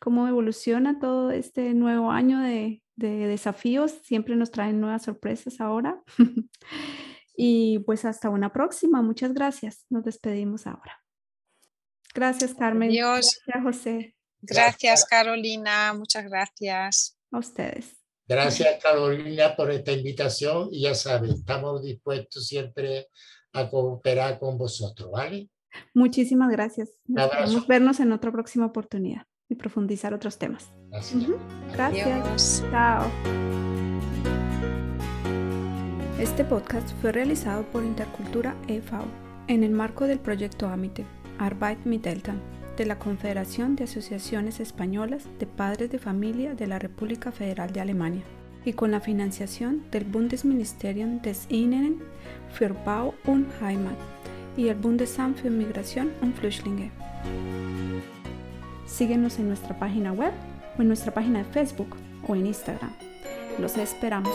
cómo 0.00 0.26
evoluciona 0.26 0.98
todo 0.98 1.30
este 1.30 1.74
nuevo 1.74 2.10
año 2.10 2.40
de, 2.40 2.82
de 2.96 3.28
desafíos. 3.28 3.92
Siempre 4.02 4.34
nos 4.34 4.50
traen 4.50 4.80
nuevas 4.80 5.04
sorpresas 5.04 5.60
ahora. 5.60 6.02
Y 7.38 7.80
pues 7.80 8.04
hasta 8.06 8.30
una 8.30 8.52
próxima. 8.52 9.02
Muchas 9.02 9.34
gracias. 9.34 9.84
Nos 9.90 10.04
despedimos 10.04 10.66
ahora. 10.66 11.05
Gracias, 12.16 12.54
Carmen. 12.54 12.88
Adiós. 12.88 13.40
Gracias, 13.46 13.62
José. 13.62 14.14
Gracias, 14.40 15.04
Carolina. 15.04 15.92
Muchas 15.92 16.24
gracias. 16.24 17.12
A 17.30 17.38
ustedes. 17.38 17.96
Gracias, 18.28 18.82
Carolina, 18.82 19.54
por 19.54 19.70
esta 19.70 19.92
invitación. 19.92 20.68
Y 20.72 20.82
ya 20.82 20.94
saben, 20.94 21.30
estamos 21.30 21.82
dispuestos 21.82 22.46
siempre 22.46 23.08
a 23.52 23.68
cooperar 23.68 24.38
con 24.38 24.56
vosotros, 24.56 25.10
¿vale? 25.10 25.50
Muchísimas 25.92 26.50
gracias. 26.50 26.90
Esperamos 27.08 27.66
vernos 27.66 28.00
en 28.00 28.12
otra 28.12 28.32
próxima 28.32 28.66
oportunidad 28.66 29.26
y 29.48 29.56
profundizar 29.56 30.14
otros 30.14 30.38
temas. 30.38 30.72
Gracias. 30.90 31.24
Gracias. 31.72 32.64
Chao. 32.70 33.10
Este 36.18 36.44
podcast 36.44 36.88
fue 37.02 37.12
realizado 37.12 37.64
por 37.70 37.84
Intercultura 37.84 38.56
e.V. 38.68 39.04
en 39.48 39.64
el 39.64 39.70
marco 39.70 40.06
del 40.06 40.18
proyecto 40.18 40.66
AMITE, 40.66 41.04
Arbeit 41.38 41.84
mit 41.86 42.06
Eltern, 42.06 42.40
de 42.76 42.86
la 42.86 42.98
Confederación 42.98 43.76
de 43.76 43.84
Asociaciones 43.84 44.60
Españolas 44.60 45.24
de 45.38 45.46
Padres 45.46 45.90
de 45.90 45.98
Familia 45.98 46.54
de 46.54 46.66
la 46.66 46.78
República 46.78 47.32
Federal 47.32 47.72
de 47.72 47.80
Alemania 47.80 48.22
y 48.64 48.72
con 48.72 48.90
la 48.90 49.00
financiación 49.00 49.84
del 49.90 50.04
Bundesministerium 50.04 51.20
des 51.22 51.46
Inneren 51.48 52.02
für 52.52 52.74
Bau 52.84 53.14
und 53.24 53.46
Heimat 53.62 53.96
y 54.56 54.68
el 54.68 54.74
Bundesamt 54.74 55.38
für 55.38 55.50
Migration 55.50 56.10
und 56.20 56.36
Flüchtlinge. 56.36 56.90
Síguenos 58.86 59.38
en 59.38 59.48
nuestra 59.48 59.78
página 59.78 60.12
web 60.12 60.32
o 60.78 60.82
en 60.82 60.88
nuestra 60.88 61.12
página 61.12 61.40
de 61.40 61.44
Facebook 61.44 61.96
o 62.26 62.34
en 62.34 62.46
Instagram. 62.46 62.92
Los 63.58 63.76
esperamos. 63.76 64.34